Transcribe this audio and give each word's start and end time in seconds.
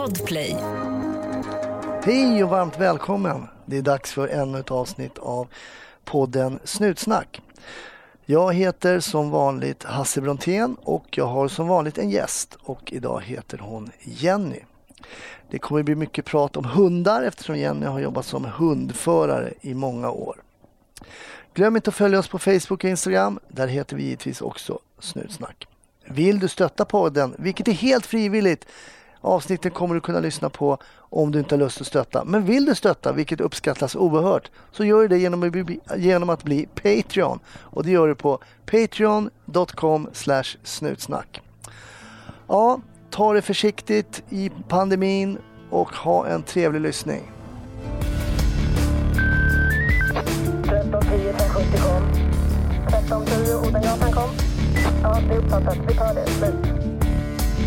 Podplay. 0.00 0.56
Hej 2.04 2.44
och 2.44 2.50
varmt 2.50 2.78
välkommen! 2.78 3.46
Det 3.66 3.78
är 3.78 3.82
dags 3.82 4.12
för 4.12 4.28
ännu 4.28 4.58
ett 4.58 4.70
avsnitt 4.70 5.18
av 5.18 5.48
podden 6.04 6.58
Snutsnack. 6.64 7.42
Jag 8.24 8.54
heter 8.54 9.00
som 9.00 9.30
vanligt 9.30 9.84
Hasse 9.84 10.20
Brontén 10.20 10.76
och 10.82 11.06
jag 11.10 11.26
har 11.26 11.48
som 11.48 11.68
vanligt 11.68 11.98
en 11.98 12.10
gäst 12.10 12.58
och 12.62 12.92
idag 12.92 13.22
heter 13.24 13.58
hon 13.58 13.90
Jenny. 14.00 14.60
Det 15.50 15.58
kommer 15.58 15.82
bli 15.82 15.94
mycket 15.94 16.24
prat 16.24 16.56
om 16.56 16.64
hundar 16.64 17.22
eftersom 17.22 17.58
Jenny 17.58 17.86
har 17.86 18.00
jobbat 18.00 18.26
som 18.26 18.44
hundförare 18.44 19.52
i 19.60 19.74
många 19.74 20.10
år. 20.10 20.42
Glöm 21.54 21.76
inte 21.76 21.90
att 21.90 21.94
följa 21.94 22.18
oss 22.18 22.28
på 22.28 22.38
Facebook 22.38 22.84
och 22.84 22.90
Instagram. 22.90 23.40
Där 23.48 23.66
heter 23.66 23.96
vi 23.96 24.02
givetvis 24.02 24.40
också 24.40 24.78
Snutsnack. 24.98 25.66
Vill 26.04 26.38
du 26.38 26.48
stötta 26.48 26.84
podden, 26.84 27.34
vilket 27.38 27.68
är 27.68 27.72
helt 27.72 28.06
frivilligt, 28.06 28.66
avsnitten 29.20 29.70
kommer 29.70 29.94
du 29.94 30.00
kunna 30.00 30.20
lyssna 30.20 30.50
på 30.50 30.78
om 30.98 31.32
du 31.32 31.38
inte 31.38 31.54
har 31.54 31.58
lust 31.60 31.80
att 31.80 31.86
stötta. 31.86 32.24
Men 32.24 32.44
vill 32.44 32.64
du 32.64 32.74
stötta, 32.74 33.12
vilket 33.12 33.40
uppskattas 33.40 33.96
oerhört, 33.96 34.50
så 34.72 34.84
gör 34.84 35.02
du 35.02 35.08
det 35.08 35.18
genom 35.18 35.42
att 35.42 35.52
bli, 35.52 35.80
genom 35.96 36.30
att 36.30 36.44
bli 36.44 36.68
Patreon. 36.74 37.38
Och 37.60 37.84
det 37.84 37.90
gör 37.90 38.08
du 38.08 38.14
på 38.14 38.38
patreon.com 38.66 40.08
snutsnack. 40.62 41.42
Ja, 42.46 42.80
ta 43.10 43.32
det 43.32 43.42
försiktigt 43.42 44.22
i 44.28 44.50
pandemin 44.68 45.38
och 45.70 45.94
ha 45.94 46.26
en 46.26 46.42
trevlig 46.42 46.80
lyssning. 46.80 47.32
1310 50.70 51.78
kom. 51.82 52.02
1310 52.86 53.68
Odengatan 53.68 54.12
kom. 54.12 54.30
Ja, 55.02 55.18
det 55.28 55.34
är 55.34 55.38
uppfattat. 55.38 55.78
Vi 55.88 55.94
tar 55.94 56.14
det. 56.14 56.26
Slut. 56.26 56.54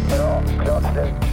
Bra. 0.09 0.43
Klart 0.65 0.93
slut. 0.93 1.32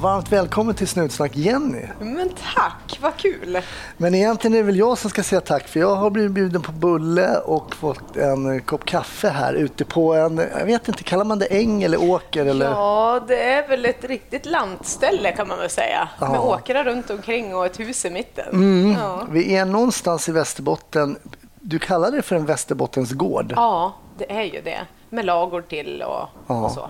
Varmt 0.00 0.32
välkommen 0.32 0.74
till 0.74 0.88
Snutsnack 0.88 1.36
Jenny. 1.36 1.86
Men 2.00 2.28
tack, 2.54 2.98
vad 3.02 3.16
kul! 3.16 3.58
Men 3.96 4.14
egentligen 4.14 4.54
är 4.54 4.58
det 4.58 4.62
väl 4.66 4.76
jag 4.78 4.98
som 4.98 5.10
ska 5.10 5.22
säga 5.22 5.40
tack 5.40 5.68
för 5.68 5.80
jag 5.80 5.94
har 5.96 6.10
blivit 6.10 6.32
bjuden 6.32 6.62
på 6.62 6.72
bulle 6.72 7.38
och 7.38 7.74
fått 7.74 8.16
en 8.16 8.60
kopp 8.60 8.84
kaffe 8.84 9.28
här 9.28 9.54
ute 9.54 9.84
på 9.84 10.14
en, 10.14 10.38
jag 10.58 10.66
vet 10.66 10.88
inte, 10.88 11.02
kallar 11.02 11.24
man 11.24 11.38
det 11.38 11.46
äng 11.46 11.82
eller 11.82 12.02
åker? 12.10 12.46
Eller? 12.46 12.66
Ja, 12.70 13.20
det 13.28 13.42
är 13.52 13.68
väl 13.68 13.84
ett 13.84 14.04
riktigt 14.04 14.46
lantställe 14.46 15.32
kan 15.32 15.48
man 15.48 15.58
väl 15.58 15.70
säga. 15.70 16.08
Ja. 16.20 16.30
Med 16.30 16.40
åkrar 16.40 16.84
runt 16.84 17.10
omkring 17.10 17.56
och 17.56 17.66
ett 17.66 17.80
hus 17.80 18.04
i 18.04 18.10
mitten. 18.10 18.48
Mm. 18.52 18.96
Ja. 19.00 19.26
Vi 19.30 19.56
är 19.56 19.64
någonstans 19.64 20.28
i 20.28 20.32
Västerbotten. 20.32 21.18
Du 21.60 21.78
kallar 21.78 22.10
det 22.10 22.22
för 22.22 22.36
en 22.36 22.46
Västerbottens 22.46 23.12
gård, 23.12 23.52
ja, 23.56 23.94
det 24.18 24.32
är 24.32 24.42
ju 24.42 24.60
det. 24.62 24.80
Med 25.10 25.24
lagor 25.24 25.62
till 25.62 26.02
och, 26.02 26.28
Ja. 26.46 26.64
och 26.64 26.70
så. 26.70 26.88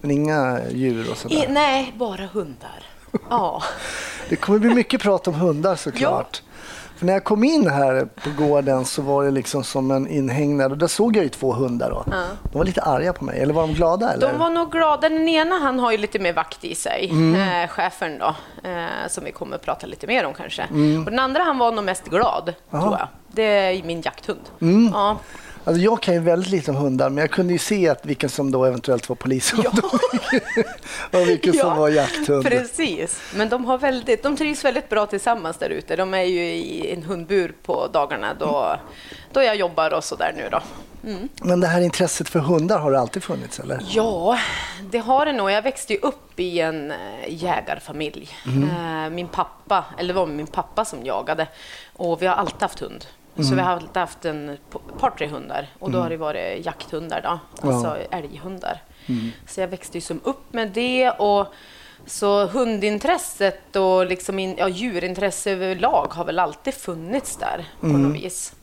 Men 0.00 0.10
inga 0.10 0.60
djur 0.70 1.10
och 1.10 1.16
sådär. 1.16 1.36
I, 1.36 1.46
nej, 1.48 1.94
bara 1.96 2.26
hundar. 2.26 2.82
Ja. 3.30 3.62
Det 4.28 4.36
kommer 4.36 4.58
bli 4.58 4.74
mycket 4.74 5.02
prat 5.02 5.28
om 5.28 5.34
hundar 5.34 5.76
såklart. 5.76 6.42
För 6.96 7.06
när 7.06 7.12
jag 7.12 7.24
kom 7.24 7.44
in 7.44 7.70
här 7.70 8.04
på 8.04 8.30
gården 8.44 8.84
så 8.84 9.02
var 9.02 9.24
det 9.24 9.30
liksom 9.30 9.64
som 9.64 9.90
en 9.90 10.08
inhägnad 10.08 10.72
och 10.72 10.78
där 10.78 10.86
såg 10.86 11.16
jag 11.16 11.22
ju 11.22 11.28
två 11.28 11.52
hundar. 11.52 11.90
Då. 11.90 12.04
De 12.52 12.58
var 12.58 12.64
lite 12.64 12.82
arga 12.82 13.12
på 13.12 13.24
mig, 13.24 13.40
eller 13.40 13.54
var 13.54 13.62
de 13.62 13.74
glada? 13.74 14.12
Eller? 14.12 14.28
De 14.28 14.38
var 14.38 14.50
nog 14.50 14.72
glada. 14.72 15.08
Den 15.08 15.28
ena 15.28 15.58
han 15.58 15.78
har 15.78 15.92
ju 15.92 15.98
lite 15.98 16.18
mer 16.18 16.32
vakt 16.32 16.64
i 16.64 16.74
sig, 16.74 17.12
eh, 17.36 17.68
chefen 17.68 18.18
då, 18.18 18.34
eh, 18.68 19.08
som 19.08 19.24
vi 19.24 19.32
kommer 19.32 19.56
att 19.56 19.62
prata 19.64 19.86
lite 19.86 20.06
mer 20.06 20.26
om 20.26 20.34
kanske. 20.34 20.62
Och 21.04 21.10
den 21.10 21.18
andra 21.18 21.42
han 21.42 21.58
var 21.58 21.72
nog 21.72 21.84
mest 21.84 22.04
glad, 22.04 22.54
tror 22.70 22.96
jag. 22.98 23.08
Det 23.32 23.42
är 23.42 23.82
min 23.82 24.00
jakthund. 24.00 24.40
Ja. 24.92 25.16
Alltså 25.68 25.82
jag 25.82 26.02
kan 26.02 26.14
ju 26.14 26.20
väldigt 26.20 26.50
lite 26.50 26.70
om 26.70 26.76
hundar, 26.76 27.10
men 27.10 27.20
jag 27.20 27.30
kunde 27.30 27.52
ju 27.52 27.58
se 27.58 27.88
att 27.88 28.06
vilken 28.06 28.28
som 28.30 28.50
då 28.50 28.64
eventuellt 28.64 29.08
var 29.08 29.16
polishund 29.16 29.66
och 31.12 31.28
vilken 31.28 31.52
som 31.54 31.76
var 31.76 31.88
jakthund. 31.88 32.44
Precis, 32.44 33.20
men 33.34 33.48
de, 33.48 33.64
har 33.64 33.78
väldigt, 33.78 34.22
de 34.22 34.36
trivs 34.36 34.64
väldigt 34.64 34.88
bra 34.88 35.06
tillsammans 35.06 35.56
där 35.56 35.70
ute. 35.70 35.96
De 35.96 36.14
är 36.14 36.22
ju 36.22 36.44
i 36.44 36.92
en 36.92 37.02
hundbur 37.02 37.54
på 37.62 37.86
dagarna 37.92 38.34
då, 38.34 38.76
då 39.32 39.42
jag 39.42 39.56
jobbar 39.56 39.94
och 39.94 40.04
så 40.04 40.16
där 40.16 40.32
nu 40.36 40.48
då. 40.50 40.60
Men 41.42 41.60
det 41.60 41.66
här 41.66 41.80
intresset 41.80 42.28
för 42.28 42.38
hundar, 42.38 42.78
har 42.78 42.92
det 42.92 43.00
alltid 43.00 43.22
funnits 43.22 43.60
eller? 43.60 43.82
Ja, 43.88 44.38
det 44.90 44.98
har 44.98 45.26
det 45.26 45.32
nog. 45.32 45.50
Jag 45.50 45.62
växte 45.62 45.92
ju 45.92 45.98
upp 45.98 46.40
i 46.40 46.60
en 46.60 46.90
eh, 46.90 46.96
jägarfamilj. 47.28 48.28
Eh, 48.46 49.10
Min 49.10 49.28
pappa, 49.28 49.84
eller 49.98 50.14
det 50.14 50.20
var 50.20 50.26
min 50.26 50.46
pappa 50.46 50.84
som 50.84 51.04
jagade 51.04 51.48
och 51.92 52.22
vi 52.22 52.26
har 52.26 52.34
alltid 52.34 52.62
haft 52.62 52.80
hund. 52.80 53.04
Så 53.44 53.54
vi 53.54 53.60
har 53.60 53.70
alltid 53.70 53.96
haft 53.96 54.24
en 54.24 54.56
par, 54.98 55.10
tre 55.10 55.26
hundar. 55.26 55.66
Och 55.78 55.90
då 55.90 55.98
har 56.00 56.10
det 56.10 56.16
varit 56.16 56.66
jakthundar 56.66 57.20
då, 57.22 57.38
alltså 57.68 57.96
älghundar. 58.10 58.82
Så 59.46 59.60
jag 59.60 59.68
växte 59.68 59.96
ju 59.96 60.00
som 60.02 60.20
upp 60.24 60.52
med 60.52 60.70
det 60.70 61.10
och 61.10 61.46
så 62.06 62.46
hundintresset 62.46 63.76
och 63.76 64.06
liksom 64.06 64.38
in, 64.38 64.54
ja, 64.58 64.68
djurintresse 64.68 65.50
överlag 65.50 66.06
har 66.10 66.24
väl 66.24 66.38
alltid 66.38 66.74
funnits 66.74 67.36
där 67.36 67.64
på 67.80 67.86
något 67.86 68.16
vis. 68.16 68.54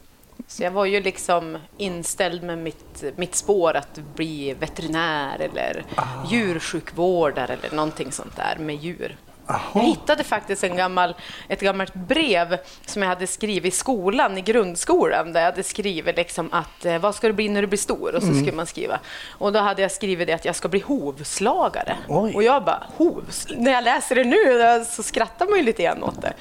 Så 0.47 0.63
jag 0.63 0.71
var 0.71 0.85
ju 0.85 1.01
liksom 1.01 1.57
inställd 1.77 2.43
med 2.43 2.57
mitt, 2.57 3.03
mitt 3.15 3.35
spår 3.35 3.75
att 3.75 3.99
bli 4.15 4.53
veterinär 4.53 5.39
eller 5.39 5.85
djursjukvårdare 6.29 7.53
eller 7.53 7.75
någonting 7.75 8.11
sånt 8.11 8.35
där 8.35 8.57
med 8.59 8.75
djur. 8.75 9.17
Jag 9.47 9.81
hittade 9.81 10.23
faktiskt 10.23 10.63
en 10.63 10.77
gammal, 10.77 11.15
ett 11.47 11.61
gammalt 11.61 11.93
brev 11.93 12.57
som 12.85 13.01
jag 13.01 13.09
hade 13.09 13.27
skrivit 13.27 13.73
i 13.73 13.77
skolan, 13.77 14.37
i 14.37 14.41
grundskolan, 14.41 15.33
där 15.33 15.39
jag 15.39 15.51
hade 15.51 15.63
skrivit 15.63 16.15
liksom 16.15 16.49
att 16.51 16.85
eh, 16.85 16.97
vad 16.97 17.15
ska 17.15 17.27
du 17.27 17.33
bli 17.33 17.49
när 17.49 17.61
du 17.61 17.67
blir 17.67 17.77
stor? 17.77 18.15
Och 18.15 18.23
så 18.23 18.33
skulle 18.33 18.51
man 18.51 18.65
skriva. 18.65 18.99
Och 19.31 19.53
då 19.53 19.59
hade 19.59 19.81
jag 19.81 19.91
skrivit 19.91 20.27
det 20.27 20.33
att 20.33 20.45
jag 20.45 20.55
ska 20.55 20.67
bli 20.67 20.79
hovslagare. 20.79 21.97
Oj. 22.07 22.35
Och 22.35 22.43
jag 22.43 22.63
bara, 22.63 22.83
hovs... 22.97 23.47
När 23.57 23.71
jag 23.71 23.83
läser 23.83 24.15
det 24.15 24.23
nu 24.23 24.85
så 24.85 25.03
skrattar 25.03 25.45
man 25.45 25.57
ju 25.57 25.63
lite 25.63 25.83
grann 25.83 26.03
åt 26.03 26.21
det. 26.21 26.33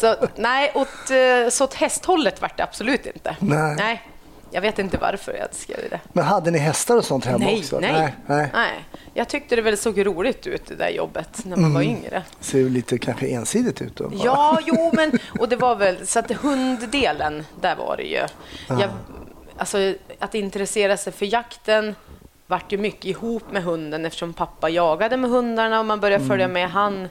Så 0.00 0.14
nej, 0.36 0.72
åt, 0.74 1.10
eh, 1.10 1.50
så 1.50 1.64
åt 1.64 1.74
hästhållet 1.74 2.42
vart 2.42 2.56
det 2.56 2.62
absolut 2.62 3.06
inte. 3.06 3.36
Nej. 3.40 4.02
Jag 4.50 4.60
vet 4.60 4.78
inte 4.78 4.98
varför 4.98 5.32
jag 5.32 5.54
skrev 5.54 5.90
det. 5.90 6.00
Men 6.12 6.24
hade 6.24 6.50
ni 6.50 6.58
hästar 6.58 6.96
och 6.96 7.04
sånt 7.04 7.24
hemma 7.24 7.38
Nej, 7.38 7.58
också? 7.58 7.80
nej, 7.80 7.92
nej, 7.92 8.14
nej. 8.26 8.50
nej. 8.52 8.84
Jag 9.14 9.28
tyckte 9.28 9.56
det 9.56 9.62
väl 9.62 9.76
såg 9.76 10.06
roligt 10.06 10.46
ut 10.46 10.66
det 10.66 10.74
där 10.74 10.88
jobbet 10.88 11.44
när 11.44 11.56
man 11.56 11.74
var 11.74 11.82
yngre. 11.82 12.22
Ser 12.40 12.58
ju 12.58 12.68
lite 12.68 12.98
kanske 12.98 13.26
ensidigt 13.26 13.82
ut 13.82 13.96
då. 13.96 14.10
Ja, 14.24 14.58
jo, 14.66 14.90
men 14.92 15.18
och 15.38 15.48
det 15.48 15.56
var 15.56 15.76
väl 15.76 16.06
så 16.06 16.18
att 16.18 16.30
hunddelen, 16.32 17.46
där 17.60 17.76
var 17.76 17.96
det 17.96 18.02
ju. 18.02 18.20
Jag, 18.68 18.90
alltså, 19.56 19.94
att 20.18 20.34
intressera 20.34 20.96
sig 20.96 21.12
för 21.12 21.26
jakten 21.26 21.94
vart 22.46 22.72
ju 22.72 22.78
mycket 22.78 23.04
ihop 23.04 23.52
med 23.52 23.62
hunden 23.62 24.06
eftersom 24.06 24.32
pappa 24.32 24.68
jagade 24.68 25.16
med 25.16 25.30
hundarna 25.30 25.80
och 25.80 25.86
man 25.86 26.00
började 26.00 26.24
följa 26.24 26.48
med 26.48 26.70
han 26.70 27.08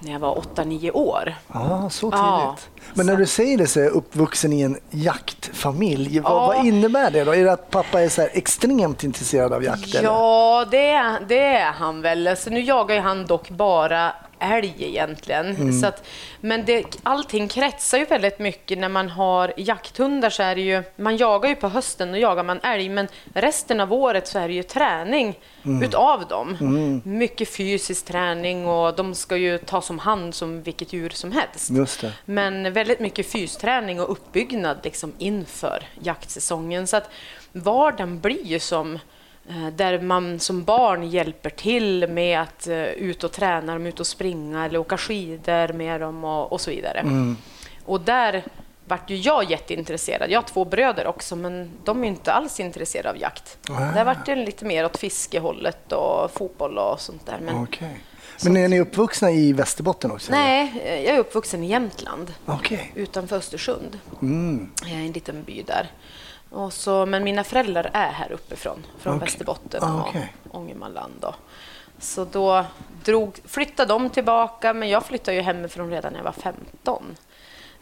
när 0.00 0.12
jag 0.12 0.18
var 0.18 0.34
8-9 0.54 0.90
år. 0.94 1.34
Ja, 1.54 1.90
så 1.90 2.10
tidigt. 2.10 2.12
Ja, 2.22 2.56
Men 2.94 3.06
när 3.06 3.16
du 3.16 3.26
säger 3.26 3.58
det 3.58 3.66
så 3.66 3.80
är 3.80 3.84
jag 3.84 3.92
uppvuxen 3.92 4.52
i 4.52 4.60
en 4.62 4.78
jaktfamilj. 4.90 6.20
Vad, 6.20 6.32
Ja. 6.32 6.46
vad 6.46 6.66
innebär 6.66 7.10
det 7.10 7.24
då? 7.24 7.34
Är 7.34 7.44
det 7.44 7.52
att 7.52 7.70
pappa 7.70 8.02
är 8.02 8.08
så 8.08 8.22
extremt 8.22 9.04
intresserad 9.04 9.52
av 9.52 9.64
jakt? 9.64 9.94
eller? 9.94 10.02
Ja, 10.08 10.64
det, 10.70 10.90
är- 10.90 11.20
det 11.28 11.38
är 11.46 11.72
han 11.72 12.02
väl. 12.02 12.26
Alltså, 12.28 12.50
nu 12.50 12.60
jagar 12.60 13.00
han 13.00 13.26
dock 13.26 13.50
bara 13.50 14.12
älg 14.38 14.74
egentligen. 14.78 15.46
Mm. 15.46 15.80
Så 15.80 15.86
att, 15.86 16.06
men 16.40 16.64
det, 16.64 16.84
allting 17.02 17.48
kretsar 17.48 17.98
ju 17.98 18.04
väldigt 18.04 18.38
mycket 18.38 18.78
när 18.78 18.88
man 18.88 19.08
har 19.08 19.52
jakthundar 19.56 20.30
så 20.30 20.42
är 20.42 20.54
det 20.54 20.60
ju, 20.60 20.82
man 20.96 21.16
jagar 21.16 21.48
ju 21.48 21.56
på 21.56 21.68
hösten 21.68 22.10
och 22.10 22.18
jagar 22.18 22.42
man 22.44 22.60
älg 22.62 22.88
men 22.88 23.08
resten 23.34 23.80
av 23.80 23.92
året 23.92 24.28
så 24.28 24.38
är 24.38 24.48
det 24.48 24.54
ju 24.54 24.62
träning 24.62 25.38
Mm. 25.66 25.82
utav 25.82 26.26
dem. 26.28 26.56
Mycket 27.04 27.56
fysisk 27.56 28.04
träning 28.04 28.66
och 28.66 28.96
de 28.96 29.14
ska 29.14 29.36
ju 29.36 29.58
tas 29.58 29.90
om 29.90 29.98
hand 29.98 30.34
som 30.34 30.62
vilket 30.62 30.92
djur 30.92 31.10
som 31.10 31.32
helst. 31.32 31.70
Men 32.24 32.72
väldigt 32.72 33.00
mycket 33.00 33.32
fysträning 33.32 34.00
och 34.00 34.12
uppbyggnad 34.12 34.76
liksom 34.82 35.12
inför 35.18 35.82
jaktsäsongen. 36.02 36.86
Så 36.86 36.96
att 36.96 37.10
vardagen 37.52 38.20
blir 38.20 38.44
ju 38.46 38.58
som 38.58 38.98
där 39.72 40.00
man 40.00 40.40
som 40.40 40.64
barn 40.64 41.10
hjälper 41.10 41.50
till 41.50 42.08
med 42.08 42.40
att 42.40 42.68
uh, 42.68 42.84
ut 42.84 43.24
och 43.24 43.32
träna, 43.32 43.72
dem, 43.72 43.86
ut 43.86 44.00
och 44.00 44.06
springa 44.06 44.64
eller 44.64 44.78
åka 44.78 44.98
skidor 44.98 45.72
med 45.72 46.00
dem 46.00 46.24
och, 46.24 46.52
och 46.52 46.60
så 46.60 46.70
vidare. 46.70 47.04
Och 47.84 48.00
där 48.00 48.44
vart 48.88 49.10
ju 49.10 49.16
jag 49.16 49.50
jätteintresserad. 49.50 50.30
Jag 50.30 50.38
har 50.40 50.46
två 50.48 50.64
bröder 50.64 51.06
också, 51.06 51.36
men 51.36 51.70
de 51.84 52.04
är 52.04 52.08
inte 52.08 52.32
alls 52.32 52.60
intresserade 52.60 53.10
av 53.10 53.18
jakt. 53.18 53.58
Där 53.94 54.04
vart 54.04 54.26
det 54.26 54.34
lite 54.34 54.64
mer 54.64 54.84
åt 54.84 54.96
fiskehållet 54.96 55.92
och 55.92 56.30
fotboll 56.30 56.78
och 56.78 57.00
sånt 57.00 57.26
där. 57.26 57.38
Men, 57.42 57.62
Okej. 57.62 58.00
Men 58.44 58.56
är 58.56 58.68
ni 58.68 58.80
uppvuxna 58.80 59.30
i 59.30 59.52
Västerbotten 59.52 60.10
också? 60.10 60.32
Nej, 60.32 60.82
eh, 60.84 61.04
jag 61.04 61.14
är 61.14 61.18
uppvuxen 61.18 61.64
i 61.64 61.66
Jämtland 61.66 62.34
Okej. 62.46 62.92
utanför 62.94 63.36
Östersund. 63.36 63.98
Mm. 64.22 64.70
Är 64.86 64.96
en 64.96 65.12
liten 65.12 65.42
by 65.42 65.62
där. 65.62 65.90
Och 66.56 66.72
så, 66.72 67.06
men 67.06 67.24
mina 67.24 67.44
föräldrar 67.44 67.90
är 67.92 68.10
här 68.12 68.32
uppifrån, 68.32 68.86
från 68.98 69.16
Okej. 69.16 69.26
Västerbotten 69.26 69.82
och 69.82 70.08
okej. 70.08 70.32
Ångermanland. 70.50 71.12
Då. 71.20 71.34
Så 71.98 72.24
då 72.24 72.64
drog, 73.04 73.38
flyttade 73.44 73.88
de 73.92 74.10
tillbaka, 74.10 74.72
men 74.72 74.88
jag 74.88 75.04
flyttade 75.06 75.36
ju 75.36 75.40
hemifrån 75.42 75.90
redan 75.90 76.12
när 76.12 76.18
jag 76.18 76.24
var 76.24 76.32
15. 76.32 77.16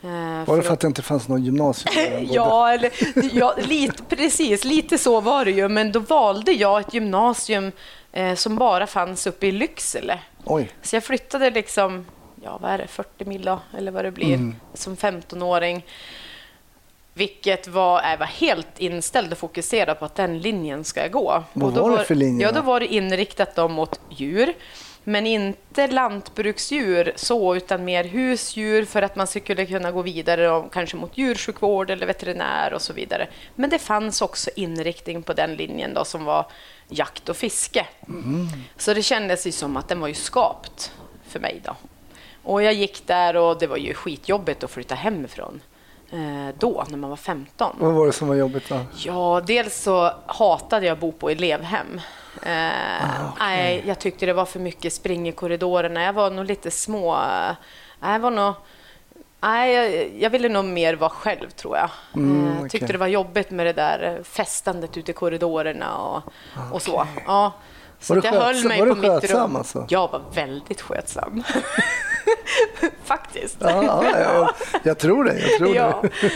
Eh, 0.03 0.45
Var 0.47 0.57
det 0.57 0.63
för 0.63 0.73
att 0.73 0.81
det 0.81 0.87
inte 0.87 1.03
fanns 1.03 1.29
någon 1.29 1.45
gymnasium? 1.45 2.27
Ja, 2.31 2.73
eller, 2.73 2.91
ja 3.37 3.55
lite, 3.59 4.03
precis. 4.17 4.65
Lite 4.65 4.99
så 4.99 5.21
var 5.21 5.45
det 5.45 5.51
ju. 5.51 5.69
Men 5.69 5.93
då 5.93 6.01
valde 6.01 6.53
jag 6.53 6.81
ett 6.81 6.95
gymnasium 6.95 7.73
eh, 8.13 8.35
som 8.35 8.57
bara 8.57 8.87
fanns 8.87 9.27
uppe 9.27 9.47
i 9.47 9.53
Lycksele. 9.53 10.19
Oj. 10.45 10.71
Så 10.83 10.97
jag 10.97 11.05
flyttade 11.05 11.51
liksom, 11.51 12.07
ja 12.43 12.59
vad 12.63 12.71
är 12.71 12.79
det, 12.79 12.87
40 12.87 13.25
mil 13.25 13.43
då, 13.45 13.61
eller 13.79 13.93
vad 13.93 14.05
det 14.05 14.11
blir, 14.11 14.35
Mm. 14.35 14.57
som 14.75 14.97
15-åring. 14.97 15.85
Vilket 17.15 17.69
var, 17.69 18.03
jag 18.03 18.19
var 18.19 18.27
helt 18.27 18.79
inställd 18.81 19.33
och 19.33 19.39
fokuserad 19.39 19.99
på 19.99 20.05
att 20.05 20.15
den 20.15 20.39
linjen 20.39 20.85
ska 20.85 21.01
jag 21.01 21.11
gå. 21.11 21.45
Vad 21.53 21.69
Och 21.69 21.73
då 21.73 21.89
var 21.89 21.99
det 21.99 22.05
för 22.05 22.15
linje 22.15 22.47
Ja, 22.47 22.53
då? 22.53 22.61
var 22.61 22.81
det 22.81 22.87
inriktat 22.87 23.55
då 23.55 23.69
mot 23.69 24.01
djur. 24.11 24.55
Men 25.07 25.27
inte 25.27 25.87
lantbruksdjur 25.87 27.13
så, 27.17 27.57
utan 27.57 27.85
mer 27.85 28.05
husdjur 28.05 28.85
för 28.85 29.03
att 29.03 29.17
man 29.17 29.27
skulle 29.27 29.67
kunna 29.67 29.91
gå 29.93 30.03
vidare 30.03 30.51
och 30.51 30.73
kanske 30.73 30.97
mot 30.97 31.19
djursjukvård 31.19 31.91
eller 31.91 32.07
veterinär 32.07 32.73
och 32.73 32.83
så 32.83 32.93
vidare. 32.93 33.29
Men 33.55 33.71
det 33.71 33.79
fanns 33.79 34.23
också 34.23 34.51
inriktning 34.57 35.23
på 35.23 35.33
den 35.33 35.55
linjen 35.55 35.95
då 35.95 36.05
som 36.05 36.25
var 36.25 36.47
jakt 36.89 37.29
och 37.29 37.37
fiske. 37.37 37.87
Mm. 38.09 38.49
Så 38.77 38.95
det 38.95 39.03
kändes 39.03 39.47
ju 39.47 39.53
som 39.53 39.77
att 39.77 39.89
den 39.89 40.01
var 40.01 40.09
ju 40.09 40.15
skapt 40.15 40.93
för 41.29 41.41
mig 41.41 41.61
då. 41.65 41.77
Och 42.43 42.63
jag 42.63 42.73
gick 42.73 43.07
där 43.07 43.37
och 43.37 43.59
det 43.59 43.67
var 43.67 43.77
ju 43.77 43.95
skitjobbigt 43.95 44.65
att 44.65 44.71
flytta 44.71 44.95
hemifrån 44.95 45.61
eh, 45.65 45.74
då, 46.59 46.85
när 46.89 46.99
man 46.99 47.11
var 47.11 47.17
15. 47.17 47.77
Vad 47.79 47.93
var 47.95 48.07
det 48.07 48.13
som 48.13 48.29
var 48.29 48.35
jobbigt 48.35 48.69
då? 48.69 48.81
Ja, 48.97 49.43
dels 49.47 49.83
så 49.83 50.11
hatade 50.27 50.87
jag 50.87 50.93
att 50.93 51.01
bo 51.01 51.13
på 51.13 51.31
elevhem. 51.31 52.01
Eh, 52.43 53.31
nej, 53.39 53.83
jag 53.87 53.99
tyckte 53.99 54.27
det 54.27 54.33
var 54.33 54.45
för 54.45 54.61
mycket 54.61 54.93
spring 54.93 55.29
i 55.29 55.33
korridorerna. 55.33 56.03
Jag 56.03 56.13
var 56.13 56.31
nog 56.31 56.45
lite 56.45 56.71
små... 56.71 57.15
eh, 57.15 57.55
jag 58.13 58.19
var 58.19 58.31
nog... 58.31 58.55
Nej, 59.41 59.73
jag, 59.75 60.11
jag 60.19 60.31
ville 60.31 60.49
nog 60.49 60.65
mer 60.65 60.95
vara 60.95 61.11
själv, 61.11 61.51
tror 61.51 61.77
jag. 61.77 61.91
Mm, 62.15 62.57
eh, 62.65 62.69
tyckte 62.69 62.93
det 62.93 62.99
var 62.99 63.07
jobbigt 63.07 63.51
med 63.51 63.67
det 63.67 63.73
där 63.73 64.17
eh, 64.19 64.25
festandet 64.25 64.97
ute 64.97 65.11
i 65.11 65.15
korridorerna 65.15 65.97
och, 65.99 66.23
och 66.73 66.83
så. 66.83 67.07
Ja. 67.27 67.53
Så 68.01 68.15
Var 68.15 68.23
du 68.23 68.29
jag 68.29 68.35
höll 68.35 68.55
skötsam- 68.55 68.69
mig 68.69 68.81
var 68.81 68.87
på 68.89 68.95
du 68.95 69.01
mitt 69.01 69.11
skötsam 69.11 69.41
rum. 69.51 69.57
alltså? 69.57 69.87
Jag 69.89 70.11
var 70.13 70.21
väldigt 70.35 70.81
skötsam. 70.81 71.43
Faktiskt. 73.05 73.57
Ja, 73.61 73.83
ja, 73.85 74.21
ja, 74.21 74.51
jag 74.83 74.99
tror 74.99 75.25
det. 75.25 75.39
Jag 75.41 75.59
tror 75.59 75.77
Ja. 75.77 76.03
det. 76.21 76.33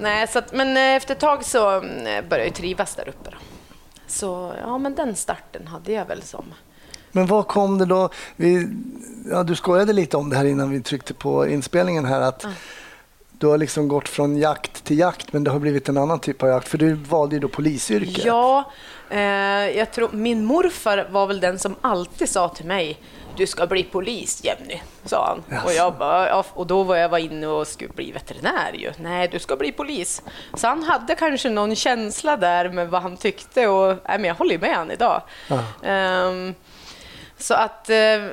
Nej, 0.00 0.28
så 0.28 0.38
att, 0.38 0.52
men 0.52 0.76
eh, 0.76 0.82
efter 0.96 1.14
ett 1.14 1.20
tag 1.20 1.44
så 1.44 1.70
mm, 1.70 2.28
började 2.28 2.44
jag 2.44 2.54
trivas 2.54 2.94
där 2.94 3.08
uppe. 3.08 3.30
Då. 3.30 3.36
Så 4.06 4.52
ja, 4.60 4.78
men 4.78 4.94
den 4.94 5.16
starten 5.16 5.66
hade 5.66 5.92
jag 5.92 6.04
väl 6.04 6.22
som... 6.22 6.44
Men 7.12 7.26
vad 7.26 7.46
kom 7.48 7.78
det 7.78 7.84
då? 7.84 8.08
Vi, 8.36 8.68
ja, 9.30 9.42
du 9.42 9.54
skojade 9.56 9.92
lite 9.92 10.16
om 10.16 10.30
det 10.30 10.36
här 10.36 10.44
innan 10.44 10.70
vi 10.70 10.80
tryckte 10.80 11.14
på 11.14 11.46
inspelningen 11.46 12.04
här. 12.04 12.20
att 12.20 12.46
Du 13.38 13.46
har 13.46 13.58
liksom 13.58 13.88
gått 13.88 14.08
från 14.08 14.36
jakt 14.36 14.84
till 14.84 14.98
jakt 14.98 15.32
men 15.32 15.44
det 15.44 15.50
har 15.50 15.58
blivit 15.58 15.88
en 15.88 15.98
annan 15.98 16.18
typ 16.20 16.42
av 16.42 16.48
jakt. 16.48 16.68
För 16.68 16.78
du 16.78 16.92
valde 16.94 17.34
ju 17.36 17.40
då 17.40 17.48
polisyrket. 17.48 18.24
Ja, 18.24 18.72
eh, 19.10 19.18
jag 19.78 19.92
tror, 19.92 20.08
min 20.12 20.44
morfar 20.44 21.08
var 21.10 21.26
väl 21.26 21.40
den 21.40 21.58
som 21.58 21.74
alltid 21.80 22.28
sa 22.28 22.48
till 22.48 22.66
mig 22.66 22.98
du 23.36 23.46
ska 23.46 23.66
bli 23.66 23.84
polis, 23.84 24.44
Jenny, 24.44 24.80
sa 25.04 25.26
han. 25.26 25.42
Jaså. 25.56 25.66
Och, 25.66 25.72
jag 25.72 25.94
bara, 25.94 26.28
ja, 26.28 26.44
och 26.54 26.66
då 26.66 26.82
var 26.82 26.96
jag 26.96 27.08
var 27.08 27.18
inne 27.18 27.46
och 27.46 27.66
skulle 27.66 27.92
bli 27.92 28.12
veterinär 28.12 28.72
ju. 28.72 28.92
Nej, 28.96 29.28
du 29.28 29.38
ska 29.38 29.56
bli 29.56 29.72
polis. 29.72 30.22
Så 30.54 30.66
han 30.66 30.82
hade 30.82 31.14
kanske 31.14 31.50
någon 31.50 31.76
känsla 31.76 32.36
där 32.36 32.68
med 32.68 32.88
vad 32.88 33.02
han 33.02 33.16
tyckte 33.16 33.66
och 33.66 33.96
nej, 34.08 34.18
men 34.18 34.24
jag 34.24 34.34
håller 34.34 34.58
med 34.58 34.76
han 34.76 34.90
idag. 34.90 35.22
Ehm, 35.82 36.54
så 37.38 37.54
att 37.54 37.90
eh, 37.90 38.26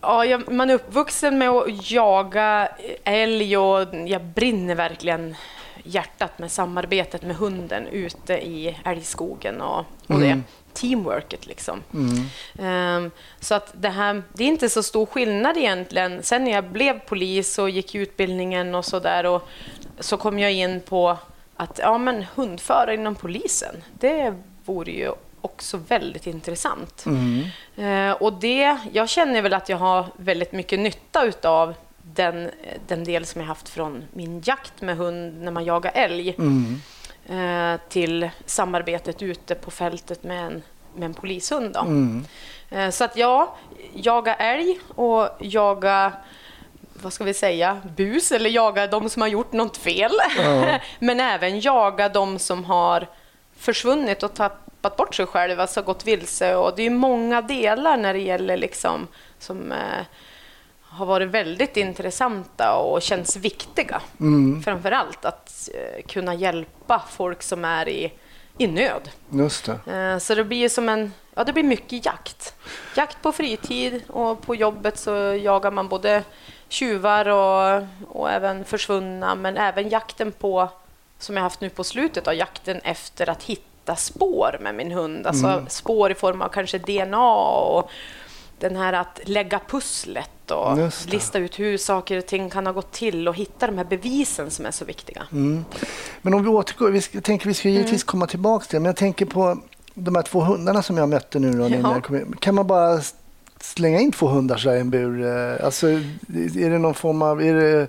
ja, 0.00 0.40
man 0.50 0.70
är 0.70 0.74
uppvuxen 0.74 1.38
med 1.38 1.50
att 1.50 1.90
jaga 1.90 2.68
älg 3.04 3.56
och 3.56 3.88
jag 4.06 4.24
brinner 4.24 4.74
verkligen 4.74 5.36
hjärtat 5.84 6.38
med 6.38 6.52
samarbetet 6.52 7.22
med 7.22 7.36
hunden 7.36 7.86
ute 7.86 8.32
i 8.34 8.78
älgskogen 8.84 9.60
och, 9.60 9.84
och 10.06 10.20
det. 10.20 10.40
Teamworket 10.80 11.46
liksom. 11.46 11.82
Ehm, 12.58 13.10
så 13.40 13.54
att 13.54 13.72
det 13.72 13.88
här, 13.88 14.22
det 14.32 14.44
är 14.44 14.48
inte 14.48 14.68
så 14.68 14.82
stor 14.82 15.06
skillnad 15.06 15.56
egentligen. 15.56 16.22
Sen 16.22 16.44
när 16.44 16.50
jag 16.50 16.64
blev 16.64 17.00
polis 17.00 17.58
och 17.58 17.70
gick 17.70 17.94
utbildningen 17.94 18.74
och 18.74 18.84
så 18.84 18.98
där 18.98 19.26
och 19.26 19.48
så 20.00 20.16
kom 20.16 20.38
jag 20.38 20.52
in 20.52 20.80
på 20.80 21.16
att 21.56 21.78
ja, 21.82 21.98
men 21.98 22.24
hundförare 22.34 22.94
inom 22.94 23.14
polisen, 23.14 23.74
det 23.92 24.34
vore 24.64 24.92
ju 24.92 25.10
också 25.40 25.76
väldigt 25.76 26.26
intressant. 26.26 27.04
Eh, 27.76 28.12
och 28.12 28.32
det, 28.32 28.78
jag 28.92 29.08
känner 29.08 29.42
väl 29.42 29.54
att 29.54 29.68
jag 29.68 29.76
har 29.76 30.06
väldigt 30.16 30.52
mycket 30.52 30.78
nytta 30.78 31.24
utav 31.24 31.74
den, 32.02 32.50
den 32.88 33.04
del 33.04 33.26
som 33.26 33.40
jag 33.40 33.48
haft 33.48 33.68
från 33.68 34.04
min 34.12 34.42
jakt 34.44 34.80
med 34.80 34.96
hund 34.96 35.42
när 35.42 35.52
man 35.52 35.64
jagar 35.64 35.92
älg 35.94 36.28
eh, 36.28 36.34
till 37.88 38.30
samarbetet 38.46 39.22
ute 39.22 39.54
på 39.54 39.70
fältet 39.70 40.22
med 40.22 40.46
en, 40.46 40.62
med 40.94 41.06
en 41.06 41.14
polishund. 41.14 41.74
Då. 41.74 41.80
Eh, 42.70 42.90
så 42.90 43.04
att 43.04 43.16
ja, 43.16 43.56
jaga 43.94 44.34
älg 44.34 44.78
och 44.94 45.28
jaga 45.38 46.12
vad 47.02 47.12
ska 47.12 47.24
vi 47.24 47.34
säga, 47.34 47.80
bus 47.96 48.32
eller 48.32 48.50
jaga 48.50 48.86
de 48.86 49.08
som 49.08 49.22
har 49.22 49.28
gjort 49.28 49.52
något 49.52 49.76
fel. 49.76 50.12
Men 50.98 51.20
även 51.20 51.60
jaga 51.60 52.08
de 52.08 52.38
som 52.38 52.64
har 52.64 53.06
försvunnit 53.56 54.22
och 54.22 54.34
tappat 54.34 54.96
bort 54.96 55.14
sig 55.14 55.26
själva, 55.26 55.62
alltså 55.62 55.82
gått 55.82 56.06
vilse. 56.06 56.54
Och 56.54 56.72
det 56.76 56.82
är 56.82 56.90
många 56.90 57.42
delar 57.42 57.96
när 57.96 58.14
det 58.14 58.20
gäller 58.20 58.56
liksom 58.56 59.08
som 59.38 59.72
eh, 59.72 60.04
har 60.90 61.06
varit 61.06 61.28
väldigt 61.28 61.76
intressanta 61.76 62.74
och 62.76 63.02
känns 63.02 63.36
viktiga. 63.36 64.00
Framför 64.64 64.92
allt 64.92 65.24
att 65.24 65.68
eh, 65.74 66.02
kunna 66.06 66.34
hjälpa 66.34 67.02
folk 67.10 67.42
som 67.42 67.64
är 67.64 67.88
i, 67.88 68.12
i 68.58 68.66
nöd. 68.66 69.10
Just 69.30 69.70
det. 69.84 69.92
Eh, 69.96 70.18
Så 70.18 70.34
det 70.34 70.44
blir 70.44 70.68
som 70.68 70.88
en, 70.88 71.12
ja 71.34 71.44
det 71.44 71.52
blir 71.52 71.64
mycket 71.64 72.04
jakt. 72.06 72.54
Jakt 72.96 73.22
på 73.22 73.32
fritid 73.32 74.02
och 74.08 74.42
på 74.42 74.54
jobbet 74.54 74.98
så 74.98 75.10
jagar 75.42 75.70
man 75.70 75.88
både 75.88 76.22
tjuvar 76.68 77.28
och, 77.28 77.82
och 78.08 78.30
även 78.30 78.64
försvunna, 78.64 79.34
men 79.34 79.56
även 79.56 79.88
jakten 79.88 80.32
på, 80.32 80.68
som 81.18 81.36
jag 81.36 81.42
haft 81.42 81.60
nu 81.60 81.70
på 81.70 81.84
slutet, 81.84 82.28
av 82.28 82.34
jakten 82.34 82.80
efter 82.84 83.30
att 83.30 83.42
hitta 83.42 83.96
spår 83.96 84.56
med 84.60 84.74
min 84.74 84.92
hund. 84.92 85.26
Alltså 85.26 85.64
spår 85.68 86.10
i 86.10 86.14
form 86.14 86.42
av 86.42 86.48
kanske 86.48 86.78
DNA 86.78 87.32
och 87.34 87.90
den 88.60 88.76
här 88.76 88.92
att 88.92 89.20
lägga 89.24 89.60
pusslet 89.68 90.50
och 90.50 90.78
lista 91.06 91.38
ut 91.38 91.58
hur 91.58 91.76
saker 91.78 92.18
och 92.18 92.26
ting 92.26 92.50
kan 92.50 92.66
ha 92.66 92.72
gått 92.72 92.92
till 92.92 93.28
och 93.28 93.34
hitta 93.36 93.66
de 93.66 93.78
här 93.78 93.84
bevisen 93.84 94.50
som 94.50 94.66
är 94.66 94.70
så 94.70 94.84
viktiga. 94.84 95.22
Men 96.22 96.34
om 96.34 96.42
vi 96.42 96.48
återgår, 96.48 96.90
vi 96.90 97.00
ska, 97.00 97.16
jag 97.16 97.24
tänker 97.24 97.46
vi 97.46 97.54
ska 97.54 97.68
givetvis 97.68 98.04
komma 98.04 98.26
tillbaka 98.26 98.64
till 98.64 98.76
det, 98.76 98.80
men 98.80 98.86
jag 98.86 98.96
tänker 98.96 99.26
på 99.26 99.58
de 99.94 100.14
här 100.14 100.22
två 100.22 100.40
hundarna 100.40 100.82
som 100.82 100.96
jag 100.96 101.08
mötte 101.08 101.38
nu 101.38 101.52
då, 101.52 101.68
Ja. 101.68 102.00
Kan 102.40 102.54
man 102.54 102.66
bara 102.66 103.00
slänga 103.60 104.00
in 104.00 104.12
två 104.12 104.26
hundar 104.28 104.76
i 104.76 104.80
en 104.80 104.90
bur? 104.90 105.24
Eh, 105.26 105.64
Alltså, 105.64 105.88
är 105.88 106.70
det 106.70 106.78
någon 106.78 106.94
form 106.94 107.22
av... 107.22 107.42
Är 107.42 107.54
det, 107.54 107.86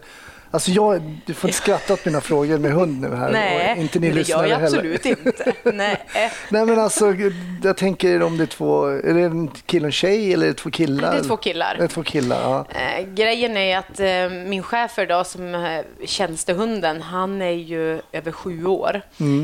alltså 0.51 0.71
jag, 0.71 1.01
du 1.25 1.33
får 1.33 1.49
inte 1.49 1.57
skratta 1.57 1.93
åt 1.93 2.05
mina 2.05 2.21
frågor 2.21 2.57
med 2.57 2.71
hund 2.71 3.01
nu 3.01 3.15
här. 3.15 3.31
Nej, 3.31 3.79
inte 3.79 3.99
ni 3.99 4.11
det 4.11 4.29
gör 4.29 4.45
jag 4.45 4.59
heller. 4.59 4.77
absolut 4.77 5.05
inte. 5.05 5.53
Nej. 5.63 6.05
Nej 6.49 6.65
men 6.65 6.79
alltså, 6.79 7.15
jag 7.63 7.77
tänker 7.77 8.23
om 8.23 8.37
det 8.37 8.43
är 8.43 8.47
två, 8.47 8.85
är 8.85 9.13
det 9.13 9.21
en 9.21 9.47
kille 9.47 9.83
och 9.83 9.87
en 9.87 9.91
tjej 9.91 10.33
eller 10.33 10.45
är 10.45 10.49
det 10.49 10.57
två 10.57 10.71
killar? 10.71 11.11
Det 11.11 11.17
är 11.17 11.23
två 11.23 11.37
killar. 11.37 11.75
Det 11.77 11.83
är 11.83 11.87
två 11.87 12.03
killar, 12.03 12.41
ja. 12.41 12.65
Eh, 12.79 13.05
grejen 13.05 13.57
är 13.57 13.77
att 13.77 13.99
eh, 13.99 14.29
min 14.49 14.63
chefer 14.63 15.05
då, 15.05 15.23
som 15.23 15.55
eh, 15.55 15.81
tjänstehunden, 16.05 17.01
han 17.01 17.41
är 17.41 17.51
ju 17.51 18.01
över 18.11 18.31
sju 18.31 18.65
år. 18.65 19.01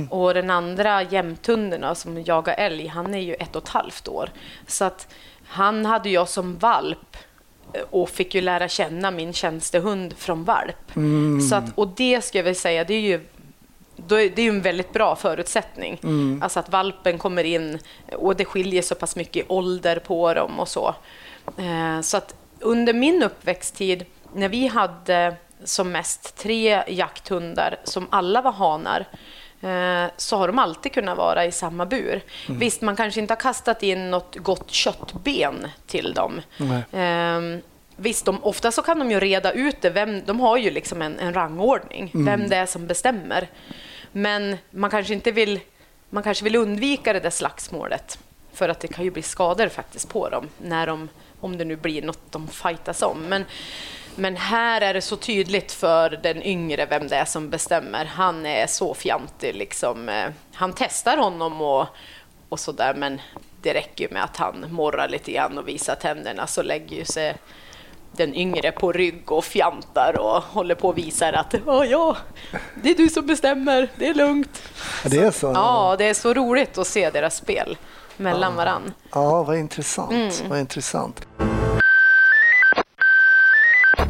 Och 0.10 0.34
den 0.34 0.50
andra 0.50 1.04
jämthunden 1.04 1.96
som 1.96 2.24
jagar 2.24 2.56
älg, 2.58 2.88
han 2.88 3.14
är 3.14 3.20
ju 3.20 3.34
ett 3.34 3.56
och 3.56 3.64
ett 3.64 3.70
halvt 3.70 4.08
år. 4.08 4.30
Så 4.68 4.86
att 4.86 5.08
han 5.48 5.86
hade 5.86 6.10
jag 6.10 6.30
som 6.30 6.58
valp 6.58 7.18
och 7.90 8.10
fick 8.10 8.36
ju 8.36 8.42
lära 8.42 8.68
känna 8.68 9.12
min 9.12 9.34
tjänstehund 9.34 10.14
från 10.18 10.44
valp. 10.44 10.92
Så 11.50 11.56
att, 11.56 11.64
och 11.76 11.88
det 11.88 12.24
ska 12.24 12.38
jag 12.38 12.44
väl 12.44 12.56
säga, 12.56 12.84
det 12.84 12.94
är 12.94 13.00
ju 13.02 13.22
det 14.08 14.16
är 14.16 14.40
ju 14.40 14.50
en 14.50 14.62
väldigt 14.62 14.94
bra 14.94 15.16
förutsättning. 15.16 16.00
Alltså 16.42 16.60
att 16.60 16.70
valpen 16.70 17.18
kommer 17.18 17.44
in 17.44 17.80
och 18.12 18.36
det 18.36 18.46
skiljer 18.46 18.82
så 18.82 18.96
pass 18.96 19.16
mycket 19.16 19.36
i 19.36 19.46
ålder 19.48 20.00
på 20.00 20.34
dem 20.34 20.60
och 20.60 20.68
så. 20.68 20.96
Eh, 21.58 22.02
Så 22.02 22.18
att 22.18 22.36
under 22.60 22.94
min 22.94 23.24
uppväxttid, 23.24 24.06
när 24.34 24.50
vi 24.50 24.68
hade 24.68 25.36
som 25.64 25.92
mest 25.92 26.38
tre 26.38 26.84
jakthundar 26.88 27.80
som 27.84 28.08
alla 28.10 28.42
var 28.42 28.52
hanar, 28.52 29.00
eh, 29.00 29.08
så 30.18 30.38
har 30.38 30.48
de 30.48 30.60
alltid 30.60 30.92
kunnat 30.94 31.18
vara 31.18 31.46
i 31.46 31.52
samma 31.52 31.86
bur. 31.86 32.22
Visst, 32.48 32.82
man 32.82 32.96
kanske 32.96 33.20
inte 33.20 33.32
har 33.32 33.40
kastat 33.40 33.84
in 33.84 34.12
något 34.12 34.36
gott 34.36 34.72
köttben 34.72 35.68
till 35.88 36.14
dem. 36.14 36.42
Ehm, 36.92 37.62
Visst, 38.00 38.26
de, 38.26 38.44
ofta 38.44 38.72
så 38.72 38.82
kan 38.82 39.00
de 39.00 39.12
ju 39.12 39.20
reda 39.20 39.52
ut 39.52 39.82
det. 39.82 39.90
Vem, 39.90 40.26
de 40.26 40.40
har 40.40 40.58
ju 40.58 40.72
liksom 40.72 41.02
en, 41.02 41.20
en 41.20 41.34
rangordning, 41.34 42.12
vem 42.14 42.50
det 42.50 42.56
är 42.56 42.66
som 42.66 42.88
bestämmer. 42.88 43.48
Men 44.12 44.58
man 44.70 44.90
kanske 44.90 45.14
inte 45.14 45.32
vill, 45.32 45.60
man 46.10 46.24
kanske 46.24 46.44
vill 46.44 46.56
undvika 46.56 47.14
det 47.14 47.20
där 47.20 47.30
slagsmålet. 47.30 48.20
För 48.54 48.70
att 48.70 48.80
det 48.80 48.88
kan 48.88 49.04
ju 49.04 49.12
bli 49.12 49.22
skador 49.22 49.68
faktiskt 49.68 50.10
på 50.10 50.30
dem, 50.30 50.48
när 50.62 50.88
de, 50.88 51.10
om 51.40 51.58
det 51.58 51.66
nu 51.66 51.76
blir 51.76 52.02
något 52.02 52.32
de 52.32 52.48
fightas 52.48 53.02
om. 53.02 53.18
Men, 53.22 53.46
men 54.18 54.36
här 54.36 54.82
är 54.82 54.94
det 54.94 55.02
så 55.02 55.16
tydligt 55.16 55.72
för 55.72 56.10
den 56.10 56.44
yngre 56.44 56.86
vem 56.86 57.08
det 57.08 57.16
är 57.16 57.26
som 57.26 57.50
bestämmer. 57.50 58.06
Han 58.06 58.46
är 58.46 58.68
så 58.68 58.94
fjantig. 58.94 59.56
Liksom. 59.56 60.10
eh, 60.10 60.30
Han 60.54 60.74
testar 60.74 61.18
honom 61.18 61.62
och, 61.62 61.88
och 62.50 62.60
sådär, 62.60 62.94
men 62.94 63.22
det 63.62 63.74
räcker 63.74 64.04
ju 64.08 64.14
med 64.14 64.24
att 64.24 64.38
han 64.38 64.66
morrar 64.70 65.08
lite 65.10 65.32
grann 65.32 65.58
och 65.58 65.68
visar 65.68 65.96
tänderna 65.96 66.48
så 66.48 66.62
lägger 66.62 66.98
ju 66.98 67.06
sig 67.06 67.36
den 68.12 68.36
yngre 68.36 68.72
på 68.72 68.92
rygg 68.92 69.32
och 69.32 69.46
fjantar 69.46 70.20
och 70.20 70.44
håller 70.44 70.76
på 70.76 70.88
och 70.88 70.98
visar 70.98 71.34
att 71.34 71.56
ja, 71.66 71.86
ja, 71.86 72.18
det 72.84 72.90
är 72.90 72.96
du 72.96 73.10
som 73.10 73.28
bestämmer, 73.28 73.90
det 73.96 74.08
är 74.08 74.14
lugnt. 74.14 74.62
Ja, 75.04 75.10
det 75.10 75.18
är 75.18 75.32
så? 75.32 75.48
Ja, 75.56 75.96
det 75.98 76.06
är 76.06 76.14
så 76.14 76.34
roligt 76.34 76.78
att 76.78 76.88
se 76.88 77.10
deras 77.10 77.36
spel 77.36 77.78
mellan 78.18 78.56
varann. 78.56 78.94
Ja, 79.12 79.44
vad 79.44 79.58
intressant. 79.58 80.12
Mm. 80.12 80.50
Vad 80.50 80.60
intressant. 80.60 81.28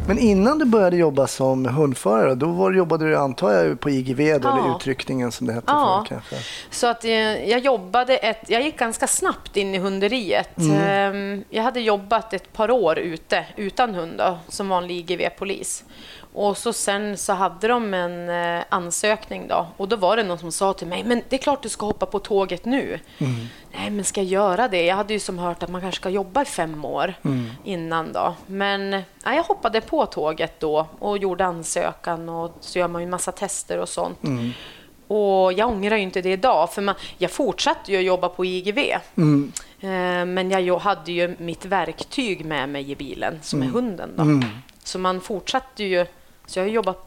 Men 0.08 0.18
innan 0.18 0.58
du 0.58 0.64
började 0.64 0.96
jobba 0.96 1.26
som 1.26 1.66
hundförare, 1.66 2.34
då 2.34 2.46
var, 2.46 2.72
jobbade 2.72 3.08
du 3.08 3.16
antar 3.16 3.52
jag 3.52 3.80
på 3.80 3.90
IGV 3.90 4.16
då, 4.18 4.48
Ja. 4.48 4.58
eller 4.64 4.76
utryckningen 4.76 5.32
som 5.32 5.46
det 5.46 5.52
hette 5.52 5.64
Ja. 5.72 6.04
förr 6.08 6.14
kanske? 6.14 6.36
Så 6.70 6.86
att 6.86 7.04
eh, 7.04 7.10
jag 7.50 7.60
jobbade 7.60 8.16
ett, 8.16 8.38
jag 8.50 8.62
gick 8.62 8.78
ganska 8.78 9.06
snabbt 9.06 9.56
in 9.56 9.74
i 9.74 9.78
hunderiet. 9.78 10.50
Ehm, 10.82 11.44
Jag 11.50 11.62
hade 11.62 11.80
jobbat 11.80 12.32
ett 12.32 12.52
par 12.52 12.70
år 12.70 12.98
ute 12.98 13.44
utan 13.56 13.94
hund 13.94 14.12
då, 14.18 14.38
som 14.48 14.68
vanlig 14.68 14.96
IGV-polis. 15.10 15.84
Och 16.32 16.56
så 16.56 16.72
sen 16.72 17.16
så 17.16 17.32
hade 17.32 17.68
de 17.68 17.94
en 17.94 18.28
eh, 18.28 18.64
ansökning 18.68 19.48
då 19.48 19.66
och 19.76 19.88
då 19.88 19.96
var 19.96 20.16
det 20.16 20.22
någon 20.22 20.38
som 20.38 20.52
sa 20.52 20.72
till 20.72 20.86
mig, 20.86 21.04
men 21.04 21.22
det 21.28 21.36
är 21.36 21.40
klart 21.40 21.62
du 21.62 21.68
ska 21.68 21.86
hoppa 21.86 22.06
på 22.06 22.18
tåget 22.18 22.64
nu. 22.64 23.00
Nej, 23.72 23.90
men 23.90 24.04
ska 24.04 24.20
jag 24.20 24.30
göra 24.30 24.68
det? 24.68 24.84
Jag 24.84 24.96
hade 24.96 25.12
ju 25.12 25.20
som 25.20 25.38
hört 25.38 25.62
att 25.62 25.68
man 25.70 25.80
kanske 25.80 26.00
ska 26.00 26.08
jobba 26.08 26.42
i 26.42 26.44
fem 26.44 26.84
år 26.84 27.14
innan 27.64 28.12
då. 28.12 28.34
Men 28.46 28.92
ja, 29.24 29.34
jag 29.34 29.42
hoppade 29.42 29.80
på 29.80 30.06
tåget 30.06 30.60
då 30.60 30.86
och 30.98 31.18
gjorde 31.18 31.44
ansökan 31.44 32.28
och 32.28 32.56
så 32.60 32.78
gör 32.78 32.88
man 32.88 33.02
ju 33.02 33.08
massa 33.08 33.32
tester 33.32 33.78
och 33.78 33.88
sånt. 33.88 34.18
Och 35.06 35.52
jag 35.52 35.68
ångrar 35.68 35.96
ju 35.96 36.02
inte 36.02 36.22
det 36.22 36.32
idag, 36.32 36.72
för 36.72 36.82
man, 36.82 36.94
jag 37.18 37.30
fortsatte 37.30 37.92
ju 37.92 37.98
att 37.98 38.04
jobba 38.04 38.28
på 38.28 38.44
IGV. 38.44 38.78
Mm. 39.16 39.52
Eh, 39.80 39.88
Men 40.26 40.50
jag 40.50 40.78
hade 40.78 41.12
ju 41.12 41.36
mitt 41.38 41.64
verktyg 41.64 42.44
med 42.44 42.68
mig 42.68 42.90
i 42.90 42.96
bilen, 42.96 43.38
som 43.42 43.62
är 43.62 43.66
hunden. 43.66 44.10
Då. 44.16 44.22
Så 44.84 44.98
man 44.98 45.20
fortsatte 45.20 45.84
ju. 45.84 46.06
Så 46.48 46.58
jag 46.58 46.64
har 46.64 46.70
jobbat 46.70 47.06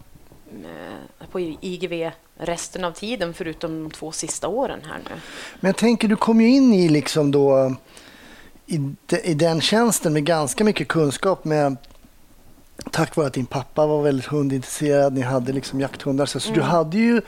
eh, 0.63 1.27
på 1.31 1.39
IGV 1.39 2.11
resten 2.37 2.83
av 2.83 2.91
tiden, 2.91 3.33
förutom 3.33 3.83
de 3.83 3.91
två 3.91 4.11
sista 4.11 4.47
åren 4.47 4.79
här 4.83 4.97
nu. 5.09 5.15
Men 5.59 5.69
jag 5.69 5.77
tänker, 5.77 6.07
du 6.07 6.15
kom 6.15 6.41
ju 6.41 6.47
in 6.49 6.73
i 6.73 6.89
liksom 6.89 7.31
då 7.31 7.75
i, 8.65 8.77
de, 9.05 9.17
i 9.17 9.33
den 9.33 9.61
tjänsten 9.61 10.13
med 10.13 10.25
ganska 10.25 10.63
mycket 10.63 10.87
kunskap 10.87 11.45
med 11.45 11.77
tack 12.91 13.15
vare 13.15 13.27
att 13.27 13.33
din 13.33 13.45
pappa 13.45 13.87
var 13.87 14.01
väldigt 14.01 14.25
hundintresserad, 14.25 15.13
ni 15.13 15.21
hade 15.21 15.53
liksom 15.53 15.79
jakthundar. 15.79 16.25
Så, 16.25 16.39
så 16.39 16.53
du 16.53 16.61
hade 16.61 16.97
ju 16.97 17.21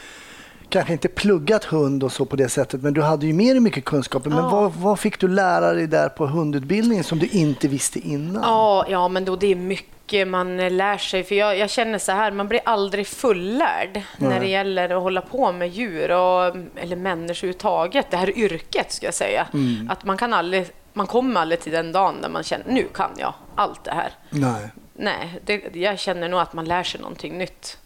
kanske 0.69 0.93
inte 0.93 1.07
pluggat 1.07 1.63
hund 1.63 2.03
och 2.03 2.11
så 2.11 2.25
på 2.25 2.35
det 2.35 2.49
sättet, 2.49 2.81
men 2.81 2.93
du 2.93 3.01
hade 3.01 3.25
ju 3.25 3.33
mer 3.33 3.59
mycket 3.59 3.85
kunskaper. 3.85 4.29
Men 4.29 4.39
Ja. 4.39 4.49
vad, 4.49 4.73
vad 4.73 4.99
fick 4.99 5.19
du 5.19 5.27
lära 5.27 5.73
dig 5.73 5.87
där 5.87 6.09
på 6.09 6.25
hundutbildningen 6.27 7.03
som 7.03 7.19
du 7.19 7.27
inte 7.27 7.67
visste 7.67 7.99
innan? 7.99 8.43
Ja, 8.43 8.85
ja 8.89 9.07
men 9.07 9.25
då 9.25 9.35
det 9.35 9.47
är 9.47 9.55
mycket 9.55 10.02
man 10.25 10.59
eh, 10.59 10.71
lär 10.71 10.97
sig. 10.97 11.23
För 11.23 11.35
jag, 11.35 11.57
jag 11.57 11.69
känner 11.69 11.97
så 11.99 12.11
här, 12.11 12.31
man 12.31 12.47
blir 12.47 12.61
aldrig 12.65 13.07
fullärd 13.07 14.01
när 14.17 14.39
det 14.39 14.47
gäller 14.47 14.89
att 14.89 15.01
hålla 15.01 15.21
på 15.21 15.51
med 15.51 15.69
djur 15.69 16.11
och, 16.11 16.55
eller 16.75 16.95
människor 16.95 17.53
överhuvudtaget. 17.53 18.11
Det 18.11 18.17
här 18.17 18.37
yrket, 18.37 18.91
ska 18.91 19.05
jag 19.07 19.13
säga. 19.13 19.47
Att 19.89 20.03
man 20.03 20.17
kan 20.17 20.33
aldrig, 20.33 20.67
man 20.93 21.07
kommer 21.07 21.41
aldrig 21.41 21.59
till 21.59 21.71
den 21.71 21.91
dagen 21.91 22.21
där 22.21 22.29
man 22.29 22.43
känner, 22.43 22.65
nu 22.67 22.87
kan 22.93 23.11
jag 23.17 23.33
allt 23.55 23.83
det 23.83 23.91
här. 23.91 24.11
Nej. 24.29 24.69
Nej, 24.93 25.39
det, 25.45 25.75
jag 25.75 25.99
känner 25.99 26.29
nog 26.29 26.39
att 26.39 26.53
man 26.53 26.65
lär 26.65 26.83
sig 26.83 27.01
någonting 27.01 27.37
nytt. 27.37 27.77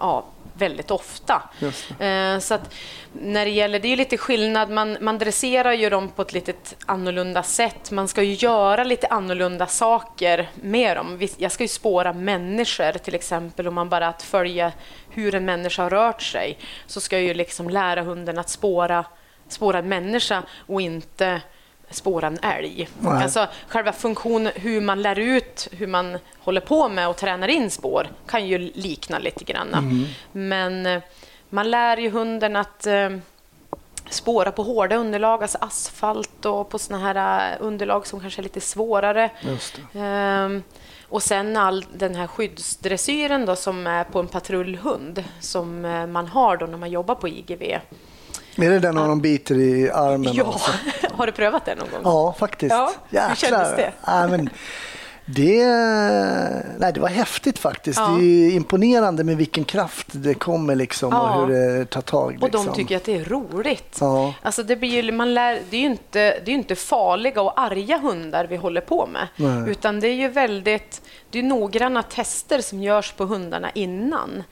Ja, 0.00 0.24
väldigt 0.58 0.90
ofta. 0.90 1.42
Just 1.58 1.86
Eh, 2.00 2.38
så 2.38 2.54
att 2.54 2.74
när 3.12 3.44
det 3.44 3.50
gäller, 3.50 3.78
det 3.78 3.88
är 3.88 3.96
lite 3.96 4.16
skillnad, 4.16 4.70
man, 4.70 4.96
man 5.00 5.18
dresserar 5.18 5.72
ju 5.72 5.90
dem 5.90 6.08
på 6.08 6.22
ett 6.22 6.32
lite 6.32 6.52
annorlunda 6.86 7.42
sätt. 7.42 7.90
Man 7.90 8.08
ska 8.08 8.22
ju 8.22 8.32
göra 8.32 8.84
lite 8.84 9.06
annorlunda 9.06 9.66
saker 9.66 10.50
med 10.54 10.96
dem. 10.96 11.28
Jag 11.36 11.52
ska 11.52 11.64
ju 11.64 11.68
spåra 11.68 12.12
människor 12.12 12.92
till 12.92 13.14
exempel, 13.14 13.68
om 13.68 13.74
man 13.74 13.88
bara 13.88 14.08
att 14.08 14.22
följa 14.22 14.72
hur 15.10 15.34
en 15.34 15.44
människa 15.44 15.82
har 15.82 15.90
rört 15.90 16.22
sig, 16.22 16.58
så 16.86 17.00
ska 17.00 17.16
jag 17.16 17.26
ju 17.26 17.34
liksom 17.34 17.70
lära 17.70 18.02
hunden 18.02 18.38
att 18.38 18.48
spåra, 18.48 19.04
spåra 19.48 19.78
en 19.78 19.88
människa 19.88 20.42
och 20.66 20.80
inte 20.80 21.40
spåra 21.90 22.26
en 22.26 22.38
älg. 22.42 22.88
Nej. 23.00 23.22
Alltså 23.22 23.46
själva 23.68 23.92
funktionen, 23.92 24.52
hur 24.54 24.80
man 24.80 25.02
lär 25.02 25.18
ut, 25.18 25.68
hur 25.72 25.86
man 25.86 26.18
håller 26.38 26.60
på 26.60 26.88
med 26.88 27.08
och 27.08 27.16
tränar 27.16 27.48
in 27.48 27.70
spår, 27.70 28.08
kan 28.26 28.46
ju 28.46 28.58
likna 28.58 29.18
lite 29.18 29.44
grann. 29.44 29.68
Men 30.32 30.86
eh, 30.86 31.02
man 31.48 31.70
lär 31.70 31.96
ju 31.96 32.10
hunden 32.10 32.56
att 32.56 32.86
eh, 32.86 33.10
spåra 34.10 34.52
på 34.52 34.62
hårda 34.62 34.96
underlag, 34.96 35.42
alltså 35.42 35.58
asfalt 35.60 36.44
och 36.44 36.68
på 36.68 36.78
såna 36.78 36.98
här 36.98 37.52
eh, 37.52 37.56
underlag 37.60 38.06
som 38.06 38.20
kanske 38.20 38.40
är 38.40 38.42
lite 38.42 38.60
svårare. 38.60 39.30
Ehm, 39.94 40.62
och 41.08 41.22
sen 41.22 41.56
all 41.56 41.84
den 41.94 42.14
här 42.14 42.26
skyddsdressyren 42.26 43.46
då 43.46 43.56
som 43.56 43.86
är 43.86 44.04
på 44.04 44.20
en 44.20 44.28
patrullhund 44.28 45.24
som 45.40 45.84
eh, 45.84 46.06
man 46.06 46.26
har 46.26 46.56
då 46.56 46.66
när 46.66 46.78
man 46.78 46.90
jobbar 46.90 47.14
på 47.14 47.28
IGV. 47.28 47.62
Är 48.56 48.70
det 48.70 48.78
den 48.78 48.94
de 48.94 49.20
biter 49.20 49.54
i 49.54 49.90
armen? 49.90 50.32
Ja, 50.34 50.46
alltså? 50.46 50.70
har 51.14 51.26
du 51.26 51.32
prövat 51.32 51.64
det 51.64 51.74
någon 51.74 51.88
gång? 51.90 52.00
Ja, 52.04 52.34
faktiskt. 52.38 52.74
Ja, 52.74 52.92
hur 53.28 53.34
kändes 53.34 53.76
det? 53.76 53.92
Ja, 54.06 54.28
men 54.28 54.50
det, 55.28 55.66
nej, 56.78 56.92
det 56.92 57.00
var 57.00 57.08
häftigt 57.08 57.58
faktiskt. 57.58 57.98
Ja. 57.98 58.06
Det 58.08 58.24
är 58.24 58.50
imponerande 58.50 59.24
med 59.24 59.36
vilken 59.36 59.64
kraft 59.64 60.06
det 60.10 60.34
kommer 60.34 60.74
liksom 60.74 61.08
Ja. 61.12 61.34
och 61.34 61.46
hur 61.48 61.54
det 61.78 61.84
tar 61.84 62.00
tag. 62.00 62.38
Och 62.42 62.50
de 62.50 62.56
liksom. 62.58 62.74
tycker 62.74 62.96
att 62.96 63.04
det 63.04 63.16
är 63.16 63.24
roligt. 63.24 63.96
Ja. 64.00 64.34
Alltså 64.42 64.62
det, 64.62 64.76
blir, 64.76 65.02
ju- 65.02 65.12
man 65.12 65.34
lär, 65.34 65.60
det 65.70 65.76
är 65.76 65.80
ju 65.80 65.86
inte, 65.86 66.40
det 66.44 66.50
är 66.50 66.54
inte 66.54 66.74
farliga 66.76 67.40
och 67.42 67.60
arga 67.60 67.98
hundar 67.98 68.44
vi 68.46 68.56
håller 68.56 68.80
på 68.80 69.06
med. 69.06 69.28
Nej. 69.36 69.70
Utan 69.70 70.00
det 70.00 70.08
är 70.08 70.14
ju 70.14 70.28
väldigt 70.28 71.02
det 71.30 71.38
är 71.38 71.42
noggranna 71.42 72.02
tester 72.02 72.60
som 72.60 72.82
görs 72.82 73.12
på 73.12 73.24
hundarna 73.24 73.70
innan. 73.74 74.42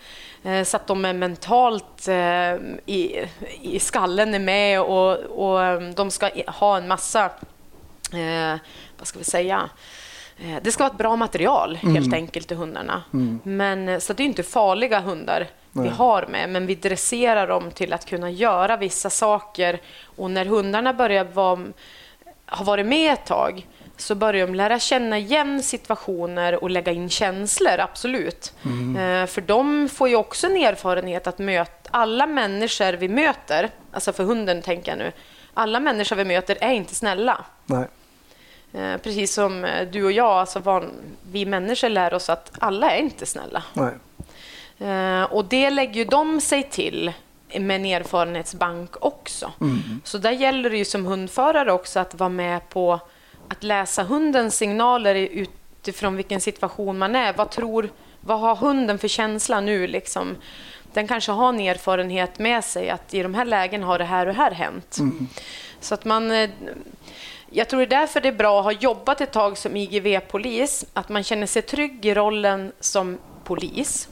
Eh, 0.45 0.65
Så 0.65 0.77
att 0.77 0.87
de 0.87 1.05
är 1.05 1.13
mentalt 1.13 2.09
eh, 2.09 2.55
i, 2.95 3.25
i 3.63 3.79
skallen 3.81 4.35
är 4.35 4.39
med 4.39 4.81
och, 4.81 5.17
och 5.19 5.63
eh, 5.65 5.81
de 5.81 6.11
ska 6.11 6.31
ha 6.47 6.77
en 6.77 6.89
massa, 6.89 7.31
vad 8.99 9.07
ska 9.07 9.19
vi 9.19 9.25
säga, 9.25 9.71
Det 10.63 10.73
ska 10.73 10.83
vara 10.85 10.91
ett 10.93 10.99
bra 10.99 11.17
material 11.17 11.77
helt 11.77 12.15
enkelt 12.15 12.49
till 12.49 12.57
hundarna. 12.57 13.03
Men, 13.43 13.89
eh, 13.89 13.99
så 13.99 14.13
det 14.13 14.23
är 14.23 14.25
inte 14.25 14.43
farliga 14.43 15.01
hundar 15.01 15.47
vi 15.73 15.89
har 15.89 16.27
med, 16.27 16.49
men 16.51 16.67
vi 16.67 16.75
dresserar 16.75 17.47
dem 17.49 17.71
till 17.71 17.93
att 17.93 18.07
kunna 18.07 18.31
göra 18.31 18.77
vissa 18.77 19.11
saker. 19.11 19.81
Och 20.17 20.31
när 20.31 20.45
hundarna 20.45 20.93
börjar 20.93 21.25
vara, 21.25 21.61
har 22.47 22.65
varit 22.65 22.87
med 22.87 23.13
ett 23.13 23.27
tag 23.27 23.67
så 23.97 24.15
börjar 24.15 24.47
de 24.47 24.55
lära 24.55 24.79
känna 24.79 25.19
igen 25.19 25.63
situationer 25.63 26.63
och 26.63 26.71
lägga 26.71 26.93
in 26.93 27.09
känslor, 27.09 27.79
absolut. 27.81 28.53
Eh, 28.99 29.27
För 29.27 29.41
de 29.41 29.89
får 29.89 30.09
ju 30.09 30.17
också 30.17 30.47
en 30.47 30.57
erfarenhet 30.57 31.27
att 31.27 31.39
möta 31.39 31.91
alla 31.91 32.27
människor 32.27 32.93
vi 32.93 33.09
möter, 33.09 33.71
alltså 33.93 34.13
för 34.13 34.25
hunden 34.25 34.63
tänker 34.63 34.93
jag 34.93 34.99
nu, 34.99 35.13
alla 35.55 35.81
människor 35.81 36.17
vi 36.17 36.25
möter 36.25 36.59
är 36.61 36.73
inte 36.73 36.95
snälla. 36.95 37.45
Nej. 37.67 37.85
Eh, 38.75 38.97
Precis 38.97 39.35
som 39.35 39.65
eh, 39.65 39.89
du 39.89 40.05
och 40.05 40.13
jag, 40.13 40.27
alltså 40.31 40.59
van, 40.59 40.91
vi 41.33 41.47
människor 41.47 41.89
lär 41.89 42.15
oss 42.15 42.29
att 42.29 42.53
alla 42.59 42.91
är 42.91 42.99
inte 42.99 43.27
snälla. 43.27 43.63
Nej. 43.73 43.93
Eh, 44.91 45.23
Och 45.23 45.45
det 45.45 45.71
lägger 45.71 45.95
ju 45.95 46.05
de 46.05 46.41
sig 46.41 46.63
till 46.63 47.13
med 47.59 47.77
en 47.77 47.85
erfarenhetsbank 47.87 48.91
också. 49.05 49.53
Så 50.05 50.19
där 50.19 50.31
gäller 50.31 50.71
det 50.71 50.77
ju 50.79 50.85
som 50.85 51.07
hundförare 51.07 51.73
också 51.73 52.01
att 52.01 52.15
vara 52.15 52.29
med 52.29 52.69
på 52.69 53.01
att 53.49 53.63
läsa 53.63 54.03
hundens 54.03 54.57
signaler 54.57 55.15
utifrån 55.15 56.17
vilken 56.17 56.41
situation 56.41 56.99
man 56.99 57.15
är. 57.17 57.33
Vad 57.33 57.51
tror, 57.51 57.89
vad 58.21 58.41
har 58.41 58.57
hunden 58.57 58.99
för 58.99 59.09
känsla 59.09 59.61
nu 59.61 59.87
liksom? 59.87 60.37
Den 60.93 61.09
kanske 61.09 61.33
har 61.33 61.49
en 61.49 61.61
erfarenhet 61.61 62.39
med 62.39 62.65
sig 62.65 62.91
att 62.91 63.15
i 63.15 63.23
de 63.23 63.35
här 63.35 63.45
lägen 63.45 63.83
har 63.83 63.99
det 63.99 64.05
här 64.05 64.27
och 64.27 64.35
här 64.35 64.51
hänt. 64.51 64.97
Så 65.81 65.95
att 65.95 66.05
man 66.05 66.31
jag 67.55 67.69
tror 67.69 67.81
det 67.81 67.87
är 67.97 68.01
därför 68.01 68.21
det 68.21 68.29
är 68.29 68.33
bra 68.33 68.59
att 68.59 68.65
ha 68.65 68.73
jobbat 68.73 69.21
ett 69.21 69.33
tag 69.33 69.59
som 69.59 69.77
IGV-polis, 69.77 70.85
att 70.93 71.09
man 71.09 71.23
känner 71.25 71.47
sig 71.47 71.63
trygg 71.63 72.07
i 72.07 72.15
rollen 72.15 72.73
som 72.81 73.19
polis. 73.45 74.09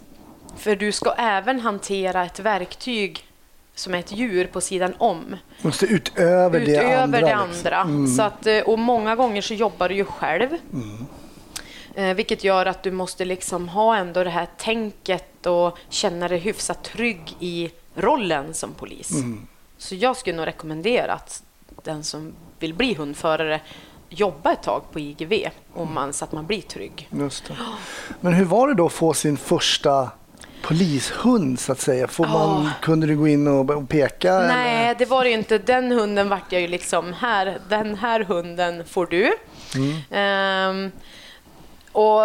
För 0.56 0.76
du 0.76 0.92
ska 0.92 1.12
även 1.12 1.60
hantera 1.60 2.24
ett 2.24 2.40
verktyg 2.40 3.26
som 3.74 3.94
är 3.94 3.98
ett 3.98 4.12
djur 4.12 4.46
på 4.46 4.60
sidan 4.60 4.94
om. 4.98 5.36
Måste 5.62 5.86
utöver, 5.86 6.60
det 6.60 6.66
Utöver 6.72 7.02
andra. 7.02 7.20
det 7.20 7.26
liksom. 7.26 7.72
andra. 7.72 8.16
Så 8.16 8.22
att, 8.22 8.46
eh, 8.46 8.58
och 8.58 8.78
många 8.78 9.16
gånger 9.16 9.42
så 9.42 9.54
jobbar 9.54 9.88
du 9.88 9.94
ju 9.94 10.04
själv. 10.04 10.48
Eh, 11.94 12.14
vilket 12.14 12.44
gör 12.44 12.66
att 12.66 12.82
du 12.82 12.90
måste 12.90 13.24
liksom 13.24 13.68
ha 13.68 13.96
ändå 13.96 14.24
det 14.24 14.30
här 14.30 14.48
tänket 14.58 15.46
och 15.46 15.78
känna 15.88 16.28
dig 16.28 16.38
hyfsat 16.38 16.84
trygg 16.84 17.36
i 17.40 17.70
rollen 17.94 18.54
som 18.54 18.72
polis. 18.74 19.12
Så 19.78 19.94
jag 19.94 20.16
skulle 20.16 20.36
nog 20.36 20.46
rekommendera 20.46 21.12
att 21.12 21.42
den 21.84 22.04
som 22.04 22.34
vill 22.58 22.74
bli 22.74 22.94
hundförare 22.94 23.60
jobba 24.08 24.52
ett 24.52 24.62
tag 24.62 24.82
på 24.92 25.00
IGV 25.00 25.32
om 25.74 25.94
man, 25.94 26.12
så 26.12 26.24
att 26.24 26.32
man 26.32 26.46
blir 26.46 26.60
trygg. 26.60 27.08
Just 27.12 27.44
det. 27.44 27.56
Men 28.20 28.32
hur 28.32 28.44
var 28.44 28.68
det 28.68 28.74
då 28.74 28.86
att 28.86 28.92
få 28.92 29.14
sin 29.14 29.36
första 29.36 30.10
polishund 30.62 31.60
så 31.60 31.72
att 31.72 31.80
säga? 31.80 32.08
Får 32.08 32.26
man, 32.26 32.70
Kunde 32.82 33.06
du 33.06 33.16
gå 33.16 33.28
in 33.28 33.46
och, 33.46 33.88
peka? 33.88 34.38
Nej, 34.38 34.84
eller? 34.84 34.94
det 34.94 35.04
var 35.04 35.24
det 35.24 35.30
ju 35.30 35.36
inte. 35.36 35.58
Den 35.58 35.92
hunden 35.92 36.28
vart 36.28 36.52
jag 36.52 36.60
ju 36.60 36.68
liksom, 36.68 37.12
här, 37.12 37.58
den 37.68 37.94
här 37.94 38.20
hunden 38.20 38.84
får 38.84 39.06
du. 39.06 39.32
Ehm, 40.10 40.90
och 41.92 42.20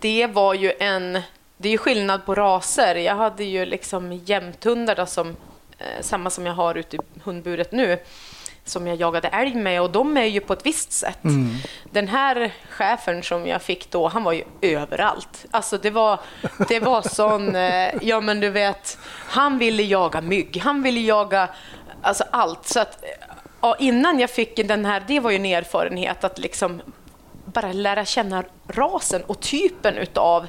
det 0.00 0.26
var 0.26 0.54
ju 0.54 0.72
en, 0.80 1.12
det 1.56 1.68
är 1.68 1.72
ju 1.72 1.78
skillnad 1.78 2.26
på 2.26 2.34
raser. 2.34 2.94
Jag 2.94 3.16
hade 3.16 3.44
ju 3.44 3.66
liksom 3.66 4.12
jämthundar 4.12 4.96
då 4.96 5.06
som, 5.06 5.36
samma 6.00 6.30
som 6.30 6.46
jag 6.46 6.54
har 6.54 6.74
ute 6.74 6.96
i 6.96 7.00
hundburet 7.24 7.72
nu, 7.72 7.98
som 8.64 8.86
jag 8.86 8.96
jagade 8.96 9.28
älg 9.28 9.54
med 9.54 9.82
och 9.82 9.90
de 9.90 10.16
är 10.16 10.24
ju 10.24 10.40
på 10.40 10.52
ett 10.52 10.66
visst 10.66 10.92
sätt. 10.92 11.18
Den 11.90 12.08
här 12.08 12.52
chefen 12.70 13.22
som 13.22 13.46
jag 13.46 13.62
fick 13.62 13.90
då, 13.90 14.08
han 14.08 14.24
var 14.24 14.32
ju 14.32 14.44
överallt. 14.60 15.46
Alltså 15.50 15.78
det 15.78 15.90
var, 15.90 16.20
det 16.68 16.80
var 16.80 17.02
sån, 17.08 17.54
eh, 17.54 17.94
ja 18.02 18.20
men 18.20 18.40
du 18.40 18.50
vet, 18.50 18.98
han 19.26 19.58
ville 19.58 19.82
jaga 19.82 20.20
mygg, 20.20 20.60
han 20.64 20.82
ville 20.82 21.00
jaga 21.00 21.48
alltså 22.02 22.24
allt. 22.30 22.66
Så 22.66 22.80
att, 22.80 23.04
ja, 23.60 23.76
innan 23.78 24.18
jag 24.18 24.30
fick 24.30 24.56
den 24.68 24.84
här, 24.84 25.02
det 25.06 25.20
var 25.20 25.30
ju 25.30 25.36
en 25.36 25.46
erfarenhet 25.46 26.24
att 26.24 26.38
liksom 26.38 26.82
bara 27.44 27.72
lära 27.72 28.04
känna 28.04 28.44
rasen 28.68 29.22
och 29.22 29.40
typen 29.40 29.96
utav 29.96 30.46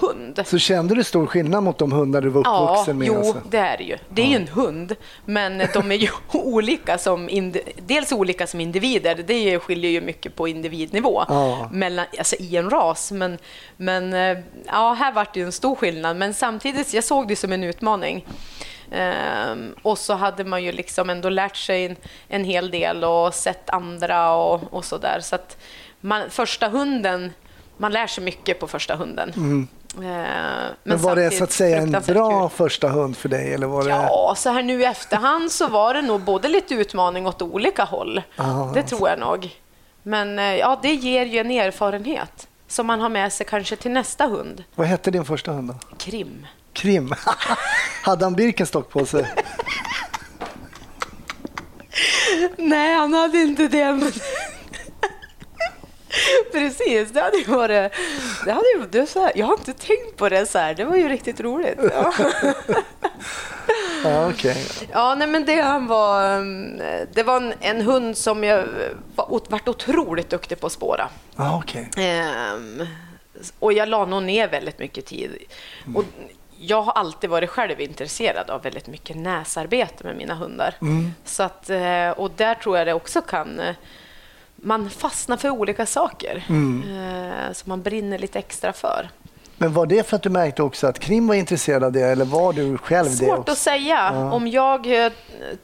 hund. 0.00 0.42
Så 0.46 0.58
kände 0.58 0.94
du 0.94 1.04
stor 1.04 1.26
skillnad 1.26 1.62
mot 1.62 1.78
de 1.78 1.92
hundar 1.92 2.20
du 2.20 2.28
var 2.28 2.42
Ja, 2.44 2.68
uppvuxen 2.70 2.98
med? 2.98 3.08
jo, 3.08 3.16
alltså? 3.18 3.36
det 3.50 3.58
är 3.58 3.76
det 3.78 3.84
ju. 3.84 3.98
Det 4.08 4.22
är 4.22 4.26
ju 4.26 4.36
en 4.36 4.48
hund, 4.48 4.96
men 5.24 5.62
de 5.74 5.92
är 5.92 5.96
ju 5.96 6.08
olika 6.32 6.98
som 6.98 7.50
dels 7.86 8.12
olika 8.12 8.46
som 8.46 8.60
individer. 8.60 9.14
Det 9.26 9.58
skiljer 9.58 9.90
ju 9.90 10.00
mycket 10.00 10.36
på 10.36 10.48
individnivå 10.48 11.24
Ja. 11.28 11.68
mellan, 11.72 12.06
alltså 12.18 12.36
i 12.36 12.56
en 12.56 12.70
ras. 12.70 13.12
Men, 13.12 13.38
men 13.76 14.12
eh, 14.14 14.38
ja, 14.66 14.92
här 14.92 15.12
var 15.12 15.26
det 15.34 15.40
ju 15.40 15.46
en 15.46 15.52
stor 15.52 15.74
skillnad. 15.74 16.16
Men 16.16 16.34
samtidigt, 16.34 16.94
jag 16.94 17.04
såg 17.04 17.28
det 17.28 17.36
som 17.36 17.52
en 17.52 17.64
utmaning. 17.64 18.26
Ehm, 18.90 19.74
och 19.82 19.98
så 19.98 20.14
hade 20.14 20.44
man 20.44 20.62
ju 20.64 20.72
liksom 20.72 21.10
ändå 21.10 21.28
lärt 21.28 21.56
sig 21.56 21.84
en, 21.86 21.96
en 22.28 22.44
hel 22.44 22.70
del 22.70 23.04
och 23.04 23.34
sett 23.34 23.70
andra 23.70 24.34
och, 24.34 24.60
och 24.74 24.84
så 24.84 24.98
där. 24.98 25.20
Så 25.20 25.34
att 25.34 25.56
man, 26.00 26.30
första 26.30 26.68
hunden, 26.68 27.32
man 27.76 27.92
lär 27.92 28.06
sig 28.06 28.24
mycket 28.24 28.60
på 28.60 28.66
första 28.68 28.94
hunden. 28.96 29.32
Ehm, 29.36 29.68
men, 29.94 30.04
Mm. 30.04 30.74
Men 30.82 30.98
var 30.98 31.16
det 31.16 31.30
så 31.30 31.44
att 31.44 31.52
säga 31.52 31.78
en 31.78 31.90
bra 32.06 32.48
kul. 32.48 32.56
första 32.56 32.88
hund 32.88 33.16
för 33.16 33.28
dig? 33.28 33.54
Eller 33.54 33.66
var 33.66 33.84
det... 33.84 33.90
Ja, 33.90 34.34
så 34.36 34.50
här 34.50 34.62
nu 34.62 34.80
i 34.80 34.84
efterhand 34.84 35.52
så 35.52 35.68
var 35.68 35.94
det 35.94 36.02
nog 36.02 36.20
både 36.20 36.48
lite 36.48 36.74
utmaning 36.74 37.26
åt 37.26 37.42
olika 37.42 37.84
håll. 37.84 38.22
Ja, 38.36 38.70
det 38.74 38.82
tror 38.82 39.08
jag 39.08 39.18
nog. 39.18 39.50
Men 40.02 40.38
eh, 40.38 40.54
ja, 40.56 40.78
det 40.82 40.94
ger 40.94 41.26
ju 41.26 41.38
en 41.38 41.50
erfarenhet 41.50 42.48
som 42.68 42.86
man 42.86 43.00
har 43.00 43.08
med 43.08 43.32
sig 43.32 43.46
kanske 43.46 43.76
till 43.76 43.90
nästa 43.90 44.26
hund. 44.26 44.64
Vad 44.74 44.86
hette 44.86 45.10
din 45.10 45.24
första 45.24 45.52
hund 45.52 45.68
då? 45.68 45.96
Krim. 45.96 46.46
Krim. 46.72 47.14
Hade 48.04 48.24
han 48.24 48.34
Birkenstock 48.34 48.90
på 48.90 49.06
sig? 49.06 49.34
Nej, 52.56 52.94
han 52.94 53.14
hade 53.14 53.38
inte 53.38 53.68
det. 53.68 53.84
Men... 53.92 54.12
Precis, 56.52 57.10
det 57.10 57.20
hade 57.20 57.36
ju 57.36 57.44
varit... 57.44 57.92
Det 58.44 58.52
hade 58.52 58.68
ju, 58.76 58.86
det 58.90 59.06
så 59.06 59.20
här, 59.20 59.32
jag 59.34 59.46
har 59.46 59.52
inte 59.52 59.72
tänkt 59.72 60.16
på 60.16 60.28
det 60.28 60.46
så 60.46 60.58
här. 60.58 60.74
Det 60.74 60.84
var 60.84 60.96
ju 60.96 61.08
riktigt 61.08 61.40
roligt. 61.40 61.78
Ja. 61.92 62.12
Ja, 64.04 64.28
okej. 64.28 64.66
Ja, 64.92 65.14
nej, 65.14 65.28
men 65.28 65.44
det 65.44 65.60
han 65.60 65.86
var... 65.86 66.38
um, 66.38 66.80
Det 67.12 67.22
var 67.22 67.36
en, 67.36 67.54
en 67.60 67.80
hund 67.80 68.16
som 68.16 68.44
jag 68.44 68.64
var, 69.14 69.40
varit 69.50 69.68
otroligt 69.68 70.30
duktig 70.30 70.60
på 70.60 70.66
att 70.66 70.72
spåra. 70.72 71.08
Ja, 71.36 71.58
okej. 71.64 71.90
Ehm, 71.96 72.86
och 73.58 73.72
jag 73.72 73.88
la 73.88 74.04
nog 74.06 74.22
ner 74.22 74.48
väldigt 74.48 74.78
mycket 74.78 75.06
tid. 75.06 75.36
Och 75.94 76.04
jag 76.58 76.82
har 76.82 76.92
alltid 76.92 77.30
varit 77.30 77.50
själv 77.50 77.80
intresserad 77.80 78.50
av 78.50 78.62
väldigt 78.62 78.86
mycket 78.86 79.16
näsarbete 79.16 80.04
med 80.04 80.16
mina 80.16 80.34
hundar. 80.34 80.74
Så 81.24 81.42
att, 81.42 81.70
eh, 81.70 82.10
och 82.10 82.30
där 82.36 82.54
tror 82.54 82.78
jag 82.78 82.86
det 82.86 82.92
också 82.94 83.20
kan... 83.22 83.60
Man 84.64 84.90
fastnar 84.90 85.36
för 85.36 85.50
olika 85.50 85.86
saker 85.86 86.44
eh, 86.48 87.52
som 87.52 87.68
man 87.68 87.82
brinner 87.82 88.18
lite 88.18 88.38
extra 88.38 88.72
för. 88.72 89.08
Men 89.56 89.72
var 89.72 89.86
det 89.86 90.08
för 90.08 90.16
att 90.16 90.22
du 90.22 90.30
märkte 90.30 90.62
också 90.62 90.86
att 90.86 90.98
Krim 90.98 91.26
var 91.26 91.34
intresserad 91.34 91.84
av 91.84 91.92
det 91.92 92.00
eller 92.00 92.24
var 92.24 92.52
du 92.52 92.78
själv 92.78 93.08
det 93.08 93.16
Svårt 93.16 93.48
att 93.48 93.58
säga. 93.58 94.30
Om 94.32 94.48
jag 94.48 95.04
eh, 95.04 95.12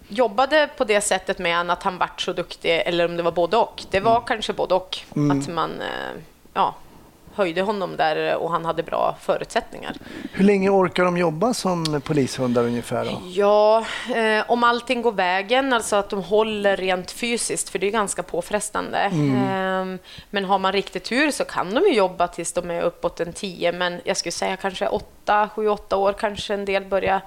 jobbade 0.09 0.69
på 0.77 0.85
det 0.85 1.01
sättet 1.01 1.39
med 1.39 1.57
han, 1.57 1.71
att 1.71 1.83
han 1.83 1.99
vart 1.99 2.21
så 2.21 2.33
duktig 2.33 2.83
eller 2.85 3.05
om 3.05 3.17
det 3.17 3.23
var 3.23 3.33
både 3.33 3.57
och. 3.57 3.85
Det 3.91 4.01
var 4.01 4.23
kanske 4.27 4.53
både 4.53 4.75
och. 4.75 4.99
Att 5.11 5.49
man 5.49 5.71
eh, 5.71 6.21
ja, 6.55 6.75
höjde 7.39 7.63
honom 7.63 7.97
där 7.97 8.37
och 8.37 8.51
han 8.51 8.65
hade 8.65 8.83
bra 8.83 9.17
förutsättningar. 9.21 9.97
Hur 10.33 10.45
länge 10.45 10.71
orkar 10.71 11.05
de 11.05 11.17
jobba 11.17 11.55
som 11.55 12.01
polishundar 12.05 12.65
ungefär? 12.65 13.05
Då? 13.05 13.23
Ja, 13.27 13.85
eh, 14.15 14.51
om 14.51 14.65
allting 14.65 15.03
går 15.03 15.13
vägen, 15.13 15.73
alltså 15.73 15.97
att 15.97 16.11
de 16.11 16.23
håller 16.23 16.77
rent 16.77 17.11
fysiskt, 17.11 17.69
för 17.69 17.79
det 17.79 17.87
är 17.87 17.91
ganska 17.91 18.23
påfrestande. 18.23 18.99
Eh, 19.05 19.99
men 20.31 20.45
har 20.45 20.59
man 20.59 20.73
riktigt 20.73 21.05
tur 21.05 21.31
så 21.31 21.45
kan 21.45 21.75
de 21.75 21.85
ju 21.85 21.95
jobba 21.95 22.29
tills 22.29 22.53
de 22.53 22.71
är 22.71 22.83
uppåt 22.83 23.21
en 23.21 23.33
10, 23.33 23.73
men 23.73 24.01
jag 24.05 24.17
skulle 24.17 24.33
säga 24.33 24.57
kanske 24.57 24.89
8, 24.89 25.49
7, 25.55 25.69
8 25.69 25.97
år 25.97 26.13
kanske 26.13 26.55
en 26.55 26.65
del 26.65 26.85
börjar 26.85 27.21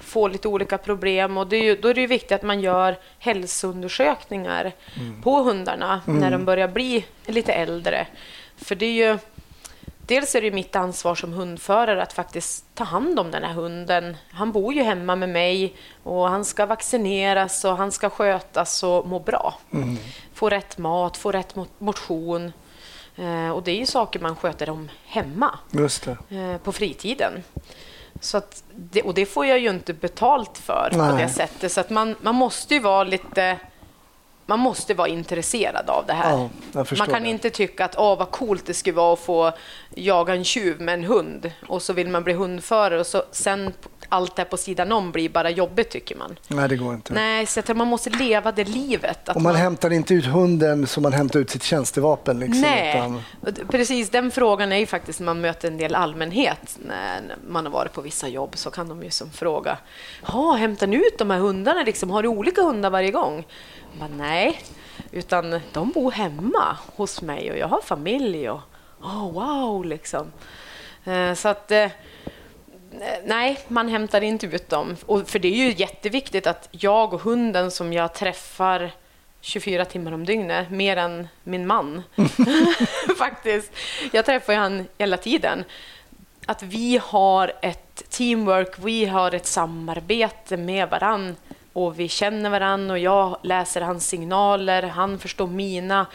få 0.00 0.28
lite 0.28 0.48
olika 0.48 0.78
problem 0.78 1.38
och 1.38 1.46
det 1.46 1.56
är 1.56 1.62
ju, 1.62 1.76
då 1.76 1.88
är 1.88 1.94
det 1.94 2.00
ju 2.00 2.06
viktigt 2.06 2.32
att 2.32 2.42
man 2.42 2.60
gör 2.60 2.96
hälsoundersökningar 3.18 4.72
på 5.22 5.42
hundarna 5.42 6.00
när 6.06 6.30
de 6.30 6.44
börjar 6.44 6.68
bli 6.68 7.04
lite 7.26 7.52
äldre. 7.52 8.06
För 8.56 8.74
det 8.74 8.86
är 8.86 8.92
ju 8.92 9.18
Dels 10.08 10.34
är 10.34 10.40
det 10.42 10.50
mitt 10.50 10.76
ansvar 10.76 11.14
som 11.14 11.32
hundförare 11.32 12.02
att 12.02 12.12
faktiskt 12.12 12.64
ta 12.74 12.84
hand 12.84 13.18
om 13.18 13.30
den 13.30 13.44
här 13.44 13.52
hunden. 13.52 14.16
Han 14.30 14.52
bor 14.52 14.74
ju 14.74 14.82
hemma 14.82 15.16
med 15.16 15.28
mig 15.28 15.74
och 16.02 16.28
han 16.28 16.44
ska 16.44 16.66
vaccineras 16.66 17.64
och 17.64 17.76
han 17.76 17.92
ska 17.92 18.10
skötas 18.10 18.82
och 18.82 19.08
må 19.08 19.18
bra. 19.18 19.54
Få 20.34 20.48
rätt 20.48 20.78
mat, 20.78 21.16
få 21.16 21.32
rätt 21.32 21.54
mo- 21.54 21.66
motion. 21.78 22.52
Eh, 23.16 23.50
och 23.50 23.62
det 23.62 23.70
är 23.70 23.76
ju 23.76 23.86
saker 23.86 24.20
man 24.20 24.36
sköter 24.36 24.70
om 24.70 24.88
hemma 25.06 25.58
eh, 26.30 26.58
på 26.58 26.72
fritiden. 26.72 27.32
Så 28.20 28.42
det, 28.74 29.02
och 29.02 29.14
det 29.14 29.26
får 29.26 29.46
jag 29.46 29.58
ju 29.58 29.70
inte 29.70 29.92
betalt 29.92 30.58
för 30.58 30.88
på 30.92 30.98
Nej. 30.98 31.22
det 31.22 31.28
sättet. 31.28 31.72
Så 31.72 31.80
att 31.80 31.90
man, 31.90 32.16
man 32.20 32.34
måste 32.34 32.74
ju 32.74 32.80
vara 32.80 33.04
lite... 33.04 33.56
Man 34.48 34.58
måste 34.58 34.94
vara 34.94 35.08
intresserad 35.08 35.90
av 35.90 36.04
det 36.06 36.12
här. 36.12 36.48
Ja, 36.72 36.84
man 36.98 37.06
kan 37.08 37.22
det. 37.22 37.28
inte 37.28 37.50
tycka 37.50 37.84
att 37.84 37.98
åh, 37.98 38.18
vad 38.18 38.30
coolt 38.30 38.66
det 38.66 38.74
skulle 38.74 38.96
vara 38.96 39.12
att 39.12 39.18
få 39.18 39.52
jaga 39.94 40.34
en 40.34 40.44
tjuv 40.44 40.80
med 40.80 40.94
en 40.94 41.04
hund 41.04 41.52
och 41.68 41.82
så 41.82 41.92
vill 41.92 42.08
man 42.08 42.24
bli 42.24 42.32
hundförare 42.34 43.00
och 43.00 43.06
så 43.06 43.22
sen 43.30 43.72
allt 44.08 44.36
det 44.36 44.42
här 44.42 44.48
på 44.48 44.56
sidan 44.56 44.92
om 44.92 45.12
blir 45.12 45.28
bara 45.28 45.50
jobbigt 45.50 45.90
tycker 45.90 46.16
man. 46.16 46.38
Nej, 46.48 46.68
det 46.68 46.76
går 46.76 46.94
inte. 46.94 47.12
Nej, 47.12 47.46
så 47.46 47.62
tror 47.62 47.76
man 47.76 47.88
måste 47.88 48.10
leva 48.10 48.52
det 48.52 48.64
livet. 48.64 49.28
Att 49.28 49.36
Och 49.36 49.42
man 49.42 49.54
hämtar 49.54 49.92
inte 49.92 50.14
ut 50.14 50.26
hunden 50.26 50.86
som 50.86 51.02
man 51.02 51.12
hämtar 51.12 51.40
ut 51.40 51.50
sitt 51.50 51.62
tjänstevapen. 51.62 52.38
Liksom, 52.40 52.60
Nej, 52.60 53.12
utan- 53.46 53.66
precis 53.68 54.10
den 54.10 54.30
frågan 54.30 54.72
är 54.72 54.76
ju 54.76 54.86
faktiskt 54.86 55.20
när 55.20 55.24
man 55.26 55.40
möter 55.40 55.68
en 55.68 55.78
del 55.78 55.94
allmänhet 55.94 56.78
när 56.86 57.36
man 57.48 57.64
har 57.66 57.72
varit 57.72 57.92
på 57.92 58.00
vissa 58.00 58.28
jobb 58.28 58.50
så 58.54 58.70
kan 58.70 58.88
de 58.88 59.02
ju 59.02 59.10
som 59.10 59.30
fråga 59.30 59.78
Ja, 60.32 60.52
hämtar 60.52 60.86
ni 60.86 60.96
ut 60.96 61.18
de 61.18 61.30
här 61.30 61.38
hundarna 61.38 61.82
liksom? 61.82 62.10
Har 62.10 62.22
du 62.22 62.28
olika 62.28 62.62
hundar 62.62 62.90
varje 62.90 63.10
gång? 63.10 63.46
Bara, 63.92 64.08
Nej, 64.08 64.60
utan 65.12 65.60
de 65.72 65.90
bor 65.90 66.10
hemma 66.10 66.76
hos 66.96 67.22
mig 67.22 67.50
och 67.50 67.58
jag 67.58 67.68
har 67.68 67.80
familj 67.80 68.50
och 68.50 68.60
oh, 69.00 69.32
wow 69.32 69.84
liksom. 69.84 70.32
Eh, 71.04 71.34
så 71.34 71.48
att 71.48 71.70
eh, 71.70 71.88
Nej, 73.24 73.58
man 73.68 73.88
hämtar 73.88 74.20
inte 74.20 74.46
ut 74.46 74.68
dem. 74.68 74.96
Och 75.06 75.28
för 75.28 75.38
det 75.38 75.48
är 75.48 75.66
ju 75.66 75.72
jätteviktigt 75.72 76.46
att 76.46 76.68
jag 76.70 77.14
och 77.14 77.20
hunden 77.20 77.70
som 77.70 77.92
jag 77.92 78.14
träffar 78.14 78.92
24 79.40 79.84
timmar 79.84 80.12
om 80.12 80.24
dygnet, 80.24 80.70
mer 80.70 80.96
än 80.96 81.28
min 81.44 81.66
man. 81.66 82.02
Faktiskt. 83.18 83.72
Jag 84.12 84.24
träffar 84.24 84.52
ju 84.52 84.58
han 84.58 84.86
hela 84.98 85.16
tiden. 85.16 85.64
Att 86.46 86.62
vi 86.62 87.00
har 87.02 87.52
ett 87.62 88.10
teamwork, 88.10 88.78
vi 88.78 89.04
har 89.04 89.34
ett 89.34 89.46
samarbete 89.46 90.56
med 90.56 90.90
varann 90.90 91.36
och 91.84 91.98
vi 92.00 92.08
känner 92.08 92.50
varann 92.50 92.90
och 92.90 92.98
jag 92.98 93.36
läser 93.42 93.80
hans 93.80 94.06
signaler, 94.08 94.82
han 94.82 95.18
förstår 95.18 95.46
mina. 95.46 96.06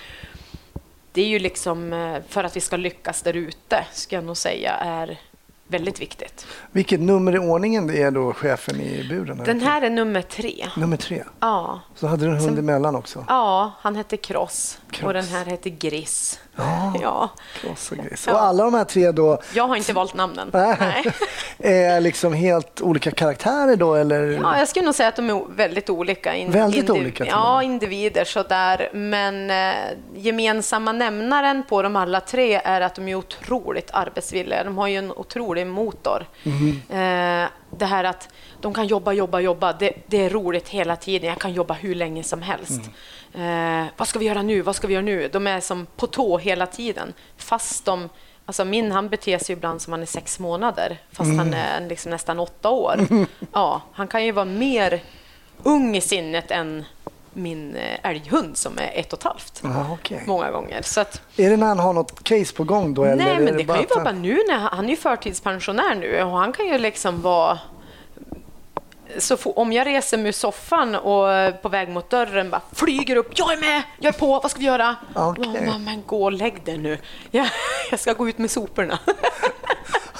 Det 1.11 1.21
är 1.21 1.27
ju 1.27 1.39
liksom 1.39 1.93
eh, 1.93 2.17
för 2.29 2.43
att 2.43 2.55
vi 2.55 2.61
ska 2.61 2.77
lyckas 2.77 3.21
där 3.21 3.33
ute, 3.35 3.85
ska 3.93 4.15
jag 4.15 4.23
nog 4.23 4.37
säga, 4.37 4.71
är 4.71 5.19
väldigt 5.67 6.01
viktigt. 6.01 6.45
Vilket 6.71 6.99
nummer 6.99 7.35
i 7.35 7.39
ordningen 7.39 7.89
är 7.89 8.11
då 8.11 8.33
chefen 8.33 8.81
i 8.81 9.03
buren? 9.09 9.41
Den 9.45 9.61
här 9.61 9.81
är 9.81 9.89
nummer 9.89 10.21
tre. 10.21 10.67
Nummer 10.77 10.97
tre. 10.97 11.23
Ja, 11.39 11.79
Så 11.95 12.07
hade 12.07 12.25
du 12.25 12.31
en 12.31 12.37
hund 12.37 12.45
Sen- 12.49 12.57
emellan 12.57 12.95
också? 12.95 13.25
ja 13.27 13.71
han 13.81 13.95
hette 13.95 14.17
Cross. 14.17 14.79
och 15.03 15.13
den 15.13 15.25
här 15.25 15.45
heter 15.45 15.69
Gris. 15.69 16.39
Ja, 16.55 16.93
Ja. 17.01 17.29
Och 18.27 18.41
alla 18.41 18.63
de 18.63 18.73
här 18.73 18.83
tre 18.83 19.11
då 19.11 19.41
Jag 19.53 19.67
har 19.67 19.75
inte 19.75 19.93
valt 19.93 20.13
namnen. 20.13 20.49
Nej. 20.53 21.03
Är 21.59 22.01
liksom 22.01 22.33
helt 22.33 22.81
olika 22.81 23.11
karaktärer 23.11 23.75
då 23.75 23.95
eller? 23.95 24.21
Ja, 24.43 24.57
jag 24.59 24.67
skulle 24.67 24.85
nog 24.85 24.95
säga 24.95 25.09
att 25.09 25.15
de 25.15 25.29
är 25.29 25.43
väldigt 25.55 25.89
olika. 25.89 26.35
In- 26.35 26.51
Väldigt 26.51 26.89
olika 26.89 27.25
Ja, 27.25 27.63
individer 27.63 28.25
sådär. 28.25 28.89
Men 28.93 29.51
eh, 29.51 29.75
gemensamma 30.15 30.91
nämnaren 30.91 31.63
på 31.69 31.81
dem 31.81 31.95
alla 31.95 32.21
tre 32.21 32.61
är 32.63 32.81
att 32.81 32.95
de 32.95 33.07
är 33.07 33.15
otroligt 33.15 33.89
arbetsvilliga. 33.93 34.63
De 34.63 34.77
har 34.77 34.87
ju 34.87 34.97
en 34.97 35.11
otrolig 35.11 35.67
motor. 35.67 36.25
Mhm. 36.43 36.81
Eh, 36.89 37.47
det 37.77 37.85
här 37.85 38.03
att 38.03 38.29
de 38.61 38.73
kan 38.73 38.87
jobba, 38.87 39.11
jobba, 39.13 39.39
jobba. 39.39 39.73
Det, 39.73 39.91
det 40.07 40.25
är 40.25 40.29
roligt 40.29 40.69
hela 40.69 40.95
tiden. 40.95 41.29
Jag 41.29 41.39
kan 41.39 41.53
jobba 41.53 41.73
hur 41.73 41.95
länge 41.95 42.23
som 42.23 42.41
helst. 42.41 42.71
Mm. 42.71 42.93
Eh, 43.35 43.85
vad 43.97 44.07
ska 44.07 44.19
vi 44.19 44.25
göra 44.25 44.41
nu? 44.41 44.61
Vad 44.61 44.75
ska 44.75 44.87
vi 44.87 44.93
göra 44.93 45.03
nu? 45.05 45.27
De 45.33 45.47
är 45.47 45.59
som 45.59 45.85
på 45.95 46.07
tå 46.07 46.37
hela 46.37 46.65
tiden. 46.67 47.13
Fast 47.37 47.85
de 47.85 48.09
Alltså 48.45 48.65
min 48.65 48.91
han 48.91 49.09
beter 49.09 49.37
sig 49.37 49.53
ibland 49.53 49.81
som 49.81 49.93
han 49.93 50.01
är 50.01 50.05
sex 50.05 50.39
månader 50.39 50.97
fast 51.11 51.27
Mm. 51.29 51.37
han 51.39 51.53
är 51.53 51.87
liksom 51.89 52.11
nästan 52.11 52.39
åtta 52.39 52.69
år. 52.69 52.99
Ja, 53.53 53.81
han 53.93 54.07
kan 54.07 54.25
ju 54.25 54.31
vara 54.31 54.45
mer 54.45 55.03
ung 55.63 55.95
i 55.97 56.01
sinnet 56.01 56.51
än 56.51 56.85
min 57.33 57.75
eh, 57.75 58.09
älghund 58.09 58.57
som 58.57 58.77
är 58.77 58.91
ett 58.99 59.13
och 59.13 59.19
ett 59.19 59.23
halvt. 59.23 59.59
Ja, 59.63 59.87
okej. 59.91 60.23
Många 60.27 60.51
gånger. 60.51 60.81
Så 60.81 61.01
att, 61.01 61.21
Är 61.37 61.49
det 61.49 61.57
när 61.57 61.67
han 61.67 61.79
har 61.79 61.93
något 61.93 62.23
case 62.23 62.53
på 62.55 62.63
gång 62.63 62.93
då? 62.93 63.03
Eller 63.03 63.25
nej, 63.25 63.39
men 63.39 63.57
det 63.57 63.63
kan 63.63 63.79
ju 63.79 63.85
vara 63.95 64.03
bara 64.03 64.13
nu 64.13 64.39
när 64.47 64.57
han, 64.57 64.69
han 64.77 64.89
är 64.89 64.95
förtidspensionär 64.95 65.95
nu 65.95 66.23
och 66.23 66.31
han 66.37 66.53
kan 66.53 66.65
ju 66.67 66.77
liksom 66.77 67.21
vara 67.21 67.59
så 69.17 69.37
om 69.51 69.73
jag 69.73 69.87
reser 69.87 70.17
mig 70.17 70.27
ur 70.27 70.31
soffan 70.31 70.95
och 70.95 71.31
är 71.31 71.51
på 71.51 71.69
väg 71.69 71.89
mot 71.89 72.09
dörren 72.09 72.49
bara 72.49 72.61
flyger 72.71 73.15
upp. 73.15 73.31
Jag 73.35 73.53
är 73.53 73.57
med! 73.57 73.83
Jag 73.99 74.15
är 74.15 74.19
på! 74.19 74.39
Vad 74.39 74.51
ska 74.51 74.59
vi 74.59 74.65
göra? 74.65 74.95
Och 75.13 75.37
man, 75.65 75.83
men 75.83 76.03
gå 76.05 76.23
och 76.23 76.31
lägg 76.31 76.63
dig 76.65 76.77
nu. 76.77 76.97
Jag, 77.31 77.47
jag 77.91 77.99
ska 77.99 78.13
gå 78.13 78.29
ut 78.29 78.37
med 78.37 78.51
soporna. 78.51 78.99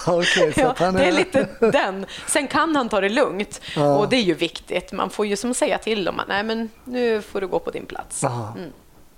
Så 0.06 0.23
Ja, 0.56 0.75
han 0.77 0.93
det 0.93 1.06
är 1.06 1.12
lite 1.12 1.47
den. 1.60 2.06
Sen 2.27 2.47
kan 2.47 2.75
han 2.75 2.89
ta 2.89 3.01
det 3.01 3.10
lugnt 3.10 3.62
Ja. 3.75 3.97
och 3.97 4.10
det 4.10 4.15
är 4.15 4.21
ju 4.21 4.34
viktigt. 4.34 4.91
Man 4.91 5.10
får 5.10 5.25
ju 5.25 5.36
som 5.36 5.53
säga 5.53 5.77
till 5.77 6.06
dem 6.06 6.19
att 6.19 6.27
nej 6.27 6.43
men 6.43 6.69
nu 6.84 7.21
får 7.21 7.41
du 7.41 7.47
gå 7.47 7.60
på 7.60 7.71
din 7.71 7.86
plats. 7.86 8.23
Aha. 8.23 8.56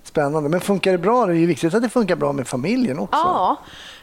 Spännande. 0.03 0.49
Men 0.49 0.61
funkar 0.61 0.91
det 0.91 0.97
bra? 0.97 1.25
Det 1.25 1.33
är 1.33 1.38
ju 1.38 1.45
viktigt 1.45 1.73
att 1.73 1.81
det 1.83 1.89
funkar 1.89 2.15
bra 2.15 2.31
med 2.33 2.47
familjen 2.47 2.99
också. 2.99 3.17
Ja, 3.19 3.55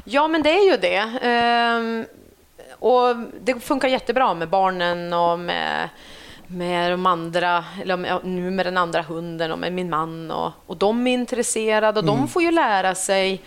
ja 0.04 0.28
men 0.28 0.42
det 0.42 0.50
är 0.50 0.70
ju 0.70 0.76
det. 0.76 1.18
Ehm, 1.22 2.04
och 2.82 3.16
det 3.40 3.60
funkar 3.60 3.88
jättebra 3.88 4.34
med 4.34 4.48
barnen 4.48 5.12
och 5.12 5.38
med, 5.38 5.88
med 6.46 6.92
de 6.92 7.06
andra, 7.06 7.64
eller 7.82 7.96
med, 7.96 8.18
nu 8.24 8.50
med 8.50 8.66
den 8.66 8.76
andra 8.76 9.02
hunden 9.02 9.52
och 9.52 9.58
med 9.58 9.72
min 9.72 9.90
man. 9.90 10.30
Och, 10.30 10.52
och 10.66 10.76
de 10.76 11.06
är 11.06 11.12
intresserade 11.14 12.00
och 12.00 12.06
de 12.06 12.28
får 12.28 12.42
ju 12.42 12.50
lära 12.50 12.94
sig 12.94 13.42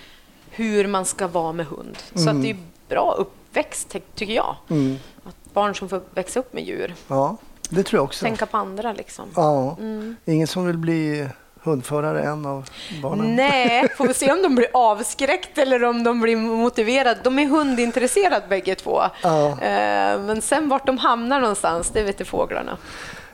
hur 0.50 0.88
man 0.88 1.06
ska 1.06 1.28
vara 1.28 1.52
med 1.54 1.66
hund. 1.66 1.98
Så 2.16 2.30
att 2.30 2.42
det 2.42 2.50
är 2.50 2.58
bra 2.90 3.16
uppväxt, 3.18 3.90
ty- 3.90 4.00
tycker 4.16 4.34
jag. 4.34 4.56
Mm. 4.70 4.96
Att 5.24 5.54
barn 5.54 5.76
som 5.76 5.90
får 5.90 6.02
växa 6.14 6.40
upp 6.40 6.54
med 6.54 6.64
djur, 6.64 6.94
Ja, 7.08 7.38
det 7.70 7.84
tror 7.84 7.98
jag 7.98 8.04
också. 8.04 8.26
tänka 8.26 8.46
på 8.46 8.58
andra 8.58 8.94
liksom. 8.94 9.26
Ja. 9.36 9.78
Ingen 10.26 10.48
som 10.48 10.66
vill 10.66 10.78
bli 10.78 11.28
hundförare 11.66 12.22
än 12.24 12.46
av 12.46 12.70
barnen? 13.02 13.36
Nej, 13.36 13.88
får 13.98 14.08
vi 14.08 14.14
se 14.14 14.32
om 14.32 14.42
de 14.42 14.56
blir 14.56 14.68
avskräckt 14.74 15.58
eller 15.58 15.84
om 15.84 16.04
de 16.04 16.22
blir 16.22 16.36
motiverade. 16.38 17.20
De 17.24 17.40
är 17.40 17.46
hundintresserade 17.46 18.46
bägge 18.50 18.76
två. 18.76 19.02
Ja. 19.24 19.48
Eh, 19.52 20.20
Men 20.20 20.42
sen 20.42 20.70
vart 20.70 20.86
de 20.86 20.98
hamnar 20.98 21.40
någonstans, 21.42 21.90
det 21.90 22.04
vet 22.04 22.22
ju 22.22 22.26
fåglarna. 22.26 22.78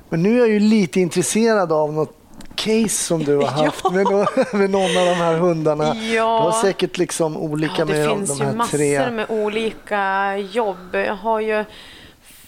Men 0.09 0.23
nu 0.23 0.35
är 0.35 0.39
jag 0.39 0.49
ju 0.49 0.59
lite 0.59 0.99
intresserad 0.99 1.71
av 1.71 1.93
något 1.93 2.17
case 2.55 2.89
som 2.89 3.23
du 3.23 3.35
har 3.37 3.47
haft 3.65 3.81
Ja. 3.83 3.89
med, 3.91 4.07
med 4.53 4.69
någon 4.69 4.97
av 4.97 5.05
de 5.05 5.13
här 5.13 5.37
hundarna. 5.37 5.95
Ja. 5.95 6.13
Du 6.13 6.51
har 6.51 6.61
säkert 6.61 6.97
liksom 6.97 7.37
olika 7.37 7.73
Ja, 7.77 7.85
det 7.85 7.93
med 7.93 8.07
de, 8.09 8.17
finns 8.17 8.29
de 8.29 8.43
ju 8.43 8.45
här 8.49 8.55
massor 8.55 8.77
tre. 8.77 9.11
med 9.11 9.25
olika 9.29 10.37
jobb. 10.37 10.95
Jag 10.95 11.15
har 11.15 11.39
ju, 11.39 11.59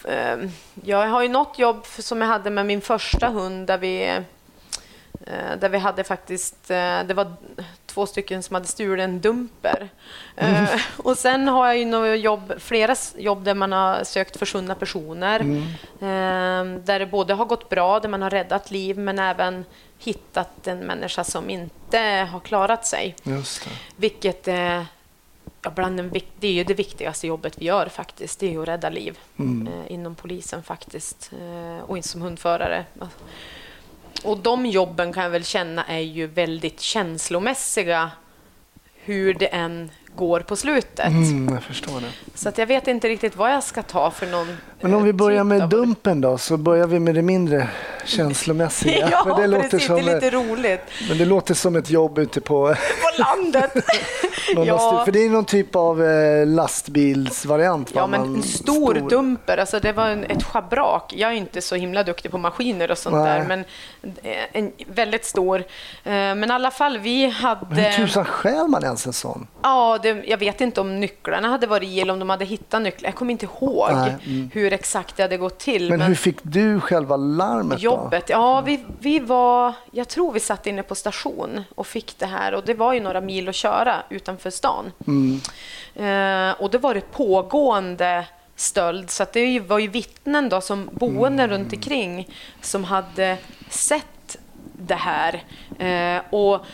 eh, 0.04 0.38
jag 0.84 1.08
har 1.08 1.22
ju 1.24 1.30
något 1.30 1.60
jobb 1.60 1.86
som 2.00 2.22
jag 2.22 2.28
hade 2.28 2.50
med 2.50 2.66
min 2.66 2.82
första 2.82 3.28
hund 3.30 3.68
där 3.68 3.78
vi 3.78 4.20
där 5.60 5.70
vi 5.70 5.78
hade 5.78 6.04
faktiskt, 6.04 6.72
eh, 6.72 7.04
det 7.04 7.14
var 7.14 7.34
två 7.86 8.06
stycken 8.06 8.44
som 8.44 8.54
hade 8.54 8.68
stulit 8.68 9.04
en 9.04 9.22
dumper. 9.22 9.90
Mm. 10.36 10.64
Eh, 10.64 10.70
Och 10.98 11.18
sen 11.18 11.48
har 11.48 11.68
jag 11.68 11.78
ju 11.78 11.86
några 11.86 12.16
jobb, 12.16 12.54
flera 12.60 12.96
jobb 13.18 13.44
där 13.44 13.54
man 13.56 13.72
har 13.72 14.04
sökt 14.04 14.38
försvunna 14.38 14.76
personer. 14.76 15.40
Mm. 15.40 15.62
Eh, 16.00 16.80
Där 16.84 17.00
det 17.00 17.06
både 17.06 17.34
har 17.34 17.46
gått 17.46 17.70
bra, 17.70 18.00
där 18.00 18.10
man 18.10 18.22
har 18.22 18.30
räddat 18.30 18.72
liv, 18.72 18.98
men 18.98 19.20
även 19.20 19.66
hittat 20.00 20.68
en 20.68 20.80
människa 20.80 21.24
som 21.24 21.50
inte 21.50 22.00
har 22.32 22.40
klarat 22.40 22.86
sig. 22.86 23.16
Just 23.24 23.64
det. 23.64 23.70
Vilket 23.96 24.48
är, 24.48 24.86
ja, 25.62 25.70
bland 25.70 25.98
den, 25.98 26.12
det 26.40 26.48
är 26.48 26.52
ju 26.52 26.64
det 26.64 26.74
viktigaste 26.74 27.28
jobbet 27.28 27.58
vi 27.58 27.66
gör 27.66 27.88
faktiskt. 27.90 28.40
Det 28.40 28.54
är 28.54 28.62
att 28.62 28.68
rädda 28.68 28.90
liv 28.90 29.18
Mm. 29.40 29.68
eh, 29.68 29.92
inom 29.92 30.16
polisen 30.16 30.64
faktiskt. 30.64 31.32
Eh, 31.34 31.84
och 31.90 31.98
inte 31.98 32.10
som 32.10 32.22
hundförare. 32.22 32.86
Och 34.24 34.38
de 34.38 34.66
jobben 34.66 35.14
kan 35.14 35.24
jag 35.24 35.30
väl 35.30 35.46
känna 35.46 35.86
är 35.86 36.00
ju 36.00 36.28
väldigt 36.28 36.80
känslomässiga 36.80 38.12
hur 38.96 39.34
det 39.34 39.48
än 39.48 39.92
går 40.16 40.40
på 40.40 40.56
slutet. 40.56 41.08
Mm, 41.08 41.54
jag 41.54 41.64
förstår 41.64 42.02
det. 42.02 42.12
Så 42.36 42.50
att 42.50 42.58
jag 42.58 42.68
vet 42.68 42.88
inte 42.88 43.10
riktigt 43.10 43.36
vad 43.36 43.54
jag 43.54 43.64
ska 43.64 43.82
ta 43.84 44.12
för 44.12 44.28
någon 44.28 44.58
Men 44.84 44.94
om 44.94 45.00
eh, 45.00 45.06
vi 45.06 45.14
börjar 45.14 45.44
typ 45.44 45.48
med 45.48 45.70
dumpen 45.70 46.22
då, 46.22 46.38
så 46.38 46.58
börjar 46.58 46.88
vi 46.88 47.00
med 47.00 47.16
det 47.16 47.22
mindre 47.22 47.68
känslomässiga. 48.06 49.10
Ja, 49.12 49.24
För 49.24 49.42
det 49.42 49.48
låter 49.48 49.70
precis. 49.70 49.88
som, 49.88 49.96
Det 49.96 50.12
är 50.12 50.16
lite 50.16 50.30
roligt. 50.30 50.82
Men 51.10 51.18
det 51.18 51.26
låter 51.26 51.54
som 51.54 51.76
ett 51.76 51.90
jobb 51.90 52.20
ute 52.20 52.42
på 52.42 52.76
På 53.18 53.22
landet! 53.22 53.72
Ja. 54.66 55.02
För 55.06 55.12
det 55.12 55.20
är 55.26 55.30
någon 55.30 55.46
typ 55.46 55.76
av 55.76 56.04
eh, 56.04 56.48
lastbilsvariant. 56.48 57.92
Ja, 57.96 58.08
men 58.08 58.22
en 58.22 58.44
stor, 58.44 59.10
dumper, 59.10 59.58
alltså 59.58 59.80
det 59.80 59.92
var 59.92 60.08
en, 60.08 60.24
ett 60.24 60.44
schabrak. 60.44 61.14
Jag 61.18 61.32
är 61.32 61.36
inte 61.36 61.62
så 61.62 61.76
himla 61.76 62.04
duktig 62.04 62.32
på 62.32 62.38
maskiner 62.38 62.92
och 62.92 62.98
sånt 62.98 63.16
Nej. 63.16 63.40
där, 63.40 63.48
men 63.48 63.60
eh, 64.24 64.38
en 64.52 64.72
väldigt 64.88 65.26
stor. 65.26 65.60
Eh, 65.60 65.64
Men 66.14 66.44
i 66.44 66.54
alla 66.54 66.72
fall, 66.72 66.98
vi 66.98 67.30
hade... 67.30 67.66
Men 67.70 67.78
hur 67.78 68.06
tusan 68.06 68.26
stjäl 68.26 68.68
man 68.68 68.84
ens 68.84 69.08
en 69.08 69.14
sån? 69.14 69.48
Ja, 69.62 70.00
det, 70.04 70.24
jag 70.28 70.38
vet 70.38 70.62
inte 70.62 70.82
om 70.82 71.00
nycklarna 71.00 71.48
hade 71.48 71.68
varit 71.68 71.90
i 71.90 72.02
eller 72.02 72.14
om 72.14 72.20
de 72.20 72.30
hade 72.30 72.46
hittat 72.46 72.82
nycklar. 72.82 73.08
Jag 73.08 73.16
kommer 73.16 73.32
inte 73.32 73.46
ihåg 73.46 73.90
Nej, 73.92 74.16
mm. 74.26 74.50
Hur 74.74 74.80
exakt 74.80 75.18
det 75.18 75.24
hade 75.24 75.38
gått 75.38 75.60
till. 75.60 75.90
Men, 75.90 76.02
hur 76.02 76.16
fick 76.16 76.38
du 76.42 76.80
själva 76.80 77.18
larmet 77.18 77.78
då? 77.78 77.84
Jobbet? 77.84 78.30
Ja, 78.30 78.62
vi, 78.62 78.86
vi 79.00 79.20
var... 79.20 79.74
Jag 79.92 80.08
tror 80.08 80.32
vi 80.32 80.40
satt 80.40 80.68
inne 80.68 80.84
på 80.84 80.96
station 80.96 81.64
och 81.76 81.88
fick 81.88 82.20
det 82.20 82.26
här. 82.26 82.54
Och 82.54 82.66
det 82.66 82.74
var 82.74 82.94
ju 82.94 83.00
några 83.00 83.22
mil 83.22 83.50
att 83.50 83.56
köra 83.56 83.96
utanför 84.10 84.50
stan. 84.50 84.92
Mm. 85.08 85.42
Eh, 85.96 86.62
och 86.62 86.70
då 86.70 86.78
var 86.78 86.94
det 86.94 87.12
pågående 87.12 88.26
stöld. 88.56 89.10
Så 89.10 89.26
det 89.34 89.60
var 89.60 89.80
ju 89.80 89.88
vittnen 89.88 90.50
då 90.50 90.62
som 90.62 90.90
boende 90.94 91.48
runt 91.48 91.74
omkring 91.74 92.30
som 92.62 92.84
hade 92.84 93.38
sett 93.70 94.38
det 94.74 94.96
här. 94.96 95.44
Eh, 95.80 96.22
och 96.30 96.66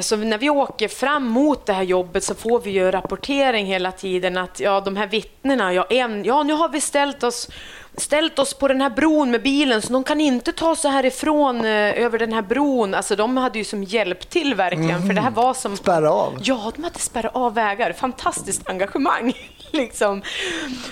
så 0.00 0.16
när 0.16 0.38
vi 0.38 0.50
åker 0.50 0.88
fram 0.88 1.26
mot 1.26 1.66
det 1.66 1.72
här 1.72 1.82
jobbet 1.82 2.24
så 2.24 2.34
får 2.34 2.60
vi 2.60 2.70
ju 2.70 2.90
rapportering 2.90 3.66
hela 3.66 3.92
tiden 3.92 4.36
att 4.36 4.60
ja, 4.60 4.80
de 4.80 4.96
här 4.96 5.06
vittnena, 5.06 5.74
ja, 5.74 5.86
en, 5.90 6.24
ja 6.24 6.42
nu 6.42 6.52
har 6.52 6.68
vi 6.68 6.80
ställt 6.80 7.22
oss 7.22 7.48
ställt 7.96 8.38
oss 8.38 8.54
på 8.54 8.68
den 8.68 8.80
här 8.80 8.90
bron 8.90 9.30
med 9.30 9.42
bilen 9.42 9.82
så 9.82 9.92
de 9.92 10.04
kan 10.04 10.20
inte 10.20 10.52
ta 10.52 10.76
sig 10.76 10.90
härifrån 10.90 11.64
eh, 11.64 12.02
över 12.02 12.18
den 12.18 12.32
här 12.32 12.42
bron. 12.42 12.94
Alltså 12.94 13.16
de 13.16 13.36
hade 13.36 13.58
ju 13.58 13.64
som 13.64 13.84
hjälpt 13.84 14.30
till 14.30 14.54
verkligen 14.54 15.06
för 15.06 15.14
det 15.14 15.20
här 15.20 15.30
var 15.30 15.54
som 15.54 15.76
Spärra 15.76 16.12
av? 16.12 16.38
Ja, 16.42 16.72
de 16.76 16.84
hade 16.84 16.98
spärrat 16.98 17.36
av 17.36 17.54
vägar. 17.54 17.92
Fantastiskt 17.92 18.68
engagemang. 18.68 19.32
liksom. 19.70 20.22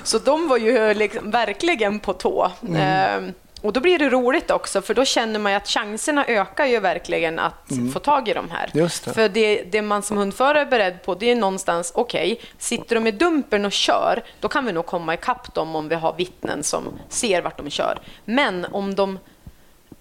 Så 0.05 0.19
de 0.19 0.49
var 0.49 0.57
ju 0.57 0.95
liksom 0.95 1.31
verkligen 1.31 2.01
på 2.01 2.13
tå. 2.13 2.51
Mm. 2.63 2.77
Ehm, 2.77 3.35
och 3.63 3.73
då 3.73 3.81
blir 3.81 3.99
det 3.99 4.09
roligt 4.09 4.51
också, 4.51 4.83
för 4.83 4.95
då 4.95 5.05
känner 5.05 5.39
man 5.39 5.55
att 5.55 5.69
chanserna 5.69 6.25
ökar 6.27 6.67
ju 6.67 6.81
verkligen 6.81 7.39
att 7.39 7.71
få 7.93 7.99
tag 7.99 8.29
i 8.29 8.33
de 8.33 8.51
här. 8.51 8.71
Mm. 8.75 8.89
Det. 9.05 9.15
För 9.15 9.29
det, 9.29 9.63
det 9.63 9.83
man 9.83 10.03
som 10.03 10.17
hundförare 10.17 10.61
är 10.61 10.67
beredd 10.67 11.03
på, 11.03 11.15
det 11.15 11.31
är 11.31 11.37
någonstans, 11.37 11.93
okej, 11.95 12.41
sitter 12.59 12.95
de 12.95 13.07
i 13.07 13.11
dumpen 13.11 13.65
och 13.65 13.73
kör, 13.73 14.23
då 14.41 14.49
kan 14.49 14.67
vi 14.67 14.73
nog 14.73 14.87
komma 14.87 15.15
ikapp 15.15 15.55
dem 15.55 15.77
om 15.77 15.89
vi 15.89 15.95
har 15.95 16.15
vittnen 16.15 16.63
som 16.63 16.85
ser 17.09 17.43
vart 17.43 17.57
de 17.57 17.71
kör. 17.71 17.99
Men 18.25 18.65
om 18.65 18.95
de 18.95 19.19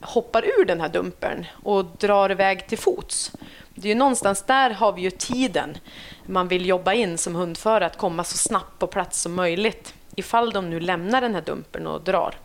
hoppar 0.02 0.46
ur 0.60 0.66
den 0.66 0.82
här 0.82 0.90
dumpern 0.90 1.46
och 1.64 1.86
drar 1.86 2.32
iväg 2.32 2.68
till 2.68 2.78
fots. 2.78 3.32
Det 3.76 3.88
är 3.88 3.90
ju 3.90 3.96
någonstans 3.96 4.42
där 4.42 4.70
har 4.70 4.94
vi 4.94 5.02
ju 5.02 5.12
tiden 5.12 5.78
man 6.26 6.48
vill 6.48 6.66
jobba 6.66 6.94
in 6.94 7.18
som 7.18 7.36
hundförare, 7.36 7.86
att 7.86 7.98
komma 7.98 8.24
så 8.24 8.38
snabbt 8.38 8.80
på 8.80 8.88
plats 8.88 9.22
som 9.22 9.34
möjligt. 9.34 9.94
Ifall 10.16 10.52
de 10.52 10.70
nu 10.70 10.80
lämnar 10.80 11.22
den 11.22 11.36
här 11.36 11.42
dumpern 11.42 11.88
och 11.88 12.02
drar. 12.02 12.36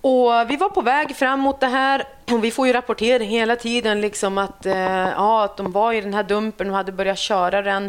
Och 0.00 0.50
vi 0.50 0.56
var 0.56 0.68
på 0.68 0.80
väg 0.80 1.16
fram 1.16 1.40
mot 1.40 1.60
det 1.60 1.66
här 1.66 2.04
och 2.30 2.44
vi 2.44 2.50
får 2.50 2.66
ju 2.66 2.72
rapportering 2.72 3.30
hela 3.30 3.56
tiden 3.56 4.00
liksom 4.00 4.38
att, 4.38 4.66
eh, 4.66 4.76
ja, 4.76 5.44
att 5.44 5.56
de 5.56 5.72
var 5.72 5.92
i 5.92 6.00
den 6.00 6.14
här 6.14 6.22
dumpen 6.22 6.70
och 6.70 6.76
hade 6.76 6.92
börjat 6.92 7.18
köra 7.18 7.62
den. 7.62 7.84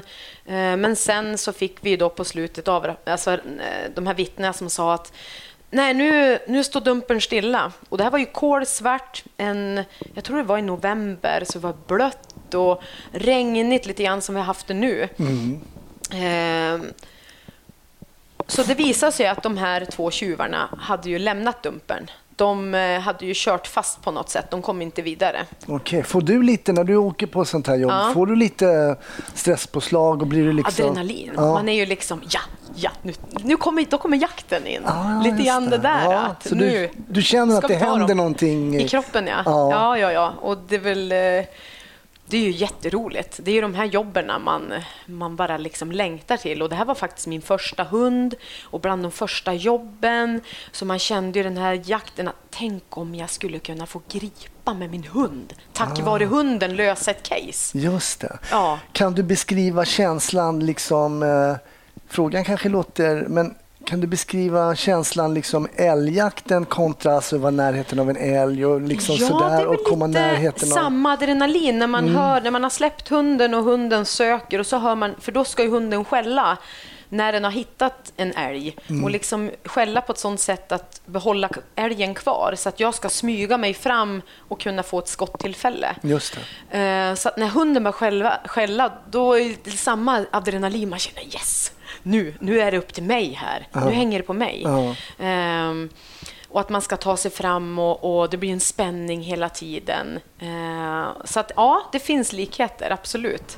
Eh, 0.45 0.77
men 0.77 0.95
sen 0.95 1.37
så 1.37 1.53
fick 1.53 1.77
vi 1.81 1.97
då 1.97 2.09
på 2.09 2.23
slutet 2.23 2.67
av 2.67 2.91
alltså, 3.05 3.31
eh, 3.31 3.37
de 3.95 4.07
här 4.07 4.13
vittnena 4.13 4.53
som 4.53 4.69
sa 4.69 4.93
att 4.93 5.13
Nej, 5.69 5.93
nu, 5.93 6.39
nu 6.47 6.63
står 6.63 6.81
dumpen 6.81 7.21
stilla. 7.21 7.71
Och 7.89 7.97
det 7.97 8.03
här 8.03 8.11
var 8.11 8.19
ju 8.19 8.25
kolsvart. 8.25 9.23
En, 9.37 9.83
jag 10.13 10.23
tror 10.23 10.37
det 10.37 10.43
var 10.43 10.57
i 10.57 10.61
november, 10.61 11.43
så 11.45 11.59
det 11.59 11.63
var 11.63 11.75
blött 11.87 12.53
och 12.53 12.83
regnigt 13.11 13.85
lite 13.85 14.03
grann 14.03 14.21
som 14.21 14.35
vi 14.35 14.41
har 14.41 14.45
haft 14.45 14.67
det 14.67 14.73
nu. 14.73 15.09
Eh, 16.11 16.81
så 18.47 18.63
det 18.63 18.75
visade 18.75 19.12
sig 19.12 19.27
att 19.27 19.43
de 19.43 19.58
här 19.58 19.86
två 19.86 20.12
tjuvarna 20.12 20.69
hade 20.79 21.10
ju 21.10 21.19
lämnat 21.19 21.63
dumpen. 21.63 22.10
De 22.36 22.75
eh, 22.75 22.99
hade 22.99 23.25
ju 23.25 23.34
kört 23.36 23.67
fast 23.67 24.01
på 24.01 24.12
något 24.12 24.29
sätt, 24.29 24.45
de 24.51 24.62
kom 24.62 24.82
inte 24.82 25.01
vidare. 25.01 25.45
Okej, 25.67 26.03
får 26.03 26.21
du 26.21 26.43
lite, 26.43 26.73
när 26.73 26.84
du 26.84 26.95
åker 26.95 27.27
på 27.27 27.45
sånt 27.45 27.67
här 27.67 27.75
jobb, 27.75 27.91
Ja. 27.91 28.12
får 28.13 28.25
du 28.27 28.36
lite 28.36 28.97
stresspåslag 29.34 30.21
och 30.21 30.27
blir 30.27 30.43
du 30.45 30.53
liksom... 30.53 30.86
Adrenalin. 30.89 31.32
Ja. 31.36 31.53
Man 31.53 31.69
är 31.69 31.73
ju 31.73 31.86
liksom, 31.86 32.21
ja, 32.29 32.39
ja, 32.75 32.91
nu, 33.01 33.13
nu 33.43 33.58
kommer, 33.58 33.86
då 33.89 33.97
kommer 33.97 34.17
jakten 34.17 34.67
in. 34.67 34.82
Ja, 34.86 35.21
Lite 35.23 35.43
grann 35.43 35.69
det 35.69 35.77
där. 35.77 36.12
Ja, 36.12 36.19
att 36.19 36.51
nu 36.51 36.69
du, 36.69 36.89
du 37.08 37.21
känner 37.21 37.58
att 37.58 37.67
det 37.67 37.75
händer 37.75 38.08
dem. 38.08 38.17
någonting? 38.17 38.75
I 38.82 38.88
kroppen, 38.88 39.27
ja. 39.27 39.41
Ja. 39.45 39.71
ja. 39.71 39.97
Ja, 39.97 40.12
ja, 40.12 40.34
Och 40.41 40.58
det 40.58 40.75
är 40.75 40.79
väl... 40.79 41.13
Det 42.27 42.38
är 42.38 42.41
ju 42.41 42.51
jätteroligt. 42.51 43.39
Det 43.43 43.51
är 43.51 43.55
ju 43.55 43.62
de 43.62 43.73
här 43.75 43.86
jobben 43.86 44.31
man, 44.43 44.73
man 45.05 45.36
bara 45.36 45.57
liksom 45.57 45.91
längtar 45.91 46.38
till. 46.38 46.62
Och 46.62 46.69
det 46.69 46.75
här 46.75 46.86
var 46.86 46.95
faktiskt 46.95 47.27
min 47.27 47.41
första 47.41 47.83
hund 47.83 48.36
och 48.63 48.79
bland 48.81 49.03
de 49.03 49.12
första 49.12 49.53
jobben. 49.53 50.41
Så 50.71 50.86
man 50.86 50.99
kände 50.99 51.39
ju 51.39 51.43
den 51.43 51.57
här 51.57 51.81
jakten 51.86 52.27
att 52.27 52.36
tänk 52.49 52.83
om 52.97 53.15
jag 53.15 53.29
skulle 53.29 53.59
kunna 53.59 53.86
få 53.86 54.01
gripa 54.12 54.73
med 54.73 54.89
min 54.91 55.03
hund. 55.03 55.53
Tack 55.73 55.99
Ah. 55.99 56.03
vare 56.03 56.25
hunden 56.25 56.75
lösa 56.75 57.12
ett 57.12 57.23
case. 57.29 57.77
Just 57.77 58.19
det. 58.19 58.38
Ja. 58.51 58.79
Kan 58.91 59.13
du 59.13 59.23
beskriva 59.23 59.86
känslan, 59.86 60.65
liksom, 60.65 61.23
eh, 61.23 61.55
frågan 62.07 62.43
kanske 62.43 62.69
låter, 62.69 63.25
men 63.27 63.55
kan 63.85 64.01
du 64.01 64.07
beskriva 64.07 64.75
känslan 64.75 65.33
liksom 65.33 65.67
älgjakten 65.75 66.65
kontra 66.65 67.15
alltså 67.15 67.37
vara 67.37 67.51
närheten 67.51 67.99
av 67.99 68.09
en 68.09 68.17
älg 68.17 68.65
och 68.65 68.81
liksom 68.81 69.15
ja, 69.19 69.27
sådär 69.27 69.61
är 69.61 69.67
och 69.67 69.83
komma 69.83 70.07
närheten 70.07 70.71
av... 70.71 70.77
Mm. 70.77 70.83
samma 70.83 71.13
adrenalin 71.13 71.79
när 71.79 71.87
man 71.87 72.07
hör, 72.15 72.41
när 72.41 72.51
man 72.51 72.63
har 72.63 72.69
släppt 72.69 73.09
hunden 73.09 73.53
och 73.53 73.63
hunden 73.63 74.05
söker 74.05 74.59
och 74.59 74.65
så 74.67 74.77
hör 74.77 74.95
man, 74.95 75.15
för 75.19 75.31
då 75.31 75.43
ska 75.43 75.63
ju 75.63 75.69
hunden 75.69 76.05
skälla 76.05 76.57
när 77.09 77.31
den 77.33 77.43
har 77.43 77.51
hittat 77.51 78.13
en 78.17 78.33
älg 78.33 78.75
Mm. 78.87 79.03
och 79.03 79.11
liksom 79.11 79.51
skälla 79.65 80.01
på 80.01 80.11
ett 80.11 80.19
sånt 80.19 80.39
sätt 80.39 80.71
att 80.71 81.01
behålla 81.05 81.49
älgen 81.75 82.13
kvar 82.13 82.53
så 82.57 82.69
att 82.69 82.79
jag 82.79 82.93
ska 82.93 83.09
smyga 83.09 83.57
mig 83.57 83.73
fram 83.73 84.21
och 84.37 84.59
kunna 84.61 84.83
få 84.83 84.99
ett 84.99 85.07
skottillfälle. 85.07 85.95
Just 86.01 86.37
det. 86.71 86.79
Eh, 86.79 87.15
Så 87.15 87.29
att 87.29 87.37
när 87.37 87.47
hunden 87.47 87.83
börjar 87.83 87.93
skälla, 87.93 88.39
skälla 88.45 88.91
då 89.11 89.33
är 89.39 89.55
det 89.63 89.71
samma 89.71 90.25
adrenalin. 90.31 90.89
Man 90.89 90.99
känner 90.99 91.23
yes, 91.23 91.71
nu, 92.03 92.33
nu 92.39 92.59
är 92.59 92.71
det 92.71 92.77
upp 92.77 92.93
till 92.93 93.03
mig 93.03 93.33
här. 93.33 93.67
Nu 93.85 93.91
hänger 93.91 94.19
det 94.19 94.23
på 94.23 94.33
mig. 94.33 94.61
Ja. 94.63 94.95
Ehm, 95.19 95.89
och 96.49 96.59
att 96.59 96.69
man 96.69 96.81
ska 96.81 96.97
ta 96.97 97.17
sig 97.17 97.31
fram 97.31 97.79
och, 97.79 98.19
och 98.21 98.29
det 98.29 98.37
blir 98.37 98.51
en 98.51 98.59
spänning 98.59 99.21
hela 99.21 99.49
tiden. 99.49 100.19
Eh, 100.39 101.05
så 101.25 101.39
att 101.39 101.51
ja, 101.55 101.81
det 101.91 101.99
finns 101.99 102.33
likheter, 102.33 102.91
absolut. 102.91 103.57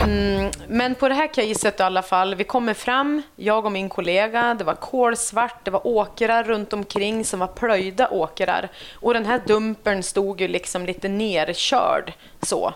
Mm, 0.00 0.50
men 0.68 0.94
på 0.94 1.08
det 1.08 1.14
här 1.14 1.26
caset 1.26 1.80
i 1.80 1.82
alla 1.82 2.02
fall, 2.02 2.34
vi 2.34 2.44
kommer 2.44 2.74
fram, 2.74 3.22
jag 3.36 3.64
och 3.64 3.72
min 3.72 3.88
kollega, 3.88 4.54
det 4.54 4.64
var 4.64 4.74
kolsvart, 4.74 5.64
det 5.64 5.70
var 5.70 5.86
åkrar 5.86 6.44
runt 6.44 6.72
omkring 6.72 7.24
som 7.24 7.40
var 7.40 7.46
plöjda 7.46 8.08
åkrar. 8.08 8.68
Och 8.94 9.14
den 9.14 9.26
här 9.26 9.40
dumpern 9.46 10.02
stod 10.02 10.40
ju 10.40 10.48
liksom 10.48 10.86
lite 10.86 11.08
nerkörd 11.08 12.12
så. 12.42 12.74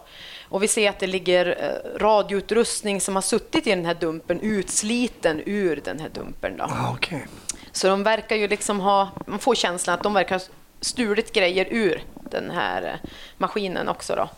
Och 0.51 0.63
vi 0.63 0.69
ser 0.69 0.91
att 0.91 0.99
det 0.99 1.07
ligger 1.07 1.47
eh, 1.47 1.99
radioutrustning 1.99 3.01
som 3.01 3.15
har 3.15 3.23
suttit 3.23 3.67
i 3.67 3.71
den 3.71 3.85
här 3.85 3.95
dumpen, 3.95 4.41
utsliten 4.41 5.43
ur 5.47 5.81
den 5.85 6.01
här 6.01 6.09
dumpen. 6.09 6.57
Då. 6.57 6.65
Ah, 6.65 6.93
Okej. 6.95 7.27
Så 7.73 7.89
de 7.89 8.03
verkar 8.03 8.37
ju 8.37 8.49
liksom 8.49 8.81
ha, 8.81 9.09
man 9.27 9.39
får 9.39 9.55
känslan 9.55 9.95
att 9.95 10.03
de 10.03 10.15
verkar 10.15 10.35
ha 10.39 10.45
stulit 10.81 11.33
grejer 11.33 11.67
ur 11.71 12.03
den 12.31 12.51
här 12.51 12.83
eh, 12.83 13.11
maskinen 13.37 13.89
också. 13.89 14.15
Då. 14.17 14.29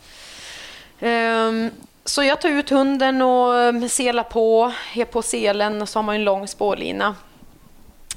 Ehm, 1.07 1.71
så 2.05 2.23
jag 2.23 2.41
tar 2.41 2.49
ut 2.49 2.71
hunden 2.71 3.23
och 3.23 3.59
eh, 3.59 3.87
selar 3.87 4.23
på, 4.23 4.73
är 4.95 5.05
på 5.05 5.23
selen 5.23 5.83
och 5.83 5.89
så 5.89 5.99
har 5.99 6.05
man 6.05 6.15
en 6.15 6.25
lång 6.25 6.49
spårlina. 6.49 7.15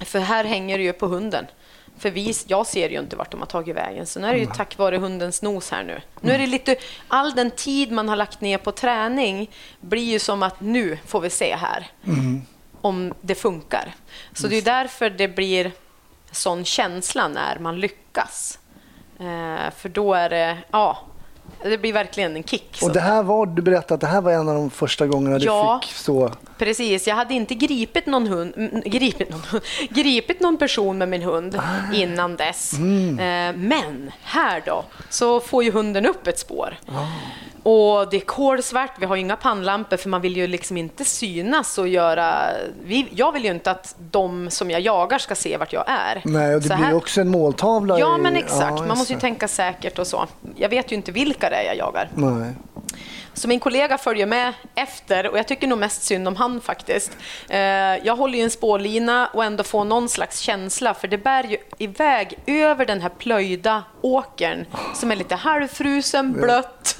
För 0.01 0.19
här 0.19 0.43
hänger 0.43 0.77
det 0.77 0.83
ju 0.83 0.93
på 0.93 1.07
hunden. 1.07 1.45
För 1.97 2.09
vi, 2.09 2.33
jag 2.47 2.67
ser 2.67 2.89
ju 2.89 2.99
inte 2.99 3.15
vart 3.15 3.31
de 3.31 3.39
har 3.39 3.47
tagit 3.47 3.75
vägen, 3.75 4.05
så 4.05 4.19
nu 4.19 4.27
är 4.27 4.33
det 4.33 4.39
ju 4.39 4.45
tack 4.45 4.77
vare 4.77 4.97
hundens 4.97 5.41
nos 5.41 5.71
här 5.71 5.83
nu. 5.83 6.01
Nu 6.21 6.31
är 6.31 6.37
det 6.39 6.47
lite, 6.47 6.75
all 7.07 7.35
den 7.35 7.51
tid 7.51 7.91
man 7.91 8.09
har 8.09 8.15
lagt 8.15 8.41
ner 8.41 8.57
på 8.57 8.71
träning 8.71 9.51
blir 9.81 10.03
ju 10.11 10.19
som 10.19 10.43
att 10.43 10.61
nu 10.61 10.97
får 11.05 11.21
vi 11.21 11.29
se 11.29 11.55
här 11.55 11.87
om 12.81 13.13
det 13.21 13.35
funkar. 13.35 13.95
Så 14.33 14.47
det 14.47 14.55
är 14.55 14.61
därför 14.61 15.09
det 15.09 15.27
blir 15.27 15.71
sån 16.31 16.65
känsla 16.65 17.27
när 17.27 17.59
man 17.59 17.79
lyckas. 17.79 18.59
Eh, 19.19 19.71
för 19.77 19.89
då 19.89 20.13
är 20.13 20.29
det, 20.29 20.57
ja, 20.71 20.97
det 21.63 21.77
blir 21.77 21.93
verkligen 21.93 22.35
en 22.35 22.43
kick. 22.43 22.79
Och 22.83 22.91
det 22.93 22.99
här 22.99 23.23
var, 23.23 23.45
du 23.45 23.61
berättade 23.61 23.93
att 23.93 24.01
det 24.01 24.07
här 24.07 24.21
var 24.21 24.31
en 24.31 24.49
av 24.49 24.55
de 24.55 24.69
första 24.69 25.07
gångerna 25.07 25.37
du 25.39 25.45
Ja. 25.45 25.79
fick 25.83 25.91
så... 25.93 26.31
Precis, 26.57 27.07
jag 27.07 27.15
hade 27.15 27.33
inte 27.33 27.55
gripit 27.55 28.05
någon, 28.05 28.27
hund, 28.27 28.53
mm, 28.57 28.81
gripit 28.85 29.29
någon, 29.29 29.61
gripit 29.89 30.39
någon 30.39 30.57
person 30.57 30.97
med 30.97 31.09
min 31.09 31.21
hund 31.21 31.59
innan 31.93 32.35
dess. 32.35 32.73
Eh, 32.73 33.55
men 33.55 34.11
här 34.23 34.63
då, 34.65 34.85
så 35.09 35.39
får 35.39 35.63
ju 35.63 35.71
hunden 35.71 36.05
upp 36.05 36.27
ett 36.27 36.39
spår. 36.39 36.77
Och 37.63 38.09
det 38.09 38.17
är 38.17 38.21
kolsvart, 38.25 38.91
vi 38.99 39.05
har 39.05 39.15
ju 39.15 39.21
inga 39.21 39.35
pannlampor 39.35 39.97
för 39.97 40.09
man 40.09 40.21
vill 40.21 40.37
ju 40.37 40.47
liksom 40.47 40.77
inte 40.77 41.05
synas 41.05 41.77
och 41.77 41.87
göra... 41.87 42.35
Vi, 42.83 43.07
jag 43.11 43.31
vill 43.31 43.43
ju 43.45 43.51
inte 43.51 43.71
att 43.71 43.95
de 44.11 44.49
som 44.49 44.71
jag 44.71 44.81
jagar 44.81 45.17
ska 45.17 45.35
se 45.35 45.57
vart 45.57 45.73
jag 45.73 45.83
är. 45.87 46.21
Nej, 46.25 46.55
och 46.55 46.61
det 46.61 46.67
Så 46.67 46.75
blir 46.75 46.85
här- 46.85 46.95
också 46.95 47.21
en 47.21 47.27
måltavla. 47.29 47.99
Ja, 47.99 48.17
i- 48.17 48.21
men 48.21 48.35
exakt. 48.35 48.79
Ja, 48.79 48.85
man 48.87 48.97
måste 48.97 49.13
ju 49.13 49.19
tänka 49.19 49.47
säkert 49.47 49.99
och 49.99 50.07
så. 50.07 50.27
Jag 50.55 50.69
vet 50.69 50.91
ju 50.91 50.95
inte 50.95 51.11
vilka 51.11 51.49
det 51.49 51.55
är 51.55 51.63
jag 51.63 51.77
jagar. 51.77 52.09
Nej. 52.15 52.53
Så 53.35 53.47
min 53.47 53.59
kollega 53.59 53.97
följer 53.97 54.25
med 54.25 54.53
efter 54.75 55.27
och 55.27 55.37
jag 55.37 55.47
tycker 55.47 55.67
nog 55.67 55.79
mest 55.79 56.03
synd 56.03 56.27
om 56.27 56.35
han 56.35 56.61
faktiskt. 56.61 57.17
Eh, 57.49 57.59
jag 58.05 58.15
håller 58.15 58.37
ju 58.37 58.43
en 58.43 58.51
spårlina 58.51 59.27
och 59.27 59.43
ändå 59.43 59.63
får 59.63 59.85
någon 59.85 60.09
slags 60.09 60.39
känsla 60.39 60.93
för 60.93 61.07
det 61.07 61.17
bär 61.17 61.43
ju 61.43 61.57
iväg 61.77 62.37
över 62.45 62.85
den 62.85 63.01
här 63.01 63.09
plöjda 63.09 63.83
åkern 64.01 64.65
som 64.93 65.11
är 65.11 65.15
lite 65.15 65.35
halvfrusen, 65.35 66.33
blött. 66.33 66.97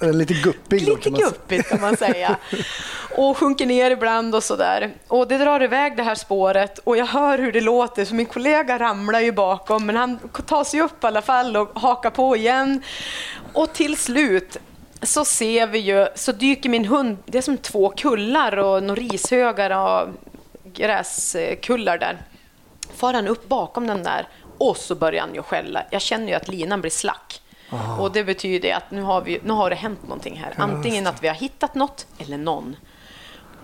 Lite 0.00 0.34
guppig 0.34 0.80
Lite 0.80 1.10
kan 1.10 1.12
guppigt 1.12 1.68
kan 1.68 1.80
man 1.80 1.96
säga. 1.96 2.36
Och 3.16 3.36
sjunker 3.38 3.66
ner 3.66 3.90
ibland 3.90 4.34
och 4.34 4.42
sådär. 4.42 4.94
Och 5.08 5.28
det 5.28 5.38
drar 5.38 5.62
iväg 5.62 5.96
det 5.96 6.02
här 6.02 6.14
spåret 6.14 6.78
och 6.78 6.96
jag 6.96 7.06
hör 7.06 7.38
hur 7.38 7.52
det 7.52 7.60
låter 7.60 8.04
så 8.04 8.14
min 8.14 8.26
kollega 8.26 8.78
ramlar 8.78 9.20
ju 9.20 9.32
bakom 9.32 9.86
men 9.86 9.96
han 9.96 10.18
tar 10.46 10.64
sig 10.64 10.80
upp 10.80 11.04
i 11.04 11.06
alla 11.06 11.22
fall 11.22 11.56
och 11.56 11.80
hakar 11.80 12.10
på 12.10 12.36
igen. 12.36 12.82
Och 13.52 13.72
till 13.72 13.96
slut 13.96 14.58
så 15.02 15.24
ser 15.24 15.66
vi 15.66 15.78
ju, 15.78 16.06
så 16.14 16.32
dyker 16.32 16.68
min 16.68 16.84
hund, 16.84 17.16
det 17.26 17.38
är 17.38 17.42
som 17.42 17.58
två 17.58 17.92
kullar 17.96 18.56
och 18.56 18.82
några 18.82 19.00
rishögar 19.00 19.70
och 19.70 20.08
gräskullar 20.64 21.98
där. 21.98 22.18
Far 22.94 23.14
han 23.14 23.28
upp 23.28 23.48
bakom 23.48 23.86
den 23.86 24.02
där 24.02 24.28
och 24.58 24.76
så 24.76 24.94
börjar 24.94 25.20
han 25.20 25.34
ju 25.34 25.42
skälla. 25.42 25.84
Jag 25.90 26.02
känner 26.02 26.26
ju 26.26 26.34
att 26.34 26.48
linan 26.48 26.80
blir 26.80 26.90
slack. 26.90 27.40
Och 27.98 28.12
det 28.12 28.24
betyder 28.24 28.74
att 28.74 28.90
nu 28.90 29.02
har, 29.02 29.20
vi, 29.20 29.40
nu 29.44 29.52
har 29.52 29.70
det 29.70 29.76
hänt 29.76 30.02
någonting 30.02 30.36
här. 30.36 30.54
Antingen 30.56 31.06
att 31.06 31.22
vi 31.22 31.28
har 31.28 31.34
hittat 31.34 31.74
något 31.74 32.06
eller 32.18 32.38
någon. 32.38 32.76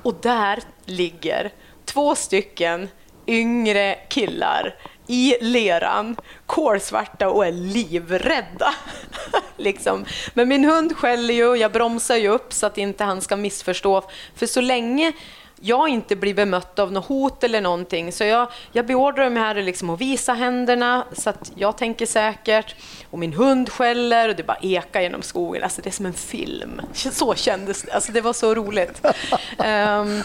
Och 0.02 0.14
där 0.22 0.58
ligger 0.84 1.52
två 1.84 2.14
stycken 2.14 2.88
yngre 3.26 3.94
killar 4.08 4.74
i 5.10 5.36
leran, 5.40 6.16
kolsvarta 6.46 7.28
och 7.28 7.46
är 7.46 7.52
livrädda. 7.52 8.74
liksom. 9.56 10.04
Men 10.34 10.48
min 10.48 10.64
hund 10.64 10.96
skäller 10.96 11.34
ju 11.34 11.46
och 11.46 11.56
jag 11.56 11.72
bromsar 11.72 12.16
ju 12.16 12.28
upp 12.28 12.52
så 12.52 12.66
att 12.66 12.78
inte 12.78 13.04
han 13.04 13.20
ska 13.20 13.36
missförstå. 13.36 14.02
För 14.34 14.46
så 14.46 14.60
länge 14.60 15.12
jag 15.60 15.88
inte 15.88 16.16
blir 16.16 16.34
bemött 16.34 16.78
av 16.78 16.92
något 16.92 17.06
hot 17.06 17.44
eller 17.44 17.60
någonting. 17.60 18.12
Så 18.12 18.24
jag, 18.24 18.48
jag 18.72 18.86
beordrar 18.86 19.30
mig 19.30 19.42
här 19.42 19.54
liksom 19.54 19.90
att 19.90 20.00
visa 20.00 20.32
händerna 20.32 21.04
så 21.12 21.30
att 21.30 21.52
jag 21.54 21.78
tänker 21.78 22.06
säkert. 22.06 22.74
Och 23.10 23.18
min 23.18 23.32
hund 23.32 23.68
skäller 23.70 24.28
och 24.28 24.36
det 24.36 24.42
bara 24.42 24.58
ekar 24.62 25.00
genom 25.00 25.22
skogen. 25.22 25.62
Alltså 25.62 25.82
det 25.82 25.88
är 25.88 25.92
som 25.92 26.06
en 26.06 26.12
film. 26.12 26.80
Så 26.92 27.34
kändes 27.34 27.82
det. 27.82 27.92
Alltså 27.92 28.12
det 28.12 28.20
var 28.20 28.32
så 28.32 28.54
roligt. 28.54 29.06
Ehm, 29.58 30.22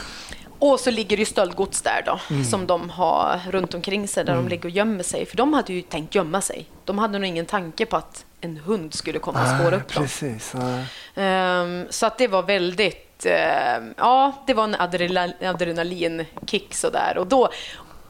och 0.71 0.80
så 0.80 0.91
ligger 0.91 1.17
det 1.17 1.25
stöldgods 1.25 1.82
där 1.82 2.04
då, 2.06 2.19
som 2.43 2.67
de 2.67 2.89
har 2.89 3.39
runt 3.51 3.73
omkring 3.73 4.08
sig, 4.08 4.25
där 4.25 4.36
de 4.36 4.47
ligger 4.47 4.65
och 4.65 4.71
gömmer 4.71 5.04
sig. 5.04 5.25
För 5.25 5.38
de 5.38 5.54
hade 5.54 5.73
ju 5.73 5.82
tänkt 5.82 6.15
gömma 6.15 6.41
sig. 6.41 6.65
De 6.86 6.99
hade 6.99 7.19
nog 7.19 7.28
ingen 7.28 7.45
tanke 7.45 7.86
på 7.86 7.97
att 7.97 8.25
en 8.41 8.58
hund 8.58 8.93
skulle 8.93 9.19
komma 9.19 9.41
och 9.41 9.60
spåra 9.62 9.75
upp 9.75 9.93
dem. 9.93 10.04
Precis. 10.04 10.54
nej. 10.54 10.86
Ehm, 11.15 11.86
så 11.89 12.06
att 12.06 12.17
det 12.17 12.28
var 12.28 12.43
väldigt, 12.43 13.25
ehm, 13.25 13.93
ja, 13.97 14.43
det 14.47 14.54
var 14.54 14.63
en 14.63 14.75
adrenal- 14.75 15.45
adrenalinkick 15.45 16.73
sådär. 16.75 17.17
Och 17.17 17.28
då, 17.28 17.49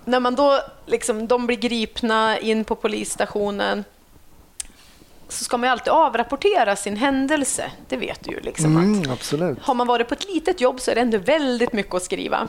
när 0.05 0.19
man 0.19 0.35
då, 0.35 0.59
liksom, 0.85 1.27
de 1.27 1.47
blir 1.47 1.57
gripna 1.57 2.39
in 2.39 2.63
på 2.65 2.75
polisstationen, 2.75 3.83
så 5.29 5.43
ska 5.43 5.57
man 5.57 5.67
ju 5.67 5.71
alltid 5.71 5.93
avrapportera 5.93 6.75
sin 6.75 6.97
händelse. 6.97 7.71
Det 7.87 7.97
vet 7.97 8.23
du 8.23 8.31
ju. 8.31 8.39
Liksom, 8.39 8.77
att 8.77 8.83
Mm, 8.83 9.11
absolut. 9.11 9.57
har 9.61 9.73
man 9.73 9.87
varit 9.87 10.07
på 10.07 10.13
ett 10.13 10.25
litet 10.33 10.61
jobb 10.61 10.79
så 10.79 10.91
är 10.91 10.95
det 10.95 11.01
ändå 11.01 11.17
väldigt 11.17 11.73
mycket 11.73 11.93
att 11.93 12.03
skriva. 12.03 12.47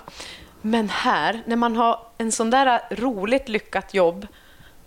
Men 0.62 0.88
här, 0.88 1.42
när 1.46 1.56
man 1.56 1.76
har 1.76 2.00
en 2.18 2.32
sån 2.32 2.50
där 2.50 2.80
roligt 2.90 3.48
lyckat 3.48 3.94
jobb, 3.94 4.26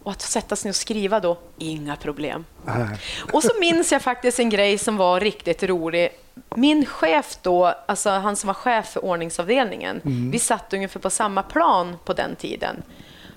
Och 0.04 0.12
att 0.12 0.22
sätta 0.22 0.56
sig 0.56 0.70
och 0.70 0.76
skriva 0.76 1.20
då, 1.20 1.38
inga 1.58 1.96
problem. 1.96 2.46
Nej. 2.66 2.98
Och 3.34 3.44
så 3.44 3.50
minns 3.60 3.92
jag 3.92 4.02
faktiskt 4.02 4.40
en 4.40 4.50
grej 4.50 4.78
som 4.78 4.98
var 4.98 5.20
riktigt 5.20 5.64
rolig. 5.64 6.10
Min 6.56 6.86
chef 6.86 7.38
då, 7.42 7.74
alltså 7.88 8.10
han 8.10 8.36
som 8.36 8.48
var 8.48 8.54
chef 8.54 8.86
för 8.88 9.06
ordningsavdelningen, 9.06 10.02
vi 10.32 10.40
satt 10.40 10.74
ungefär 10.74 11.00
på 11.00 11.10
samma 11.10 11.44
plan 11.44 11.98
på 12.06 12.14
den 12.14 12.36
tiden. 12.36 12.84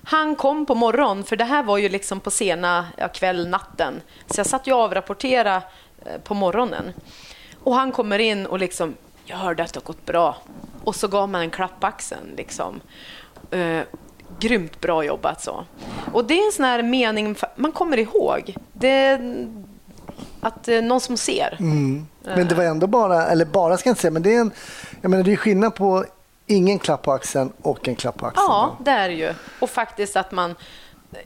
Han 0.04 0.36
kom 0.36 0.66
på 0.66 0.74
morgonen, 0.74 1.24
för 1.24 1.36
det 1.36 1.44
här 1.44 1.62
var 1.62 1.78
ju 1.78 1.88
liksom 1.88 2.20
på 2.20 2.30
sena 2.30 2.86
ja, 2.96 3.08
kväll, 3.08 3.48
natten. 3.48 4.00
Så 4.26 4.40
jag 4.40 4.46
satt 4.46 4.66
ju 4.66 4.72
och 4.72 4.80
avrapporterade 4.80 5.62
eh, 6.04 6.20
på 6.24 6.34
morgonen. 6.34 6.92
Och 7.64 7.74
han 7.74 7.92
kommer 7.92 8.18
in 8.18 8.46
och 8.46 8.58
liksom, 8.58 8.94
jag 9.24 9.36
hörde 9.36 9.62
att 9.62 9.72
det 9.72 9.80
har 9.80 9.84
gått 9.84 10.06
bra. 10.06 10.36
Och 10.84 10.96
så 10.96 11.08
gav 11.08 11.28
man 11.28 11.40
en 11.40 11.50
klapp 11.50 11.80
på 11.80 11.86
axeln. 11.86 12.34
Liksom. 12.36 12.80
Eh, 13.50 13.80
grymt 14.38 14.80
bra 14.80 15.04
jobbat 15.04 15.42
så. 15.42 15.64
Och 16.12 16.24
det 16.24 16.34
är 16.34 16.46
en 16.46 16.52
sån 16.52 16.64
här 16.64 16.82
mening 16.82 17.36
man 17.56 17.72
kommer 17.72 17.98
ihåg. 17.98 18.54
Det 18.72 19.20
att 20.42 20.68
eh, 20.68 20.82
någon 20.82 21.00
som 21.00 21.16
ser. 21.16 21.56
Mm. 21.60 22.06
Men 22.22 22.48
det 22.48 22.54
var 22.54 22.64
ändå 22.64 22.86
bara, 22.86 23.26
eller 23.26 23.44
bara 23.44 23.76
ska 23.76 23.88
jag 23.88 23.92
inte 23.92 24.00
säga, 24.00 24.10
men 24.10 24.22
det 24.22 24.34
är 24.34 24.40
en, 24.40 24.50
jag 25.00 25.10
menar 25.10 25.24
det 25.24 25.32
är 25.32 25.36
skillnad 25.36 25.74
på 25.74 26.04
ingen 26.46 26.78
klapp 26.78 27.02
på 27.02 27.12
axeln 27.12 27.52
och 27.62 27.88
en 27.88 27.96
klapp 27.96 28.16
på 28.16 28.26
axeln. 28.26 28.46
Ja, 28.48 28.76
det 28.84 28.90
är 28.90 29.08
det 29.08 29.14
ju. 29.14 29.34
Och 29.60 29.70
faktiskt 29.70 30.16
att 30.16 30.32
man... 30.32 30.54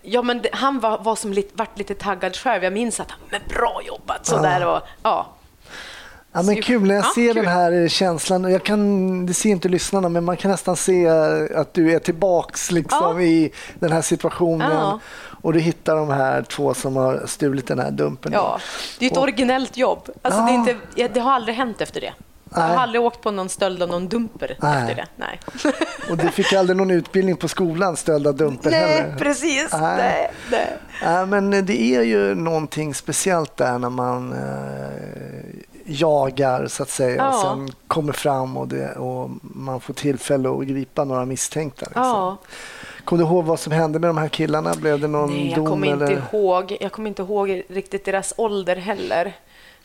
Ja, 0.02 0.22
men 0.22 0.42
det, 0.42 0.48
han 0.52 0.80
var, 0.80 0.98
var 0.98 1.16
som 1.16 1.32
lite, 1.32 1.50
vart 1.54 1.78
lite 1.78 1.94
taggad 1.94 2.36
själv. 2.36 2.64
Jag 2.64 2.72
minns 2.72 3.00
att 3.00 3.10
han, 3.10 3.20
men 3.30 3.40
bra 3.48 3.80
jobbat 3.86 4.26
sådär. 4.26 4.66
Och, 4.66 4.80
ja. 5.02 5.26
Ja, 6.32 6.42
men 6.42 6.62
kul 6.62 6.82
när 6.82 6.94
jag 6.94 7.04
Ja, 7.04 7.12
ser 7.14 7.34
kul. 7.34 7.44
den 7.44 7.52
här 7.52 7.88
känslan. 7.88 8.44
och 8.44 8.50
Jag 8.50 8.62
kan, 8.64 9.26
det 9.26 9.34
ser 9.34 9.50
inte 9.50 9.68
lyssnarna, 9.68 10.08
men 10.08 10.24
man 10.24 10.36
kan 10.36 10.50
nästan 10.50 10.76
se 10.76 11.08
att 11.56 11.74
du 11.74 11.92
är 11.94 11.98
tillbaks 11.98 12.70
liksom, 12.70 13.16
Ja. 13.20 13.20
i 13.22 13.52
den 13.74 13.92
här 13.92 14.02
situationen. 14.02 14.72
Ja. 14.72 14.98
Och 15.42 15.52
du 15.52 15.60
hittar 15.60 15.96
de 15.96 16.08
här 16.10 16.42
två 16.42 16.74
som 16.74 16.96
har 16.96 17.22
stulit 17.26 17.66
den 17.66 17.78
här 17.78 17.90
dumpen. 17.90 18.32
ja. 18.32 18.58
Det 18.98 19.06
är 19.06 19.10
ett 19.10 19.16
Och- 19.16 19.22
originellt 19.22 19.76
jobb. 19.76 20.10
Alltså, 20.22 20.40
det, 20.40 20.46
Ja. 20.50 20.54
inte, 20.54 20.76
ja, 20.94 21.08
det 21.14 21.20
har 21.20 21.32
aldrig 21.32 21.56
hänt 21.56 21.80
efter 21.80 22.00
det. 22.00 22.12
Jag 22.56 22.62
Nej. 22.66 22.76
har 22.76 22.82
aldrig 22.82 23.00
åkt 23.02 23.20
på 23.20 23.30
någon 23.30 23.48
stöld 23.48 23.82
av 23.82 23.88
någon 23.88 24.08
dumper 24.08 24.56
Nej. 24.60 24.82
efter 24.82 24.94
det. 24.94 25.06
Nej, 25.16 25.40
Och 26.10 26.16
du 26.16 26.28
fick 26.28 26.52
aldrig 26.52 26.76
någon 26.76 26.90
utbildning 26.90 27.36
på 27.36 27.48
skolan, 27.48 27.96
stöld 27.96 28.26
av 28.26 28.34
dumper 28.36 28.70
Nej 28.70 28.80
heller. 29.02 29.16
precis. 29.18 29.72
Nej. 29.72 29.96
Nej. 29.96 30.30
Nej. 30.50 30.76
Ja, 31.02 31.26
men 31.26 31.50
det 31.66 31.82
är 31.82 32.02
ju 32.02 32.34
någonting 32.34 32.94
speciellt 32.94 33.56
där 33.56 33.78
när 33.78 33.90
man 33.90 34.32
eh, 34.32 35.62
jagar 35.84 36.66
så 36.66 36.82
att 36.82 36.88
säga 36.90 37.28
och 37.28 37.34
Ja. 37.34 37.42
sen 37.42 37.70
kommer 37.86 38.12
fram 38.12 38.56
och, 38.56 38.68
det, 38.68 38.92
och 38.92 39.30
man 39.42 39.80
får 39.80 39.94
tillfälle 39.94 40.48
att 40.50 40.66
gripa 40.66 41.04
några 41.04 41.24
misstänkta. 41.24 41.86
Liksom. 41.86 42.02
Ja. 42.02 42.36
Kommer 43.04 43.22
du 43.22 43.28
ihåg 43.28 43.44
vad 43.44 43.60
som 43.60 43.72
hände 43.72 43.98
med 43.98 44.10
de 44.10 44.18
här 44.18 44.28
killarna? 44.28 44.74
Blev 44.74 45.00
det 45.00 45.08
någon 45.08 45.30
Nej, 45.30 45.48
jag 45.48 45.56
dom? 45.56 45.66
kommer 45.66 45.86
inte 45.86 46.04
eller? 46.04 46.22
ihåg. 46.32 46.76
Jag 46.80 46.92
kommer 46.92 47.08
inte 47.08 47.22
ihåg 47.22 47.62
riktigt 47.68 48.04
deras 48.04 48.34
ålder 48.36 48.76
heller. 48.76 49.32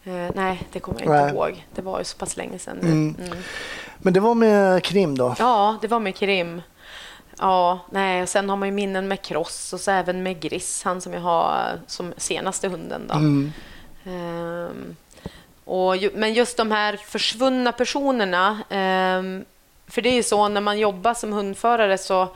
Eh, 0.04 0.32
nej, 0.36 0.68
det 0.72 0.80
kommer 0.80 1.00
jag 1.00 1.08
inte 1.08 1.22
Nej. 1.26 1.34
ihåg. 1.34 1.66
Det 1.76 1.82
var 1.82 2.00
ju 2.00 2.06
så 2.06 2.18
pass 2.18 2.38
länge 2.38 2.60
sedan. 2.60 2.80
Mm. 2.82 3.16
Mm. 3.26 3.38
Men 3.98 4.14
det 4.14 4.20
var 4.20 4.36
med 4.36 4.84
krim 4.84 5.18
då? 5.18 5.36
Ja, 5.40 5.78
det 5.82 5.88
var 5.88 6.00
med 6.00 6.16
Krim. 6.16 6.62
Ja, 7.40 7.80
nej, 7.90 8.22
och 8.22 8.30
sen 8.30 8.50
har 8.50 8.58
man 8.58 8.68
ju 8.68 8.72
minnen 8.74 9.08
med 9.08 9.22
Kross 9.22 9.74
och 9.74 9.80
så 9.80 9.92
även 9.92 10.24
med 10.24 10.40
Griss, 10.40 10.84
han 10.84 11.02
som 11.02 11.14
jag 11.14 11.22
har 11.22 11.80
som 11.88 12.14
senaste 12.18 12.68
hunden. 12.68 13.02
Då. 13.08 13.14
Mm. 13.14 13.54
Ehm, 14.06 14.96
och 15.66 15.96
men 16.14 16.34
just 16.34 16.58
de 16.58 16.72
här 16.72 16.98
försvunna 16.98 17.72
personerna. 17.72 18.60
ehm, 18.70 19.46
för 19.88 20.02
det 20.02 20.10
är 20.10 20.14
ju 20.14 20.24
så 20.24 20.48
när 20.48 20.62
man 20.62 20.80
jobbar 20.80 21.14
som 21.14 21.34
hundförare 21.34 21.98
så 21.98 22.28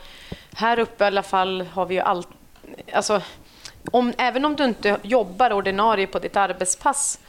här 0.54 0.80
uppe 0.80 1.04
i 1.04 1.08
alla 1.08 1.24
fall 1.24 1.66
har 1.74 1.86
vi 1.86 1.96
ju 1.96 2.02
allt. 2.02 2.28
Alltså, 2.94 3.22
om, 3.92 4.14
även 4.18 4.46
om 4.46 4.56
du 4.56 4.66
inte 4.66 4.98
jobbar 5.02 5.54
ordinarie 5.54 6.08
på 6.08 6.20
ditt 6.20 6.36
arbetspass 6.38 7.20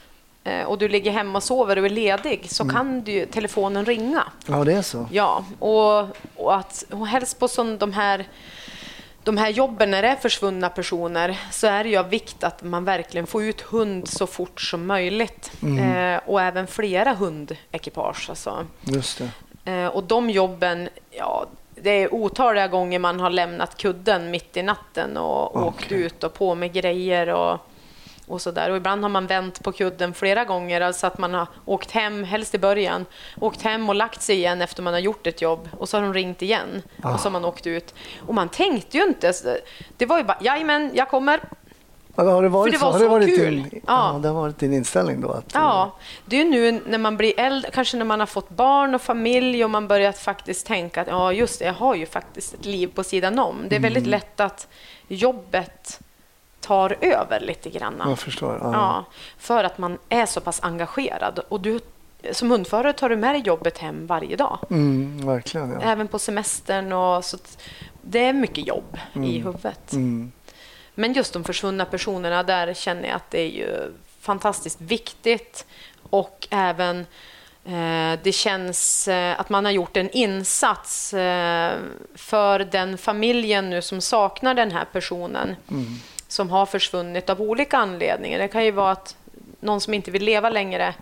och 0.67 0.79
du 0.79 0.89
ligger 0.89 1.11
hemma 1.11 1.39
och 1.39 1.43
sover 1.43 1.79
och 1.79 1.85
är 1.85 1.91
ledig 1.91 2.51
så 2.51 2.69
kan 2.69 3.01
du, 3.01 3.27
telefonen 3.27 3.85
ringa. 3.85 4.23
Ja, 4.47 4.65
det 4.65 4.73
är 4.73 4.83
så. 4.83 5.09
Ja, 5.13 5.45
och, 5.59 5.99
och, 6.37 6.57
att, 6.57 6.85
och 6.91 7.07
helst 7.07 7.39
på 7.39 7.49
sån, 7.49 7.79
de, 7.79 7.93
här, 7.93 8.29
de 9.25 9.37
här 9.37 9.49
jobben 9.49 9.91
när 9.91 10.03
det 10.03 10.09
är 10.09 10.17
försvunna 10.17 10.69
personer 10.69 11.41
så 11.51 11.67
är 11.67 11.85
det 11.85 11.91
ju 11.91 11.97
av 11.97 12.09
vikt 12.09 12.45
att 12.45 12.63
man 12.63 12.85
verkligen 12.85 13.27
får 13.27 13.43
ut 13.43 13.61
hund 13.61 14.09
så 14.09 14.27
fort 14.27 14.61
som 14.61 14.87
möjligt. 14.87 15.53
Eh, 15.63 16.21
och 16.27 16.43
även 16.43 16.67
flera 16.67 17.15
hundekipage. 17.15 18.27
Alltså. 18.31 18.67
Just 18.85 19.19
det. 19.19 19.31
Eh, 19.73 19.87
och 19.87 20.05
de 20.05 20.31
jobben, 20.31 20.89
ja, 21.11 21.47
det 21.83 21.91
är 21.91 22.15
otaliga 22.15 22.69
gånger 22.69 22.99
man 22.99 23.21
har 23.21 23.31
lämnat 23.31 23.77
kudden 23.77 24.31
mitt 24.31 24.57
i 24.57 24.63
natten 24.63 25.17
och 25.17 25.67
åkt 25.67 25.85
Okej. 25.85 26.03
ut 26.03 26.25
och 26.25 26.35
på 26.35 26.55
med 26.55 26.73
grejer 26.73 27.29
och, 27.29 27.59
och 28.29 28.41
sådär. 28.43 28.71
Och 28.71 28.77
ibland 28.77 29.03
har 29.03 29.09
man 29.09 29.27
vänt 29.27 29.63
på 29.63 29.73
kudden 29.73 30.15
flera 30.15 30.45
gånger, 30.45 30.81
alltså 30.81 31.07
att 31.07 31.19
man 31.19 31.35
har 31.35 31.47
åkt 31.65 31.91
hem, 31.91 32.25
helst 32.25 32.55
i 32.55 32.59
början, 32.59 33.07
åkt 33.41 33.63
hem 33.63 33.89
och 33.89 33.95
lagt 33.95 34.23
sig 34.23 34.37
igen 34.37 34.63
efter 34.63 34.83
man 34.83 34.93
har 34.93 35.01
gjort 35.01 35.27
ett 35.27 35.43
jobb 35.43 35.69
och 35.79 35.89
så 35.89 35.97
har 35.97 36.03
de 36.03 36.15
ringt 36.15 36.43
igen 36.43 36.83
och 37.03 37.21
så 37.21 37.27
har 37.27 37.31
man 37.31 37.45
åkt 37.45 37.67
ut. 37.67 37.95
Och 38.27 38.35
man 38.35 38.49
tänkte 38.49 38.97
ju 38.99 39.05
inte, 39.05 39.33
så- 39.33 39.57
det 39.97 40.07
var 40.07 40.19
ju 40.19 40.25
bara, 40.25 40.39
jajamän, 40.41 40.91
jag 40.95 41.09
kommer, 41.09 41.41
Har 42.19 42.43
det 42.43 42.49
varit 42.49 42.73
För 42.75 42.79
det 42.79 42.85
var 42.85 42.93
Har 42.93 42.99
så 42.99 43.05
det 43.05 43.11
varit 43.11 43.39
kul. 43.39 43.55
Din, 43.63 43.71
Ja. 43.87 44.13
ja. 44.15 44.19
det 44.23 44.29
har 44.29 44.35
varit 44.35 44.59
din 44.59 44.73
inställning 44.73 45.21
då? 45.21 45.31
Att, 45.31 45.51
Ja, 45.55 45.97
det 46.25 46.41
är 46.41 46.45
nu 46.45 46.81
när 46.87 46.99
man 46.99 47.17
blir 47.17 47.41
äldre, 47.41 47.71
kanske 47.71 47.97
när 47.97 48.05
man 48.05 48.21
har 48.21 48.27
fått 48.27 48.49
barn 48.49 48.95
och 48.95 49.03
familj 49.03 49.65
och 49.65 49.71
man 49.71 49.89
börjat 49.89 50.19
faktiskt 50.19 50.67
tänka 50.67 51.01
att 51.01 51.07
ja, 51.09 51.33
just 51.33 51.59
det, 51.59 51.65
jag 51.65 51.73
har 51.75 51.95
ju 51.95 52.07
faktiskt 52.07 52.55
ett 52.55 52.65
liv 52.65 52.91
på 52.95 53.05
sidan 53.05 53.39
om. 53.39 53.57
Det 53.69 53.77
är 53.77 53.81
väldigt 53.81 54.07
lätt 54.07 54.41
att 54.41 54.69
jobbet 55.09 56.01
tar 56.67 56.97
över 57.01 57.41
lite 57.41 57.71
grann. 57.71 58.03
Jag 58.05 58.19
förstår. 58.19 58.59
Ja. 58.63 58.71
Ja, 58.73 59.05
för 59.39 59.65
att 59.65 59.79
man 59.79 59.99
är 60.09 60.27
så 60.27 60.41
pass 60.41 60.61
engagerad. 60.63 61.41
Och 61.49 61.61
du, 61.61 61.81
som 62.33 62.51
hundförare 62.51 62.93
tar 62.93 63.09
du 63.09 63.17
med 63.17 63.35
dig 63.35 63.43
jobbet 63.43 63.79
hem 63.79 64.07
varje 64.07 64.37
dag, 64.37 64.59
Mm, 64.71 65.27
verkligen. 65.27 65.71
Ja. 65.73 65.81
även 65.83 66.09
på 66.09 66.19
semestern. 66.19 66.93
Och 66.93 67.25
så 67.25 67.37
det 68.03 68.25
är 68.25 68.33
mycket 68.33 68.67
jobb 68.67 68.99
i 69.15 69.39
huvudet. 69.39 69.93
Mm. 69.93 70.33
Men 70.95 71.13
just 71.13 71.33
de 71.33 71.45
försvunna 71.45 71.85
personerna, 71.85 72.43
där 72.43 72.75
känner 72.75 73.09
jag 73.09 73.17
att 73.17 73.31
det 73.31 73.41
är 73.41 73.51
ju 73.51 73.93
fantastiskt 74.21 74.81
viktigt. 74.81 75.67
Och 76.11 76.49
även 76.51 76.99
eh, 77.65 78.21
det 78.23 78.33
känns 78.35 79.09
eh, 79.09 79.41
att 79.41 79.49
man 79.51 79.65
har 79.65 79.73
gjort 79.73 79.97
en 79.97 80.11
insats 80.11 81.15
eh, 81.15 81.73
för 82.15 82.59
den 82.59 82.99
familjen 82.99 83.71
nu 83.71 83.83
som 83.83 84.01
saknar 84.01 84.55
den 84.55 84.71
här 84.71 84.85
personen. 84.93 85.57
Som 86.29 86.51
har 86.51 86.67
försvunnit 86.67 87.31
av 87.31 87.41
olika 87.43 87.77
anledningar. 87.79 88.39
Det 88.39 88.49
kan 88.49 88.65
ju 88.65 88.71
vara 88.71 88.91
att 88.91 89.17
någon 89.61 89.81
som 89.81 89.95
inte 89.95 90.11
vill 90.11 90.25
leva 90.25 90.51
längre. 90.51 90.95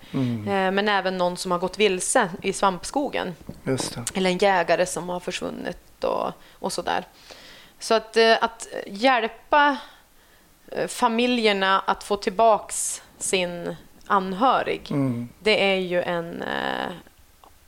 Eh, 0.47 0.71
men 0.71 0.89
även 0.89 1.19
någon 1.19 1.37
som 1.37 1.51
har 1.51 1.59
gått 1.59 1.79
vilse 1.79 2.31
i 2.43 2.53
svampskogen 2.53 3.35
eller 4.15 4.31
en 4.31 4.39
jägare 4.39 4.87
som 4.87 5.09
har 5.09 5.21
försvunnit 5.21 6.05
och, 6.05 6.33
och 6.53 6.73
sådär. 6.73 7.05
Så 7.79 7.95
att, 7.95 8.17
eh, 8.17 8.37
att 8.41 8.69
hjälpa 8.87 9.77
eh, 10.73 10.87
familjerna 10.87 11.81
att 11.81 12.05
få 12.05 12.17
tillbaks 12.17 13.03
sin 13.19 13.77
anhörig, 14.07 14.87
Mm. 14.91 15.29
det 15.39 15.65
är 15.73 15.77
ju 15.77 16.03
en... 16.03 16.45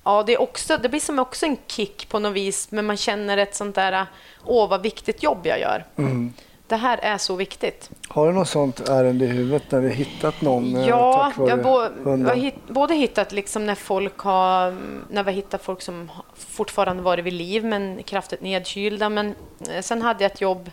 Ja, 0.05 0.23
det, 0.23 0.33
är 0.33 0.41
också, 0.41 0.79
det 0.79 0.89
blir 0.89 1.01
som 1.01 1.19
också 1.19 1.47
en 1.47 1.57
kick 1.67 2.09
på 2.09 2.19
något 2.19 2.33
vis, 2.33 2.71
men 2.71 2.87
man 2.87 2.97
känner 2.97 3.37
ett 3.37 3.55
sånt 3.55 3.75
där, 3.75 4.07
åh 4.45 4.69
vad 4.69 4.83
viktigt 4.83 5.23
jobb 5.23 5.47
jag 5.47 5.61
gör. 5.61 5.85
Mm. 5.97 6.33
Det 6.69 6.77
här 6.77 6.99
är 7.03 7.19
så 7.19 7.37
viktigt. 7.37 7.91
Har 8.09 8.27
du 8.27 8.33
något 8.33 8.49
sånt 8.49 8.89
ärende 8.89 9.25
i 9.25 9.29
huvudet 9.29 9.71
när 9.71 9.81
vi 9.81 9.91
hittat 9.91 10.41
någon 10.41 10.77
eh, 10.77 10.89
Ja, 10.89 11.33
jag 11.39 11.63
bo, 11.63 11.71
har 11.71 12.35
hit, 12.35 12.55
både 12.69 12.95
hittat 12.95 13.33
liksom 13.33 13.67
när 13.67 13.75
folk 13.75 14.19
har, 14.19 14.77
när 15.11 15.25
vi 15.25 15.33
hittat 15.33 15.63
folk 15.63 15.83
som 15.83 16.11
fortfarande 16.35 17.03
varit 17.03 17.25
vid 17.25 17.33
liv 17.33 17.65
men 17.65 18.03
kraftigt 18.03 18.41
nedkylda. 18.41 19.09
Men 19.09 19.35
eh, 19.71 19.83
sen 19.83 20.03
hade 20.03 20.25
jag 20.25 20.33
ett 20.33 20.41
jobb 20.41 20.71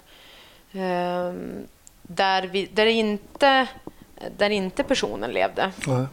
eh, 0.71 1.33
där, 2.01 2.43
vi, 2.51 2.69
där, 2.73 2.85
inte, 2.85 3.67
där 4.37 4.49
inte 4.49 4.83
personen 4.83 5.31
levde. 5.31 5.71
Ja. 5.87 6.05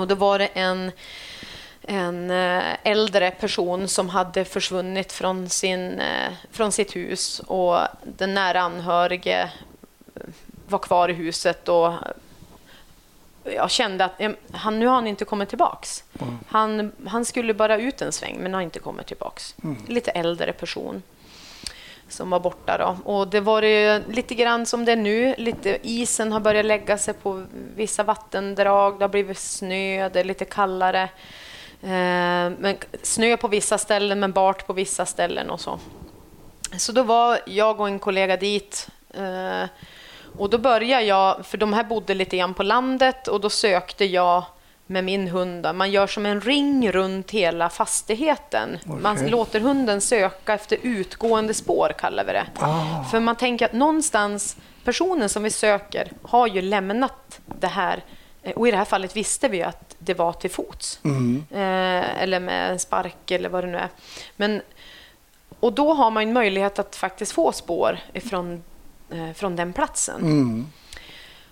Och 0.00 0.08
då 0.08 0.14
var 0.14 0.38
det 0.38 0.46
en, 0.46 0.92
en 1.86 2.30
eh, 2.30 2.76
äldre 2.82 3.30
person 3.30 3.88
som 3.88 4.08
hade 4.08 4.44
försvunnit 4.44 5.12
från, 5.12 5.48
sin, 5.48 6.00
eh, 6.00 6.32
från 6.50 6.72
sitt 6.72 6.96
hus 6.96 7.40
och 7.46 7.78
den 8.02 8.34
nära 8.34 8.60
anhörige 8.60 9.42
eh, 10.14 10.22
var 10.68 10.78
kvar 10.78 11.08
i 11.08 11.12
huset 11.12 11.68
och 11.68 11.92
jag 13.44 13.70
kände 13.70 14.04
att 14.04 14.20
han, 14.52 14.78
nu 14.78 14.86
har 14.86 14.94
han 14.94 15.06
inte 15.06 15.24
kommit 15.24 15.48
tillbaks. 15.48 16.04
Han, 16.48 16.92
han 17.06 17.24
skulle 17.24 17.54
bara 17.54 17.76
ut 17.76 18.02
en 18.02 18.12
sväng 18.12 18.38
men 18.40 18.54
har 18.54 18.60
inte 18.60 18.78
kommit 18.78 19.06
tillbaks. 19.06 19.54
Lite 19.86 20.10
äldre 20.10 20.52
person 20.52 21.02
som 22.08 22.30
var 22.30 22.40
borta. 22.40 22.78
Då. 22.78 23.12
Och 23.12 23.28
det 23.28 23.40
var 23.40 23.62
ju 23.62 24.02
lite 24.08 24.34
grann 24.34 24.66
som 24.66 24.84
det 24.84 24.92
är 24.92 24.96
nu. 24.96 25.34
Lite, 25.38 25.78
isen 25.82 26.32
har 26.32 26.40
börjat 26.40 26.64
lägga 26.64 26.98
sig 26.98 27.14
på 27.14 27.44
vissa 27.76 28.02
vattendrag. 28.02 28.98
Det 28.98 29.04
har 29.04 29.08
blivit 29.08 29.38
snö, 29.38 30.08
det 30.08 30.20
är 30.20 30.24
lite 30.24 30.44
kallare. 30.44 31.08
Eh, 31.84 32.52
men 32.58 32.76
snö 33.02 33.36
på 33.36 33.48
vissa 33.48 33.78
ställen, 33.78 34.20
men 34.20 34.32
bart 34.32 34.66
på 34.66 34.72
vissa 34.72 35.06
ställen 35.06 35.50
och 35.50 35.60
så. 35.60 35.78
Så 36.78 36.92
då 36.92 37.02
var 37.02 37.38
jag 37.46 37.80
och 37.80 37.88
en 37.88 37.98
kollega 37.98 38.36
dit 38.36 38.88
Eh, 39.16 39.68
och 40.38 40.50
då 40.50 40.58
började 40.58 41.04
jag, 41.04 41.46
för 41.46 41.58
de 41.58 41.72
här 41.72 41.84
bodde 41.84 42.14
lite 42.14 42.36
grann 42.36 42.54
på 42.54 42.62
landet 42.62 43.28
och 43.28 43.40
då 43.40 43.50
sökte 43.50 44.04
jag 44.04 44.44
med 44.86 45.04
min 45.04 45.28
hund. 45.28 45.66
Man 45.74 45.90
gör 45.90 46.06
som 46.06 46.26
en 46.26 46.40
ring 46.40 46.92
runt 46.92 47.30
hela 47.30 47.68
fastigheten. 47.68 48.78
Man 48.84 49.16
Okej. 49.16 49.30
låter 49.30 49.60
hunden 49.60 50.00
söka 50.00 50.54
efter 50.54 50.78
utgående 50.82 51.54
spår, 51.54 51.94
kallar 51.98 52.24
vi 52.24 52.32
det. 52.32 52.46
Ah. 52.58 53.04
För 53.10 53.20
man 53.20 53.36
tänker 53.36 53.64
att 53.64 53.72
någonstans, 53.72 54.56
personen 54.84 55.28
som 55.28 55.42
vi 55.42 55.50
söker 55.50 56.12
har 56.22 56.46
ju 56.46 56.62
lämnat 56.62 57.40
det 57.60 57.66
här. 57.66 58.04
Eh, 58.44 58.52
Och 58.52 58.68
i 58.68 58.70
det 58.70 58.76
här 58.76 58.84
fallet 58.84 59.16
visste 59.16 59.48
vi 59.48 59.62
att 59.62 59.96
det 59.98 60.14
var 60.14 60.32
till 60.32 60.50
fots. 60.50 61.00
Eh, 61.50 62.22
eller 62.22 62.40
med 62.40 62.70
en 62.70 62.78
spark 62.78 63.30
eller 63.30 63.48
vad 63.48 63.64
det 63.64 63.70
nu 63.70 63.78
är. 63.78 63.88
Men, 64.36 64.62
och 65.60 65.72
då 65.72 65.94
har 65.94 66.10
man 66.10 66.26
ju 66.28 66.32
möjlighet 66.32 66.78
att 66.78 66.96
faktiskt 66.96 67.32
få 67.32 67.52
spår 67.52 67.98
ifrån, 68.12 68.62
eh, 69.10 69.32
från 69.34 69.56
den 69.56 69.72
platsen. 69.72 70.20
Mm. 70.20 70.66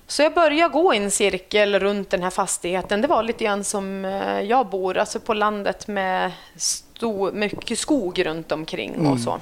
Så 0.07 0.23
jag 0.23 0.35
började 0.35 0.73
gå 0.73 0.95
i 0.95 0.97
en 0.97 1.11
cirkel 1.11 1.79
runt 1.79 2.11
den 2.11 2.23
här 2.23 2.31
fastigheten. 2.31 3.01
Det 3.01 3.09
var 3.09 3.23
lite 3.23 3.45
grann 3.45 3.65
som 3.65 4.05
eh, 4.05 4.41
jag 4.41 4.67
bor, 4.67 4.97
alltså 4.99 5.21
på 5.21 5.35
landet 5.35 5.89
med 5.89 6.33
stor, 6.57 7.33
mycket 7.33 7.79
skog 7.79 8.27
runt 8.27 8.53
omkring 8.53 9.07
och 9.07 9.21
så. 9.21 9.39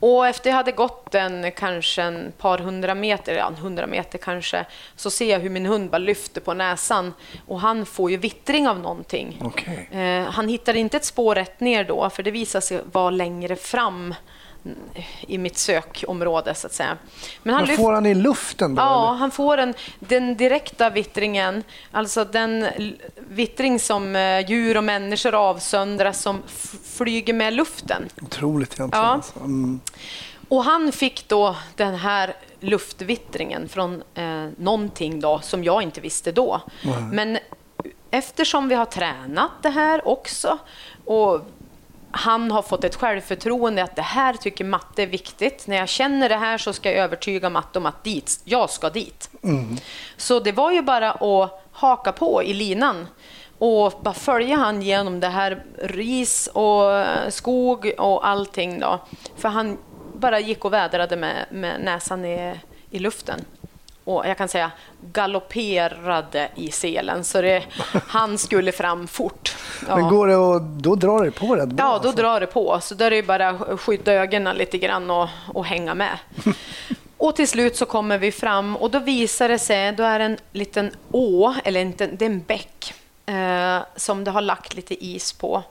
Och 0.00 0.26
efter 0.26 0.50
jag 0.50 0.56
hade 0.56 0.72
gått 0.72 1.14
en 1.14 1.52
kanske 1.52 2.02
en 2.02 2.32
par 2.38 2.58
hundra 2.58 2.94
meter, 2.94 3.34
ja, 3.34 3.52
hundra 3.60 3.86
meter 3.86 4.18
kanske, 4.18 4.64
så 4.96 5.10
ser 5.10 5.30
jag 5.30 5.40
hur 5.40 5.50
min 5.50 5.66
hund 5.66 5.90
bara 5.90 5.98
lyfter 5.98 6.40
på 6.40 6.54
näsan 6.54 7.14
och 7.46 7.60
han 7.60 7.86
får 7.86 8.10
ju 8.10 8.16
vittring 8.16 8.68
av 8.68 8.78
någonting. 8.80 9.40
Okej. 9.44 9.88
Eh, 9.92 10.30
han 10.30 10.48
hittar 10.48 10.76
inte 10.76 10.96
ett 10.96 11.04
spår 11.04 11.34
rätt 11.34 11.60
ner 11.60 11.84
då, 11.84 12.10
för 12.10 12.22
det 12.22 12.30
visar 12.30 12.60
sig 12.60 12.80
vara 12.92 13.10
längre 13.10 13.56
fram 13.56 14.14
i 15.20 15.38
mitt 15.38 15.58
sökområde 15.58 16.54
så 16.54 16.66
att 16.66 16.72
säga. 16.72 16.96
Men 17.42 17.54
han 17.54 17.66
Men 17.66 17.76
får 17.76 17.92
han 17.92 18.06
i 18.06 18.14
luften 18.14 18.74
då? 18.74 18.82
Ja, 18.82 19.08
eller? 19.08 19.18
han 19.18 19.30
får 19.30 19.58
en, 19.58 19.74
den 19.98 20.36
direkta 20.36 20.90
vittringen, 20.90 21.64
alltså 21.90 22.24
den 22.24 22.66
vittring 23.28 23.78
som 23.80 24.16
eh, 24.16 24.50
djur 24.50 24.76
och 24.76 24.84
människor 24.84 25.34
avsöndras 25.34 26.22
som 26.22 26.42
flyger 26.84 27.34
med 27.34 27.52
luften. 27.54 28.08
Otroligt 28.22 28.74
egentligen. 28.74 29.04
Ja. 29.04 29.10
Alltså. 29.10 29.38
Mm. 29.38 29.80
Och 30.48 30.64
han 30.64 30.92
fick 30.92 31.28
då 31.28 31.56
den 31.76 31.94
här 31.94 32.34
luftvittringen 32.60 33.68
från 33.68 34.02
eh, 34.14 34.46
någonting 34.56 35.20
då 35.20 35.40
som 35.42 35.64
jag 35.64 35.82
inte 35.82 36.00
visste 36.00 36.32
då. 36.32 36.60
Men 37.12 37.38
eftersom 38.10 38.68
vi 38.68 38.74
har 38.74 38.84
tränat 38.84 39.50
det 39.62 39.68
här 39.68 40.08
också 40.08 40.58
och 41.04 41.40
han 42.10 42.50
har 42.50 42.62
fått 42.62 42.84
ett 42.84 42.94
självförtroende 42.94 43.82
att 43.82 43.96
det 43.96 44.02
här 44.02 44.34
tycker 44.34 44.64
Matte 44.64 45.02
är 45.02 45.06
viktigt. 45.06 45.66
När 45.66 45.76
jag 45.76 45.88
känner 45.88 46.28
det 46.28 46.36
här 46.36 46.58
så 46.58 46.72
ska 46.72 46.90
jag 46.90 47.04
övertyga 47.04 47.50
Matte 47.50 47.78
om 47.78 47.86
att 47.86 48.04
dit, 48.04 48.40
jag 48.44 48.70
ska 48.70 48.90
dit. 48.90 49.30
Så 50.16 50.40
det 50.40 50.52
var 50.52 50.72
ju 50.72 50.82
bara 50.82 51.12
att 51.12 51.64
haka 51.72 52.12
på 52.12 52.42
i 52.42 52.54
linan 52.54 53.06
och 53.58 53.92
bara 54.02 54.14
följa 54.14 54.56
han 54.56 54.82
genom 54.82 55.20
det 55.20 55.28
här 55.28 55.64
ris 55.82 56.46
och 56.46 57.04
skog 57.28 57.92
och 57.98 58.28
allting 58.28 58.80
då. 58.80 59.00
För 59.36 59.48
han 59.48 59.78
bara 60.14 60.40
gick 60.40 60.64
och 60.64 60.72
vädrade 60.72 61.16
med, 61.16 61.46
med 61.50 61.80
näsan 61.80 62.24
i, 62.24 62.54
i 62.90 62.98
luften. 62.98 63.44
Och 64.08 64.26
jag 64.26 64.38
kan 64.38 64.48
säga 64.48 64.70
galopperade 65.12 66.48
i 66.54 66.70
selen, 66.70 67.24
så 67.24 67.40
det, 67.40 67.62
han 68.06 68.38
skulle 68.38 68.72
fram 68.72 69.08
fort. 69.08 69.56
Ja. 69.88 69.96
Men 69.96 70.08
går 70.08 70.26
det 70.26 70.36
och 70.36 70.62
då 70.62 70.94
drar 70.94 71.24
det 71.24 71.30
på 71.30 71.56
rätt 71.56 71.68
bra? 71.68 71.86
Ja, 71.86 71.88
då 71.88 71.94
alltså. 71.94 72.22
drar 72.22 72.40
det 72.40 72.46
på. 72.46 72.78
Så 72.82 72.94
då 72.94 73.04
är 73.04 73.10
det 73.10 73.22
bara 73.22 73.48
att 73.48 73.80
skydda 73.80 74.12
ögonen 74.12 74.56
lite 74.56 74.78
grann 74.78 75.10
och, 75.10 75.28
och 75.54 75.66
hänga 75.66 75.94
med. 75.94 76.18
Och 77.16 77.36
till 77.36 77.48
slut 77.48 77.76
så 77.76 77.86
kommer 77.86 78.18
vi 78.18 78.32
fram 78.32 78.76
och 78.76 78.90
då 78.90 78.98
visar 78.98 79.48
det 79.48 79.58
sig, 79.58 79.92
då 79.92 80.02
är 80.02 80.18
det 80.18 80.24
en 80.24 80.38
liten 80.52 80.90
å, 81.10 81.54
eller 81.64 81.80
inte, 81.80 82.06
det 82.06 82.24
är 82.24 82.30
en 82.30 82.42
bäck, 82.42 82.94
eh, 83.26 83.78
som 83.96 84.24
det 84.24 84.30
har 84.30 84.40
lagt 84.40 84.74
lite 84.74 85.04
is 85.04 85.32
på. 85.32 85.62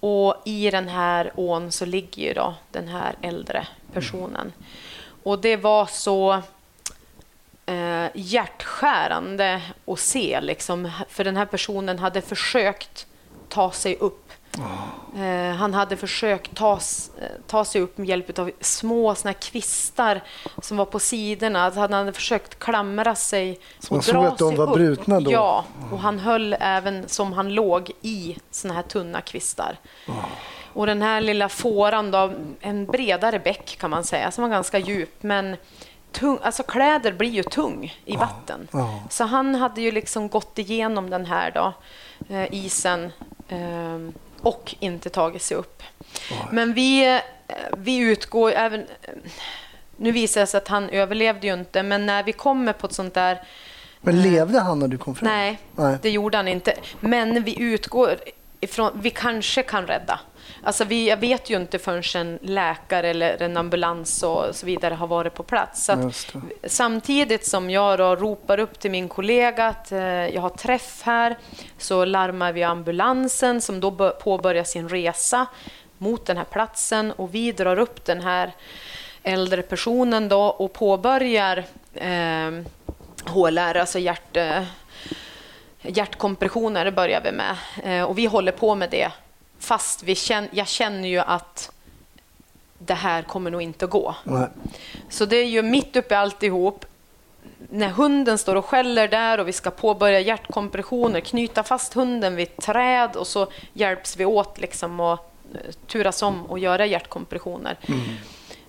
Och 0.00 0.36
i 0.44 0.70
den 0.70 0.88
här 0.88 1.32
ån 1.34 1.72
så 1.72 1.84
ligger 1.84 2.22
ju 2.22 2.34
då 2.34 2.54
den 2.70 2.88
här 2.88 3.14
äldre 3.22 3.66
personen. 3.92 4.52
Och 5.22 5.38
det 5.38 5.56
var 5.56 5.86
så 5.86 6.42
eh, 7.66 8.06
hjärtskärande 8.14 9.62
att 9.86 9.98
se, 9.98 10.40
liksom, 10.40 10.90
för 11.08 11.24
den 11.24 11.36
här 11.36 11.46
personen 11.46 11.98
hade 11.98 12.20
försökt 12.20 13.06
ta 13.48 13.70
sig 13.70 13.96
upp. 13.96 14.32
Eh, 15.16 15.56
han 15.56 15.74
hade 15.74 15.96
försökt 15.96 16.54
ta, 16.54 16.72
eh, 16.72 17.28
ta 17.46 17.64
sig 17.64 17.80
upp 17.80 17.98
med 17.98 18.08
hjälp 18.08 18.38
av 18.38 18.50
små 18.60 19.14
såna 19.14 19.34
kvistar 19.34 20.20
som 20.62 20.76
var 20.76 20.84
på 20.84 20.98
sidorna. 20.98 21.64
Alltså 21.64 21.80
han 21.80 21.92
hade 21.92 22.12
försökt 22.12 22.58
klamra 22.58 23.14
sig 23.14 23.60
Så 23.78 23.94
man 23.94 23.98
och 23.98 24.04
såg 24.04 24.14
dra 24.14 24.28
att 24.28 24.38
de 24.38 24.48
sig 24.48 24.58
var 24.58 24.68
upp. 24.68 24.74
brutna 24.74 25.20
då? 25.20 25.32
Ja, 25.32 25.64
och 25.92 25.98
han 25.98 26.18
höll 26.18 26.56
även 26.60 27.08
som 27.08 27.32
han 27.32 27.54
låg 27.54 27.90
i 28.02 28.36
såna 28.50 28.74
här 28.74 28.82
tunna 28.82 29.20
kvistar. 29.20 29.78
Och 30.72 30.86
den 30.86 31.02
här 31.02 31.20
lilla 31.20 31.48
fåran 31.48 32.10
då, 32.10 32.32
en 32.60 32.86
bredare 32.86 33.38
bäck 33.38 33.76
kan 33.80 33.90
man 33.90 34.04
säga, 34.04 34.30
som 34.30 34.42
var 34.42 34.48
ganska 34.48 34.78
djup, 34.78 35.22
men 35.22 35.56
tung, 36.14 36.38
alltså 36.42 36.62
kläder 36.62 37.12
blir 37.12 37.30
ju 37.30 37.42
tung 37.42 37.94
i 38.04 38.16
vatten. 38.16 38.68
ja. 38.72 39.02
Så 39.10 39.24
han 39.24 39.54
hade 39.54 39.80
ju 39.80 39.90
liksom 39.90 40.28
gått 40.28 40.58
igenom 40.58 41.10
den 41.10 41.26
här 41.26 41.50
då, 41.50 41.72
eh, 42.34 42.54
isen 42.54 43.12
eh, 43.48 43.98
och 44.42 44.74
inte 44.80 45.10
tagit 45.10 45.42
sig 45.42 45.56
upp. 45.56 45.82
Men 46.50 46.74
vi, 46.74 47.14
eh, 47.14 47.54
vi 47.76 47.96
utgår 47.98 48.52
även... 48.52 48.80
eh, 48.80 49.14
Nu 49.96 50.12
visar 50.12 50.40
det 50.40 50.46
sig 50.46 50.58
att 50.58 50.68
han 50.68 50.90
överlevde 50.90 51.46
ju 51.46 51.54
inte, 51.54 51.82
men 51.82 52.06
när 52.06 52.22
vi 52.22 52.32
kommer 52.32 52.72
på 52.72 52.86
ett 52.86 52.92
sånt 52.94 53.14
där 53.14 53.42
Men 54.00 54.22
levde 54.22 54.60
han 54.60 54.78
när 54.78 54.88
du 54.88 54.98
kom 54.98 55.14
fram? 55.14 55.28
Nej, 55.28 55.58
Nej. 55.76 55.96
det 56.02 56.10
gjorde 56.10 56.36
han 56.36 56.48
inte. 56.48 56.74
Men 57.00 57.42
vi 57.44 57.60
utgår 57.62 58.16
ifrån, 58.60 58.90
vi 59.02 59.10
kanske 59.10 59.62
kan 59.62 59.86
rädda. 59.86 60.20
Alltså 60.62 60.84
vi, 60.84 61.08
jag 61.08 61.16
vet 61.16 61.50
ju 61.50 61.56
inte 61.56 61.78
förrän 61.78 62.02
en 62.26 62.38
läkare 62.42 63.08
eller 63.10 63.42
en 63.42 63.56
ambulans 63.56 64.22
och 64.22 64.44
så 64.56 64.66
vidare 64.66 64.94
har 64.94 65.06
varit 65.06 65.34
på 65.34 65.42
plats. 65.42 65.90
Samtidigt 66.64 67.46
som 67.46 67.70
jag 67.70 67.98
då 67.98 68.16
ropar 68.16 68.58
upp 68.58 68.78
till 68.78 68.90
min 68.90 69.08
kollega 69.08 69.66
att 69.66 69.92
eh, 69.92 69.98
jag 70.04 70.40
har 70.42 70.48
träff 70.50 71.02
här, 71.04 71.36
så 71.78 72.04
larmar 72.04 72.52
vi 72.52 72.62
ambulansen 72.62 73.60
som 73.60 73.80
då 73.80 73.90
bör- 73.90 74.10
påbörjar 74.10 74.64
sin 74.64 74.88
resa 74.88 75.46
mot 75.98 76.26
den 76.26 76.36
här 76.36 76.44
platsen 76.44 77.12
och 77.12 77.34
vi 77.34 77.52
drar 77.52 77.78
upp 77.78 78.04
den 78.04 78.20
här 78.20 78.52
äldre 79.22 79.62
personen 79.62 80.28
då 80.28 80.42
och 80.44 80.72
påbörjar 80.72 81.64
eh, 81.94 82.50
HLR, 83.26 83.76
alltså 83.76 83.98
hjärt, 83.98 84.36
eh, 84.36 84.62
hjärtkompressioner 85.82 86.90
börjar 86.90 87.20
vi 87.20 87.32
med. 87.32 87.56
Eh, 87.84 88.04
och 88.04 88.18
vi 88.18 88.26
håller 88.26 88.52
på 88.52 88.74
med 88.74 88.90
det 88.90 89.10
fast 89.64 90.02
vi 90.02 90.14
känner, 90.14 90.48
jag 90.52 90.68
känner 90.68 91.08
ju 91.08 91.18
att 91.18 91.70
det 92.78 92.94
här 92.94 93.22
kommer 93.22 93.50
nog 93.50 93.62
inte 93.62 93.84
att 93.84 93.90
gå. 93.90 94.14
Nej. 94.24 94.48
Så 95.08 95.24
det 95.24 95.36
är 95.36 95.46
ju 95.46 95.62
mitt 95.62 95.96
uppe 95.96 96.14
i 96.14 96.16
alltihop. 96.16 96.86
När 97.70 97.88
hunden 97.88 98.38
står 98.38 98.54
och 98.54 98.64
skäller 98.64 99.08
där 99.08 99.40
och 99.40 99.48
vi 99.48 99.52
ska 99.52 99.70
påbörja 99.70 100.20
hjärtkompressioner, 100.20 101.20
knyta 101.20 101.62
fast 101.62 101.94
hunden 101.94 102.36
vid 102.36 102.48
ett 102.48 102.56
träd 102.64 103.16
och 103.16 103.26
så 103.26 103.46
hjälps 103.72 104.16
vi 104.16 104.24
åt 104.24 104.58
liksom 104.58 105.00
och 105.00 105.32
eh, 105.54 105.72
turas 105.86 106.22
om 106.22 106.46
och 106.46 106.58
göra 106.58 106.86
hjärtkompressioner. 106.86 107.78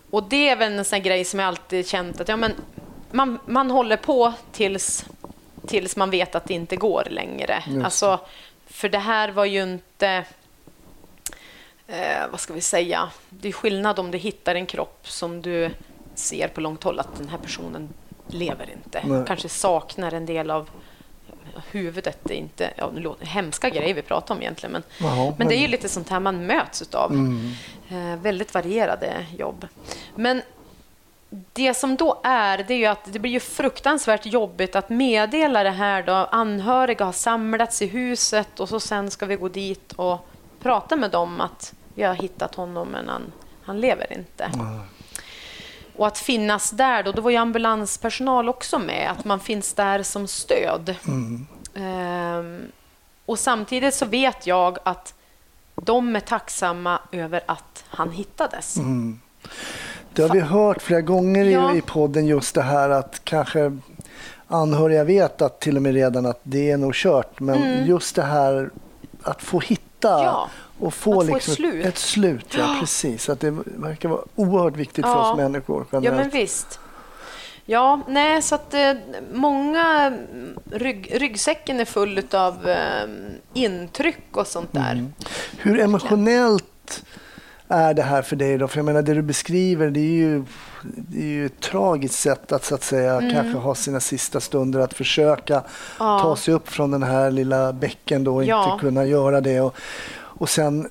Och 0.10 0.24
det 0.24 0.50
är 0.50 0.56
väl 0.56 0.74
en 0.74 0.86
sån 0.86 1.02
grej 1.02 1.26
som 1.26 1.40
jag 1.40 1.48
alltid 1.48 1.88
känt 1.88 2.22
att 2.22 2.28
ja, 2.28 2.38
men 2.38 2.54
man, 3.12 3.40
man 3.46 3.72
håller 3.72 3.98
på 3.98 4.34
tills, 4.52 5.06
tills 5.68 5.96
man 5.96 6.10
vet 6.10 6.36
att 6.36 6.46
det 6.46 6.54
inte 6.54 6.76
går 6.76 7.08
längre. 7.10 7.64
Alltså, 7.84 8.20
för 8.68 8.90
det 8.90 9.00
här 9.00 9.30
var 9.30 9.46
ju 9.46 9.64
inte 9.64 10.26
eh, 11.88 12.28
vad 12.32 12.40
ska 12.40 12.54
vi 12.54 12.62
säga, 12.62 13.10
det 13.30 13.48
är 13.48 13.52
skillnad 13.52 14.00
om 14.00 14.12
du 14.12 14.18
hittar 14.18 14.56
en 14.56 14.66
kropp 14.66 15.10
som 15.10 15.42
du 15.42 15.72
ser 16.16 16.48
på 16.48 16.62
långt 16.62 16.84
håll 16.84 17.00
att 17.00 17.16
den 17.18 17.30
här 17.30 17.38
personen 17.38 17.90
lever 18.28 18.70
inte. 18.74 19.04
Nej. 19.08 19.24
Kanske 19.28 19.50
saknar 19.50 20.12
en 20.12 20.26
del 20.26 20.52
av 20.52 20.70
huvudet. 21.72 22.20
Det 22.24 22.34
är 22.34 22.38
inte, 22.38 22.74
ja, 22.78 22.92
det 22.96 23.00
låter, 23.00 23.26
hemska 23.26 23.70
grejer 23.70 23.94
vi 23.94 24.02
pratar 24.02 24.36
om 24.36 24.42
egentligen, 24.42 24.72
men, 24.72 24.84
Jaha, 24.98 25.34
men 25.38 25.48
det 25.48 25.56
är 25.56 25.60
ju 25.60 25.68
lite 25.68 25.90
sånt 25.90 26.10
här 26.10 26.20
man 26.20 26.46
möts 26.46 26.82
utav. 26.82 27.14
Eh, 27.90 28.20
väldigt 28.22 28.54
varierade 28.54 29.26
jobb. 29.38 29.68
Men 30.16 30.42
det 31.54 31.74
som 31.74 31.96
då 31.96 32.22
är, 32.24 32.58
det 32.58 32.74
är 32.74 32.78
ju 32.78 32.86
att 32.86 33.14
det 33.14 33.20
blir 33.20 33.32
ju 33.32 33.40
fruktansvärt 33.40 34.26
jobbigt 34.26 34.76
att 34.76 34.90
meddela 34.90 35.64
det 35.64 35.70
här 35.70 36.04
då. 36.04 36.14
Anhöriga 36.14 37.06
har 37.06 37.12
samlats 37.12 37.82
i 37.82 37.88
huset 37.88 38.60
och 38.60 38.70
så 38.70 38.80
sen 38.80 39.12
ska 39.12 39.26
vi 39.26 39.36
gå 39.36 39.50
dit 39.50 39.94
och 39.94 40.28
prata 40.66 40.96
med 40.96 41.12
dem 41.12 41.42
att 41.42 41.74
vi 41.94 42.04
har 42.04 42.14
hittat 42.14 42.56
honom 42.56 42.88
men 42.88 43.10
han, 43.10 43.22
han 43.64 43.80
lever 43.80 44.14
inte. 44.14 44.52
Och 45.96 46.08
att 46.08 46.18
finnas 46.18 46.72
där 46.72 47.04
då, 47.04 47.12
då 47.12 47.22
var 47.22 47.32
ju 47.32 47.38
ambulanspersonal 47.38 48.50
också 48.50 48.80
med, 48.80 49.12
att 49.12 49.26
man 49.26 49.40
finns 49.40 49.74
där 49.74 50.04
som 50.04 50.28
stöd. 50.28 50.96
Ehm, 51.76 52.62
och 53.26 53.40
samtidigt 53.40 53.94
så 53.94 54.06
vet 54.06 54.48
jag 54.48 54.78
att 54.84 55.14
de 55.76 56.16
är 56.16 56.20
tacksamma 56.20 57.00
över 57.12 57.42
att 57.46 57.84
han 57.88 58.12
hittades. 58.12 58.78
Det 60.14 60.22
har 60.22 60.30
vi 60.30 60.40
hört 60.40 60.82
flera 60.82 61.02
gånger 61.02 61.46
Ja. 61.46 61.76
i, 61.76 61.82
podden 61.82 62.26
just 62.28 62.56
det 62.56 62.62
här 62.62 62.90
att 62.90 63.22
kanske 63.24 63.78
anhöriga 64.48 65.04
vet 65.04 65.42
att 65.42 65.60
till 65.60 65.76
och 65.76 65.82
med 65.82 65.94
redan 65.94 66.26
att 66.26 66.40
det 66.44 66.72
är 66.72 66.78
nog 66.78 66.94
kört. 66.96 67.40
Men 67.40 67.86
just 67.86 68.16
det 68.16 68.24
här 68.24 68.70
att 69.24 69.42
få 69.42 69.60
hitta 69.60 69.82
Mm. 69.95 69.95
Ja, 70.10 70.50
och 70.80 70.94
få, 70.94 71.12
att 71.12 71.16
få 71.16 71.22
ett 71.22 71.34
liksom 71.36 71.56
slut. 71.56 71.86
Ett 71.86 71.98
slut 71.98 72.56
ja, 72.58 72.78
precis. 72.80 73.30
Att 73.30 73.40
det 73.40 73.52
verkar 73.66 74.10
vara 74.10 74.22
oerhört 74.36 74.76
viktigt 74.78 75.06
för 75.06 75.12
Ja. 75.12 75.32
oss 75.32 75.38
människor 75.38 75.86
Ja, 75.92 76.00
generellt. 76.02 76.34
men 76.34 76.42
visst. 76.42 76.80
Ja, 77.66 78.02
nej, 78.08 78.42
så 78.42 78.56
att 78.56 78.74
eh, 78.74 78.94
många 79.34 80.02
mm, 80.06 80.60
rygg, 80.72 81.12
ryggsäcken 81.22 81.80
är 81.80 81.86
full 81.86 82.22
av 82.34 82.70
eh, 82.70 83.08
intryck 83.54 84.38
och 84.38 84.48
sånt 84.48 84.74
där. 84.74 84.92
Mm. 84.92 85.14
Hur 85.58 85.80
emotionellt 85.80 87.04
är 87.68 87.94
det 87.94 88.02
här 88.02 88.22
för 88.22 88.36
dig 88.36 88.58
då? 88.58 88.68
För 88.68 88.78
jag 88.78 88.86
menar 88.86 89.02
det 89.02 89.14
du 89.14 89.22
beskriver 89.22 89.90
det 89.90 90.00
är 90.00 90.04
ju, 90.14 90.44
det 90.84 91.18
är 91.20 91.24
ju 91.28 91.46
ett 91.46 91.60
tragiskt 91.60 92.20
sätt 92.20 92.52
att 92.52 92.66
så 92.66 92.76
att 92.76 92.84
säga 92.84 93.20
kanske 93.34 93.58
ha 93.60 93.76
sina 93.76 94.00
sista 94.00 94.40
stunder 94.40 94.80
att 94.80 94.94
försöka 94.94 95.54
Mm. 95.56 95.68
Ja. 96.00 96.20
ta 96.20 96.36
sig 96.36 96.54
upp 96.54 96.70
från 96.70 96.92
den 96.92 97.04
här 97.04 97.32
lilla 97.32 97.74
bäcken 97.74 98.24
då 98.24 98.36
och 98.36 98.44
Ja. 98.46 98.72
inte 98.74 98.82
kunna 98.86 99.06
göra 99.06 99.42
det. 99.42 99.62
Och, 99.62 99.76
och 100.16 100.50
sen 100.50 100.90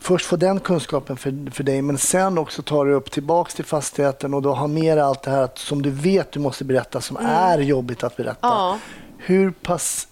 först 0.00 0.26
få 0.26 0.36
den 0.36 0.60
kunskapen 0.60 1.16
för, 1.16 1.50
för 1.50 1.64
dig 1.64 1.82
men 1.82 1.98
sen 1.98 2.38
också 2.38 2.62
ta 2.62 2.84
dig 2.84 2.94
upp 2.94 3.10
tillbaks 3.10 3.54
till 3.54 3.64
fastigheten 3.64 4.34
och 4.34 4.42
då 4.42 4.54
ha 4.54 4.66
med 4.66 4.98
allt 4.98 5.22
det 5.22 5.30
här 5.30 5.42
att, 5.42 5.58
som 5.58 5.82
du 5.82 5.90
vet 5.90 6.32
du 6.32 6.40
måste 6.40 6.64
berätta 6.64 7.00
som 7.00 7.16
är 7.16 7.58
jobbigt 7.58 8.04
att 8.04 8.16
berätta. 8.16 8.46
Mm. 8.46 8.58
Ja. 8.58 8.78
Hur 9.18 9.50
pass 9.50 10.08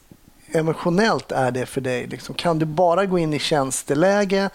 emotionellt 0.53 1.33
är 1.33 1.51
det 1.51 1.67
för 1.67 1.81
dig? 1.81 2.07
Liksom, 2.07 2.35
kan 2.35 2.59
du 2.59 2.67
bara 2.67 3.07
gå 3.07 3.19
in 3.19 3.35
i 3.35 3.39
tjänsteläge 3.39 4.51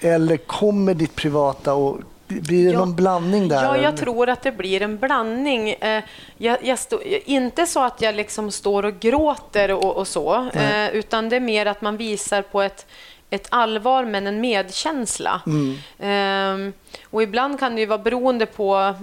eller 0.00 0.36
kommer 0.36 0.94
ditt 0.94 1.14
privata 1.16 1.74
och 1.74 1.98
blir 2.28 2.64
det 2.66 2.72
Ja. 2.72 2.78
någon 2.78 2.94
blandning 2.96 3.48
där? 3.48 3.62
Ja, 3.64 3.76
jag 3.76 3.84
eller? 3.84 3.96
tror 3.98 4.28
att 4.28 4.42
det 4.42 4.52
blir 4.52 4.82
en 4.82 4.98
blandning. 4.98 5.70
Eh, 5.70 6.02
Jag, 6.36 6.58
jag 6.64 6.78
stå, 6.78 7.02
inte 7.24 7.66
så 7.66 7.80
att 7.82 8.00
jag 8.02 8.14
liksom 8.14 8.50
står 8.50 8.84
och 8.84 9.00
gråter 9.00 9.70
och, 9.72 9.96
och 9.96 10.08
så, 10.08 10.48
Nej. 10.54 10.86
eh, 10.88 10.94
utan 10.96 11.28
det 11.28 11.36
är 11.36 11.40
mer 11.40 11.66
att 11.66 11.80
man 11.80 11.96
visar 11.96 12.42
på 12.42 12.62
ett, 12.62 12.86
ett 13.30 13.46
allvar 13.50 14.04
men 14.04 14.26
en 14.26 14.40
medkänsla. 14.40 15.40
Mm. 15.46 16.68
Eh, 16.68 16.72
Och 17.10 17.22
ibland 17.22 17.58
kan 17.60 17.74
det 17.74 17.80
ju 17.80 17.86
vara 17.86 17.98
beroende 17.98 18.46
på 18.46 18.94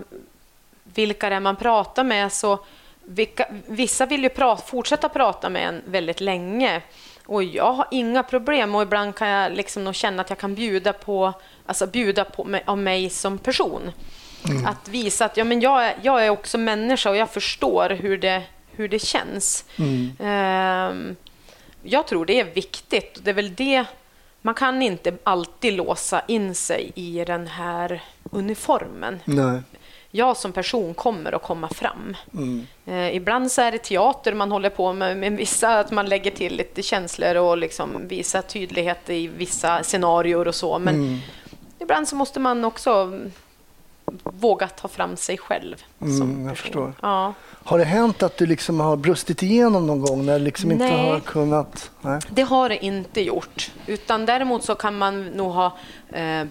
vilka 0.84 1.29
det 1.29 1.36
är 1.36 1.39
man 1.39 1.55
pratar 1.55 2.03
med. 2.03 2.31
Så 2.34 2.59
vilka, 3.05 3.45
vissa 3.67 4.05
vill 4.05 4.23
ju 4.23 4.29
pra, 4.29 4.55
fortsätta 4.57 5.09
prata 5.09 5.49
med 5.49 5.67
en 5.67 5.81
väldigt 5.86 6.21
länge. 6.21 6.81
Och 7.26 7.43
jag 7.43 7.74
har 7.74 7.88
inga 7.91 8.24
problem 8.24 8.76
och 8.76 8.82
ibland 8.82 9.15
kan 9.15 9.28
jag 9.28 9.53
liksom 9.53 9.84
nog 9.84 9.95
känna 9.95 10.21
att 10.21 10.30
jag 10.30 10.39
kan 10.39 10.55
bjuda 10.55 10.93
på, 10.93 11.34
alltså 11.65 11.88
bjuda 11.88 12.26
på 12.26 12.43
mig, 12.43 12.63
av 12.65 12.78
mig 12.78 13.09
som 13.09 13.38
person. 13.38 13.91
Att 14.65 14.88
visa 14.88 15.26
att 15.26 15.38
ja, 15.38 15.43
men 15.43 15.61
jag, 15.61 15.86
är, 15.86 15.95
jag 16.01 16.26
är 16.26 16.30
också 16.30 16.57
människa 16.57 17.09
och 17.09 17.15
jag 17.15 17.30
förstår 17.30 17.89
hur 17.89 18.17
det, 18.17 18.43
hur 18.71 18.88
det 18.88 18.99
känns. 18.99 19.65
Ehm, 20.19 21.15
jag 21.84 22.07
tror 22.07 22.26
det 22.26 22.39
är 22.39 22.45
viktigt. 22.45 23.19
Det 23.24 23.30
är 23.30 23.36
väl 23.36 23.55
det 23.55 23.86
man 24.41 24.55
kan 24.55 24.82
inte 24.82 25.13
alltid 25.24 25.74
låsa 25.74 26.21
in 26.28 26.55
sig 26.55 26.91
i 26.95 27.26
den 27.26 27.47
här 27.47 28.01
uniformen. 28.32 29.19
Nej. 29.26 29.61
Jag 30.16 30.38
som 30.38 30.51
person 30.51 30.93
kommer 30.93 31.32
att 31.36 31.43
komma 31.43 31.70
fram. 31.70 32.18
Eh, 32.86 33.16
ibland 33.16 33.51
så 33.51 33.61
är 33.61 33.72
det 33.72 33.78
teater 33.78 34.34
man 34.34 34.51
håller 34.51 34.70
på 34.70 34.93
med, 34.93 35.18
men 35.18 35.36
vissa 35.36 35.80
att 35.80 35.91
man 35.91 36.05
lägger 36.05 36.32
till 36.32 36.55
lite 36.55 36.82
känslor 36.82 37.36
och 37.36 37.57
liksom 37.57 38.07
visar 38.07 38.41
tydlighet 38.41 39.09
i 39.09 39.28
vissa 39.28 39.84
scenarier 39.84 40.47
och 40.47 40.55
så. 40.55 40.80
Men 40.80 41.22
ibland 41.80 42.07
så 42.07 42.16
måste 42.16 42.39
man 42.39 42.66
också 42.66 42.91
mm, 42.91 43.32
våga 44.24 44.68
ta 44.68 44.88
fram 44.88 45.18
sig 45.18 45.38
själv 45.38 45.84
Mm, 46.01 46.18
som 46.18 46.30
jag 46.45 46.49
person. 46.49 46.55
förstår. 46.64 46.93
Ja. 47.01 47.34
Har 47.64 47.78
det 47.78 47.84
hänt 47.86 48.24
att 48.24 48.38
du 48.38 48.45
liksom 48.45 48.80
har 48.80 48.95
brustit 48.95 49.43
igenom 49.43 49.88
någon 49.88 50.01
gång 50.01 50.26
när 50.26 50.39
du 50.39 50.45
liksom 50.45 50.72
inte 50.72 50.86
Nej. 50.86 51.09
har 51.11 51.20
kunnat? 51.20 51.91
Nej. 52.01 52.20
Det 52.30 52.41
har 52.41 52.70
det 52.70 52.86
inte 52.86 53.22
gjort. 53.22 53.72
Utan 53.88 54.26
däremot 54.26 54.64
så 54.64 54.76
kan 54.76 54.97
man 54.97 55.26
nog 55.26 55.51
ha... 55.51 55.78
Eh, 56.11 56.43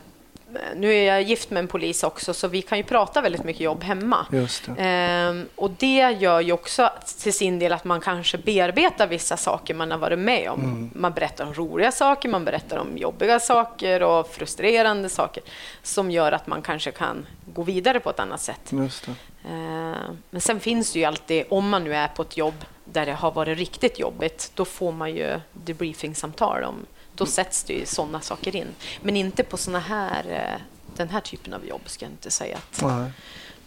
nu 0.76 0.94
är 0.94 1.06
jag 1.06 1.22
gift 1.22 1.50
med 1.50 1.60
en 1.60 1.68
polis 1.68 2.02
också, 2.02 2.34
så 2.34 2.48
vi 2.48 2.62
kan 2.62 2.78
ju 2.78 2.84
prata 2.84 3.20
väldigt 3.20 3.44
mycket 3.44 3.60
jobb 3.62 3.82
hemma. 3.84 4.26
Det. 4.30 4.74
Ehm, 4.78 5.48
och 5.56 5.70
det 5.70 6.16
gör 6.20 6.40
ju 6.40 6.52
också 6.52 6.90
till 7.22 7.32
sin 7.32 7.58
del 7.58 7.72
att 7.72 7.84
man 7.84 8.00
kanske 8.00 8.38
bearbetar 8.38 9.06
vissa 9.06 9.36
saker 9.36 9.74
man 9.74 9.90
har 9.90 9.98
varit 9.98 10.18
med 10.18 10.50
om. 10.50 10.60
Mm. 10.60 10.90
Man 10.94 11.12
berättar 11.12 11.46
om 11.46 11.54
roliga 11.54 11.92
saker, 11.92 12.28
man 12.28 12.44
berättar 12.44 12.76
om 12.78 12.98
jobbiga 12.98 13.40
saker 13.40 14.02
och 14.02 14.30
frustrerande 14.30 15.08
saker 15.08 15.42
som 15.82 16.10
gör 16.10 16.32
att 16.32 16.46
man 16.46 16.62
kanske 16.62 16.90
kan 16.90 17.26
gå 17.54 17.62
vidare 17.62 18.00
på 18.00 18.10
ett 18.10 18.20
annat 18.20 18.40
sätt. 18.40 18.60
Just 18.70 19.06
det. 19.06 19.12
Eh, 19.48 20.10
Men 20.30 20.40
sen 20.40 20.60
finns 20.60 20.92
det 20.92 20.98
ju 20.98 21.04
alltid, 21.04 21.44
om 21.48 21.68
man 21.68 21.84
nu 21.84 21.94
är 21.94 22.08
på 22.08 22.22
ett 22.22 22.36
jobb 22.36 22.64
där 22.84 23.06
det 23.06 23.12
har 23.12 23.32
varit 23.32 23.58
riktigt 23.58 23.98
jobbigt, 23.98 24.52
då 24.54 24.64
får 24.64 24.92
man 24.92 25.14
ju 25.14 25.40
debriefingsamtal. 25.52 26.64
Om, 26.64 26.86
då 27.14 27.26
sätts 27.26 27.64
det 27.64 27.72
ju 27.72 27.86
sådana 27.86 28.20
saker 28.20 28.56
in. 28.56 28.68
Men 29.02 29.16
inte 29.16 29.42
på 29.42 29.56
såna 29.56 29.78
här, 29.78 30.24
eh, 30.30 30.60
den 30.96 31.08
här 31.08 31.20
typen 31.20 31.52
av 31.54 31.66
jobb, 31.66 31.80
ska 31.86 32.04
jag 32.04 32.12
inte 32.12 32.30
säga. 32.30 32.56
Att, 32.56 32.82
Nej. 32.82 33.10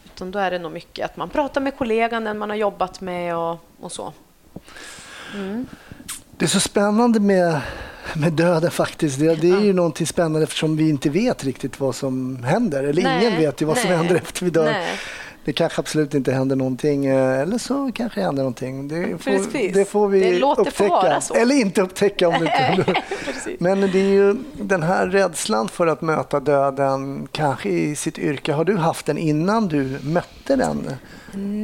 utan 0.05 0.31
då 0.31 0.39
är 0.39 0.51
det 0.51 0.59
nog 0.59 0.71
mycket 0.71 1.05
att 1.05 1.17
man 1.17 1.29
pratar 1.29 1.61
med 1.61 1.77
kollegan, 1.77 2.23
den 2.23 2.37
man 2.37 2.49
har 2.49 2.57
jobbat 2.57 3.01
med 3.01 3.37
och, 3.37 3.59
och 3.79 3.91
så. 3.91 4.13
Det 6.37 6.45
är 6.45 6.49
så 6.49 6.59
spännande 6.59 7.19
med, 7.19 7.61
med 8.15 8.33
döden 8.33 8.71
faktiskt. 8.71 9.19
Det, 9.19 9.35
det 9.35 9.49
är 9.49 9.61
ju 9.61 9.73
någonting 9.73 10.07
spännande 10.07 10.43
eftersom 10.43 10.77
vi 10.77 10.89
inte 10.89 11.09
vet 11.09 11.43
riktigt 11.43 11.79
vad 11.79 11.95
som 11.95 12.43
händer. 12.43 12.83
Eller 12.83 13.03
Nej, 13.03 13.27
ingen 13.27 13.39
vet 13.39 13.61
ju 13.61 13.65
vad 13.65 13.77
som 13.77 13.89
nej, 13.89 13.97
händer 13.97 14.15
efter 14.15 14.45
vi 14.45 14.51
dör. 14.51 14.71
nej. 14.71 14.99
Det 15.45 15.53
kanske 15.53 15.79
absolut 15.79 16.13
inte 16.13 16.31
händer 16.31 16.55
någonting 16.55 17.05
eh, 17.05 17.39
eller 17.39 17.57
så 17.57 17.91
kanske 17.95 18.19
det 18.19 18.25
händer 18.25 18.43
någonting. 18.43 18.87
Det 18.87 19.17
får, 19.17 19.31
Precis. 19.31 19.73
det 19.73 19.85
får 19.85 20.07
vi 20.07 20.19
Det 20.19 20.39
låter 20.39 20.61
upptäcka. 20.61 21.21
Eller 21.35 21.55
inte 21.55 21.81
upptäcka 21.81 22.27
om 22.27 22.33
det 22.33 22.75
inte. 22.77 23.01
Men 23.59 23.81
det 23.81 23.99
är 23.99 24.09
ju 24.09 24.35
den 24.53 24.83
här 24.83 25.07
rädslan 25.07 25.67
för 25.67 25.87
att 25.87 26.01
möta 26.01 26.39
döden 26.39 27.27
kanske 27.31 27.69
i 27.69 27.95
sitt 27.95 28.19
yrke. 28.19 28.53
Har 28.53 28.65
du 28.65 28.77
haft 28.77 29.05
den 29.05 29.17
innan 29.17 29.67
du 29.67 29.99
mötte 30.03 30.55
den? 30.55 30.91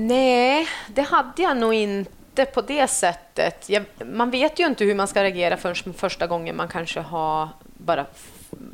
Nej, 0.07 0.67
det 0.87 1.01
hade 1.01 1.41
jag 1.41 1.57
nog 1.57 1.73
inte 1.73 2.45
på 2.45 2.61
det 2.61 2.87
sättet. 2.87 3.69
Jag, 3.69 3.83
man 4.13 4.31
vet 4.31 4.59
ju 4.59 4.67
inte 4.67 4.83
hur 4.83 4.95
man 4.95 5.07
ska 5.07 5.23
reagera 5.23 5.57
förrän 5.57 5.93
första 5.93 6.27
gången 6.27 6.55
man 6.55 6.67
kanske 6.67 6.99
har 6.99 7.49
bara 7.77 8.05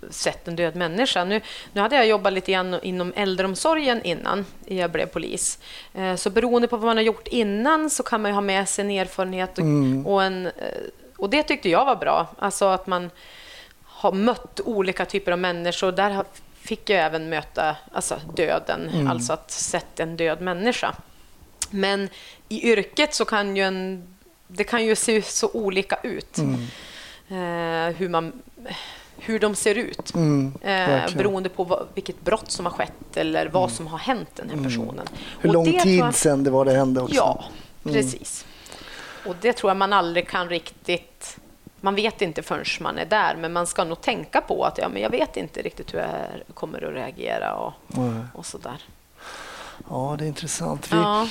sett 0.10 0.48
en 0.48 0.56
död 0.56 0.76
människa. 0.76 1.24
Nu, 1.24 1.42
nu 1.74 1.82
hade 1.82 1.96
jag 1.96 2.08
jobbat 2.08 2.34
lite 2.34 2.52
grann 2.52 2.80
inom 2.84 3.14
äldreomsorgen 3.16 4.04
innan 4.04 4.46
jag 4.66 4.92
blev 4.92 5.06
polis. 5.06 5.60
Eh, 5.94 6.16
Så 6.16 6.30
beroende 6.30 6.68
på 6.68 6.78
vad 6.78 6.86
man 6.86 6.98
har 6.98 7.04
gjort 7.04 7.28
innan 7.28 7.90
så 7.90 8.04
kan 8.04 8.22
man 8.22 8.32
ju 8.32 8.36
ha 8.36 8.42
med 8.42 8.70
sig 8.70 8.86
en 8.86 8.92
erfarenhet 8.92 9.58
och, 9.58 9.64
och, 10.14 10.24
en, 10.24 10.46
eh, 10.46 10.52
och 11.18 11.30
det 11.30 11.44
tyckte 11.44 11.70
jag 11.70 11.86
var 11.86 11.96
bra. 11.96 12.28
Alltså 12.40 12.66
att 12.66 12.88
man 12.88 13.10
har 13.84 14.12
mött 14.12 14.60
olika 14.66 15.06
typer 15.06 15.32
av 15.32 15.40
människor. 15.40 15.92
Där 15.92 16.24
fick 16.62 16.90
jag 16.90 17.00
även 17.06 17.30
möta 17.30 17.76
alltså 17.92 18.20
döden, 18.36 19.08
alltså 19.08 19.34
att 19.34 19.52
sett 19.52 20.00
en 20.00 20.18
död 20.18 20.42
människa. 20.42 20.96
Men 21.70 22.10
i 22.50 22.72
yrket 22.72 23.14
så 23.16 23.26
kan 23.26 23.58
ju 23.58 23.64
en, 23.64 24.04
det 24.48 24.64
kan 24.64 24.86
ju 24.86 24.96
se 24.96 25.22
så 25.22 25.50
olika 25.54 25.98
ut. 26.04 26.38
Eh, 27.30 27.96
hur, 27.98 28.10
man, 28.10 28.42
hur 29.20 29.40
de 29.40 29.56
ser 29.56 29.76
ut. 29.76 30.14
Mm, 30.16 30.54
eh, 30.62 31.16
beroende 31.16 31.50
på 31.50 31.64
vad, 31.64 31.88
vilket 31.94 32.22
brott 32.22 32.52
som 32.52 32.66
har 32.66 32.74
skett 32.74 33.18
eller 33.18 33.48
vad 33.50 33.72
som 33.72 33.88
har 33.88 33.98
hänt 33.98 34.30
den 34.36 34.50
här 34.50 34.64
personen. 34.64 35.08
Hur 35.40 35.50
Och 35.50 35.54
lång 35.54 35.66
det 35.72 35.80
tid 35.84 36.00
jag- 36.00 36.14
sedan 36.16 36.44
det 36.44 36.50
var 36.52 36.66
det 36.66 36.72
hände 36.74 37.02
också? 37.02 37.16
Ja, 37.16 37.44
precis. 37.84 38.46
Och 39.26 39.36
det 39.42 39.54
tror 39.54 39.70
jag 39.70 39.78
man 39.78 39.94
aldrig 39.94 40.28
kan 40.30 40.50
riktigt... 40.50 41.38
Man 41.82 41.96
vet 41.96 42.22
inte 42.22 42.42
förrän 42.42 42.66
man 42.82 42.98
är 42.98 43.06
där, 43.06 43.36
men 43.36 43.54
man 43.54 43.68
ska 43.68 43.84
nog 43.84 44.02
tänka 44.02 44.42
på 44.42 44.64
att 44.64 44.78
ja, 44.78 44.90
men 44.90 45.02
jag 45.02 45.10
vet 45.10 45.38
inte 45.38 45.62
riktigt 45.62 45.94
hur 45.94 46.00
jag 46.00 46.10
kommer 46.54 46.88
att 46.88 46.94
reagera 46.94 47.54
och, 47.56 47.74
och 48.34 48.46
sådär. 48.46 48.82
Ja, 49.90 50.16
det 50.20 50.26
är 50.26 50.28
intressant. 50.28 50.94
Vi, 50.94 50.98
Ja, 50.98 51.28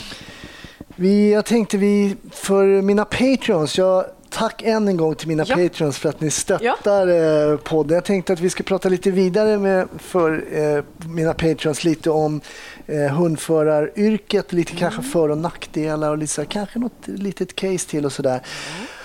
vi, 0.96 1.32
jag 1.32 1.44
tänkte 1.44 1.76
vi, 1.78 2.16
för 2.30 2.82
mina 2.82 3.04
patreons, 3.04 3.78
jag, 3.78 4.04
tack 4.30 4.62
än 4.62 4.88
en 4.88 4.96
gång 4.96 5.14
till 5.14 5.28
mina 5.28 5.44
Ja. 5.46 5.56
patreons 5.56 5.98
för 5.98 6.08
att 6.08 6.20
ni 6.20 6.30
stöttar 6.30 7.06
eh, 7.52 7.56
podden. 7.56 7.94
Jag 7.94 8.04
tänkte 8.04 8.32
att 8.32 8.40
vi 8.40 8.50
ska 8.50 8.62
prata 8.62 8.88
lite 8.88 9.10
vidare 9.10 9.58
med 9.58 9.88
för 9.98 10.44
eh, 10.52 10.84
mina 11.08 11.34
patreons 11.34 11.84
lite 11.84 12.10
om 12.10 12.40
eh, 12.86 13.14
hundföraryrket, 13.16 14.52
lite 14.52 14.72
Mm. 14.72 14.80
kanske 14.80 15.02
för 15.02 15.28
och 15.28 15.38
nackdelar 15.38 16.10
och 16.10 16.18
lite, 16.18 16.44
kanske 16.44 16.78
något 16.78 16.92
litet 17.06 17.56
case 17.56 17.88
till 17.88 18.04
och 18.04 18.12
sådär. 18.12 18.30
Mm. 18.30 18.42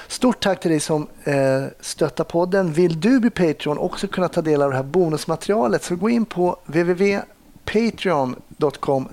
Stort 0.07 0.39
tack 0.43 0.59
till 0.59 0.71
dig 0.71 0.79
som 0.79 1.07
eh, 1.23 1.63
stöttar 1.81 2.23
podden. 2.23 2.73
Vill 2.73 2.99
du 2.99 3.19
bli 3.19 3.29
Patreon 3.29 3.77
och 3.77 3.85
också 3.85 4.07
kunna 4.07 4.27
ta 4.27 4.41
del 4.41 4.61
av 4.61 4.69
det 4.69 4.75
här 4.75 4.83
bonusmaterialet 4.83 5.83
så 5.83 5.95
gå 5.95 6.09
in 6.09 6.25
på 6.25 6.57
www.patreon.com 6.65 9.07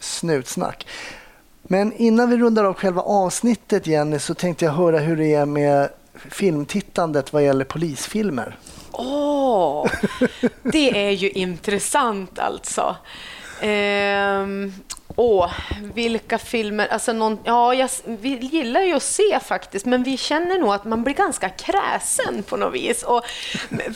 snutsnack. 0.00 0.86
Men 1.68 1.92
innan 1.92 2.30
vi 2.30 2.36
rundar 2.36 2.64
av 2.64 2.74
själva 2.74 3.02
avsnittet 3.02 3.86
Jenny 3.86 4.18
så 4.18 4.34
tänkte 4.34 4.64
jag 4.64 4.72
höra 4.72 4.98
hur 4.98 5.16
det 5.16 5.34
är 5.34 5.46
med 5.46 5.88
filmtittandet 6.30 7.32
vad 7.32 7.44
gäller 7.44 7.64
polisfilmer. 7.64 8.58
Åh, 8.92 9.86
det 10.62 11.06
är 11.06 11.10
ju 11.10 11.30
intressant 11.30 12.38
alltså. 12.38 12.96
Ehm, 13.66 14.72
åh, 15.16 15.52
vilka 15.94 16.38
filmer? 16.38 16.86
Alltså 16.86 17.12
någon, 17.12 17.38
ja, 17.44 17.74
jag, 17.74 17.90
vi 18.04 18.28
gillar 18.28 18.80
ju 18.80 18.94
att 18.94 19.02
se 19.02 19.40
faktiskt, 19.40 19.86
men 19.86 20.02
vi 20.02 20.16
känner 20.16 20.58
nog 20.58 20.74
att 20.74 20.84
man 20.84 21.04
blir 21.04 21.14
ganska 21.14 21.48
kräsen 21.48 22.42
på 22.42 22.56
något 22.56 22.74
vis. 22.74 23.02
Och, 23.02 23.24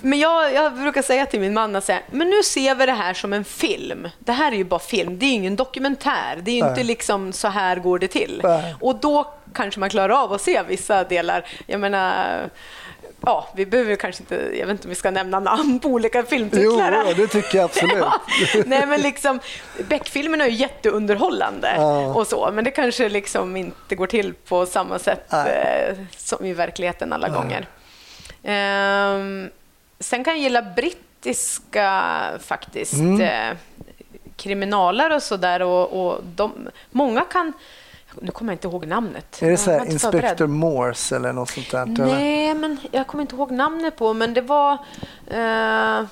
men 0.03 0.19
jag, 0.19 0.55
jag 0.55 0.75
brukar 0.75 1.03
säga 1.03 1.27
till 1.27 1.41
min 1.41 1.55
man 1.55 1.77
att 1.77 1.85
säga, 1.85 2.01
men 2.11 2.31
nu 2.31 2.43
ser 2.43 2.75
vi 2.75 2.87
det 2.87 2.93
här 2.93 3.14
som 3.14 3.33
en 3.33 3.45
film. 3.45 4.09
Det 4.19 4.33
här 4.33 4.53
är 4.53 4.57
ju 4.57 4.64
bara 4.64 4.81
film, 4.81 5.19
det 5.19 5.27
är 5.27 5.29
ju 5.29 5.35
ingen 5.35 5.57
dokumentär. 5.57 6.39
Det 6.43 6.51
är 6.51 6.55
ju 6.55 6.61
inte 6.61 6.75
Nej. 6.75 6.85
liksom 6.85 7.33
så 7.33 7.49
här 7.49 7.77
går 7.77 7.99
det 7.99 8.09
till. 8.09 8.41
Nej. 8.45 8.75
Och 8.81 8.97
då 8.97 9.35
kanske 9.55 9.81
man 9.81 9.91
klarar 9.91 10.25
av 10.25 10.33
att 10.33 10.41
se 10.41 10.62
vissa 10.62 11.05
delar. 11.05 11.45
Jag 11.66 11.81
menar, 11.81 12.49
ja, 13.21 13.49
vi 13.55 13.66
behöver 13.66 13.97
kanske 13.97 14.23
inte, 14.23 14.35
jag 14.35 14.66
vet 14.66 14.71
inte 14.71 14.85
om 14.85 14.89
vi 14.91 14.95
ska 14.95 15.11
nämna 15.11 15.41
namn 15.41 15.81
på 15.81 15.89
olika 15.89 16.19
Jo, 16.21 16.27
filmtitlar. 16.27 16.93
här. 16.93 17.14
det 17.14 17.27
tycker 17.27 17.59
jag 17.59 17.64
absolut. 17.64 17.93
Ja. 18.55 18.62
Nej, 18.66 18.87
men 18.87 19.01
liksom, 19.01 19.41
Beck-filmerna 19.89 20.45
är 20.45 20.49
ju 20.49 20.57
jätteunderhållande 20.57 21.73
Ja. 21.77 22.14
och 22.14 22.27
så, 22.27 22.51
men 22.53 22.64
det 22.64 22.71
kanske 22.71 23.09
liksom 23.09 23.57
inte 23.57 23.95
går 23.95 24.07
till 24.07 24.35
på 24.35 24.66
samma 24.66 24.99
sätt 24.99 25.25
Nej. 25.33 25.51
eh, 25.91 25.97
som 26.16 26.45
i 26.47 26.53
verkligheten 26.53 27.12
alla 27.12 27.29
gånger. 27.29 27.66
Ehm, 28.43 29.51
sen 30.01 30.25
kan 30.25 30.35
jag 30.35 30.43
gilla 30.43 30.62
brittiska 30.62 32.03
faktiskt. 32.41 32.93
Mm. 32.93 33.21
Eh, 33.21 33.57
kriminalare 34.37 35.14
och 35.14 35.23
sådär. 35.23 35.62
Och, 35.62 36.07
och 36.07 36.21
de, 36.25 36.69
många 36.91 37.21
kan... 37.21 37.53
Nu 38.21 38.31
kommer 38.31 38.53
jag 38.53 38.55
inte 38.55 38.69
ihåg 38.69 38.87
namnet. 38.87 39.43
Är 39.43 39.51
det 39.51 39.57
så 39.57 39.71
här. 39.71 39.87
Inspector 39.87 40.47
Morse 40.47 41.17
eller 41.17 41.33
något 41.33 41.51
sånt 41.51 41.71
där? 41.71 41.83
eller? 41.83 42.07
Nej, 42.07 42.55
men 42.55 42.79
jag 42.91 43.07
kommer 43.07 43.23
inte 43.23 43.37
ihåg 43.37 43.51
namnet 43.51 43.97
på, 43.97 44.15
men 44.15 44.35
det 44.35 44.41
var... 44.41 44.73
Eh, 45.27 46.07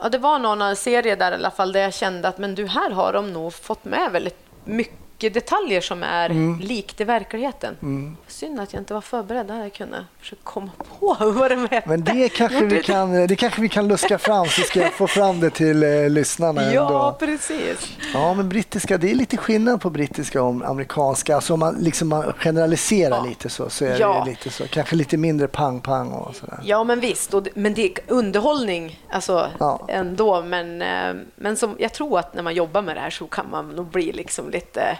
ja, 0.00 0.08
det 0.10 0.18
var 0.18 0.38
någon 0.38 0.76
serie 0.76 1.16
där 1.16 1.32
i 1.32 1.34
alla 1.34 1.50
fall 1.50 1.72
där 1.72 1.80
jag 1.80 1.94
kände 1.94 2.28
att 2.28 2.38
men 2.38 2.54
du, 2.54 2.66
här 2.66 2.90
har 2.90 3.12
de 3.12 3.32
nog 3.32 3.52
fått 3.52 3.84
med 3.84 4.12
väldigt 4.12 4.38
mycket 4.64 5.01
detaljer 5.30 5.80
som 5.80 6.02
är 6.02 6.30
Mm. 6.30 6.58
likt 6.60 7.00
i 7.00 7.04
verkligheten. 7.04 8.16
Synd 8.26 8.60
att 8.60 8.72
jag 8.72 8.80
inte 8.80 8.94
var 8.94 9.00
förberedd. 9.00 9.46
Där 9.46 9.58
jag 9.62 9.72
kunde 9.72 10.04
försöka 10.20 10.40
komma 10.44 10.70
på 11.00 11.16
vad 11.38 11.50
de 11.50 11.68
hette. 11.70 11.88
Men 11.88 12.04
det 12.04 12.28
kanske, 12.28 12.64
vi 12.64 12.82
kan, 12.82 13.26
det 13.26 13.36
kanske 13.36 13.60
vi 13.60 13.68
kan 13.68 13.88
luska 13.88 14.18
fram 14.18 14.46
så 14.46 14.62
ska 14.62 14.80
jag 14.80 14.92
få 14.92 15.06
fram 15.06 15.40
det 15.40 15.50
till 15.50 15.82
eh, 15.82 16.08
lyssnarna. 16.10 16.62
Ja, 16.72 16.86
ändå. 16.86 17.16
precis. 17.26 17.96
ja, 18.14 18.34
men 18.34 18.48
brittiska, 18.48 18.98
det 18.98 19.10
är 19.10 19.14
lite 19.14 19.36
skillnad 19.36 19.80
på 19.80 19.90
brittiska 19.90 20.42
och 20.42 20.68
amerikanska. 20.68 21.34
Alltså 21.34 21.54
om 21.54 21.60
man, 21.60 21.74
liksom, 21.74 22.08
man 22.08 22.32
generaliserar 22.38 23.16
Ja. 23.16 23.24
lite 23.24 23.48
så, 23.48 23.70
så 23.70 23.84
är 23.84 24.00
Ja. 24.00 24.22
det 24.24 24.30
lite 24.30 24.50
så. 24.50 24.66
Kanske 24.68 24.96
lite 24.96 25.16
mindre 25.16 25.48
pang-pang 25.48 26.08
och 26.12 26.36
sådär. 26.36 26.60
Ja, 26.64 26.84
men 26.84 27.00
visst. 27.00 27.34
Och, 27.34 27.48
men 27.54 27.74
det 27.74 27.82
är 27.84 27.92
underhållning 28.08 29.00
alltså, 29.10 29.50
Ja. 29.58 29.84
ändå. 29.88 30.42
Men, 30.42 30.82
eh, 30.82 31.14
men 31.36 31.56
som, 31.56 31.76
jag 31.78 31.92
tror 31.92 32.18
att 32.18 32.34
när 32.34 32.42
man 32.42 32.54
jobbar 32.54 32.82
med 32.82 32.96
det 32.96 33.00
här 33.00 33.10
så 33.10 33.26
kan 33.26 33.50
man 33.50 33.68
nog 33.68 33.86
bli 33.86 34.12
liksom 34.12 34.50
lite... 34.50 34.98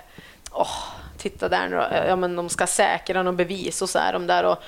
Åh, 0.52 0.76
titta 1.18 1.48
där 1.48 1.68
nu 1.68 2.06
ja, 2.08 2.16
men 2.16 2.36
De 2.36 2.48
ska 2.48 2.66
säkra 2.66 3.22
någon 3.22 3.36
bevis 3.36 3.82
och 3.82 3.88
så 3.88 3.98
är 3.98 4.12
de 4.12 4.26
där 4.26 4.44
och 4.44 4.58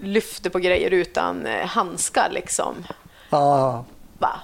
lyfter 0.00 0.50
på 0.50 0.58
grejer 0.58 0.90
utan 0.90 1.46
eh, 1.46 1.66
handskar. 1.66 2.28
Liksom. 2.30 2.74
Ja, 3.30 3.84
Va? 4.20 4.40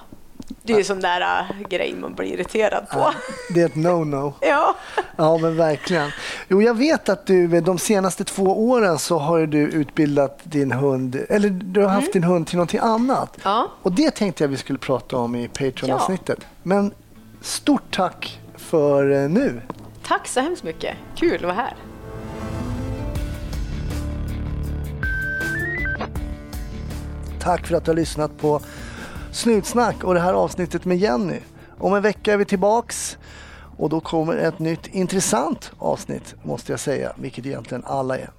Det 0.63 0.73
är 0.73 0.77
ju 0.77 0.83
sån 0.83 0.99
där 0.99 1.21
uh, 1.21 1.67
grej 1.69 1.95
man 1.95 2.13
blir 2.13 2.33
irriterad 2.33 2.89
på. 2.89 3.13
det 3.53 3.61
är 3.61 3.65
ett 3.65 3.75
no-no. 3.75 4.33
Ja. 4.41 4.75
Ja, 5.15 5.37
men 5.37 5.57
verkligen. 5.57 6.11
Jo, 6.47 6.61
jag 6.61 6.73
vet 6.73 7.09
att 7.09 7.25
du 7.25 7.61
de 7.61 7.79
senaste 7.79 8.23
två 8.23 8.69
åren 8.69 8.99
så 8.99 9.17
har 9.17 9.45
du 9.45 9.59
utbildat 9.59 10.39
din 10.43 10.71
hund, 10.71 11.15
eller 11.29 11.49
du 11.49 11.81
har 11.81 11.89
haft 11.89 12.13
din 12.13 12.23
hund 12.23 12.47
till 12.47 12.55
någonting 12.55 12.79
annat. 12.79 13.35
Mm. 13.35 13.41
Ja. 13.43 13.71
Och 13.81 13.91
det 13.91 14.11
tänkte 14.11 14.43
jag 14.43 14.49
vi 14.49 14.57
skulle 14.57 14.79
prata 14.79 15.17
om 15.17 15.35
i 15.35 15.47
Patreon-avsnittet. 15.47 16.39
Men 16.63 16.93
stort 17.41 17.95
tack 17.95 18.39
för 18.55 19.11
eh, 19.11 19.29
nu. 19.29 19.61
Tack 20.07 20.27
så 20.27 20.39
hemskt 20.39 20.63
mycket. 20.63 20.95
Kul 21.15 21.35
att 21.35 21.41
vara 21.41 21.53
här. 21.53 21.75
Tack 27.39 27.67
för 27.67 27.75
att 27.75 27.85
du 27.85 27.91
har 27.91 27.95
lyssnat 27.95 28.37
på 28.37 28.61
Snutsnack 29.31 30.03
och 30.03 30.13
det 30.13 30.19
här 30.19 30.33
avsnittet 30.33 30.85
med 30.85 30.97
Jenny. 30.97 31.39
Om 31.79 31.93
en 31.93 32.01
vecka 32.01 32.33
är 32.33 32.37
vi 32.37 32.45
tillbaks 32.45 33.17
och 33.77 33.89
då 33.89 33.99
kommer 33.99 34.35
ett 34.35 34.59
nytt 34.59 34.87
intressant 34.87 35.71
avsnitt 35.77 36.35
måste 36.43 36.71
jag 36.71 36.79
säga, 36.79 37.13
vilket 37.17 37.45
egentligen 37.45 37.83
alla 37.85 38.17
är. 38.17 38.29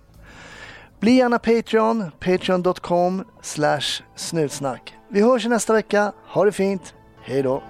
Bli 1.00 1.12
gärna 1.12 1.38
Patreon, 1.38 2.10
patreon.com 2.20 3.24
slash 3.42 4.02
snutsnack. 4.16 4.94
Vi 5.08 5.20
hörs 5.20 5.46
i 5.46 5.48
nästa 5.48 5.72
vecka. 5.72 6.12
Ha 6.26 6.44
det 6.44 6.52
fint. 6.52 6.94
Hej 7.22 7.42
då! 7.42 7.62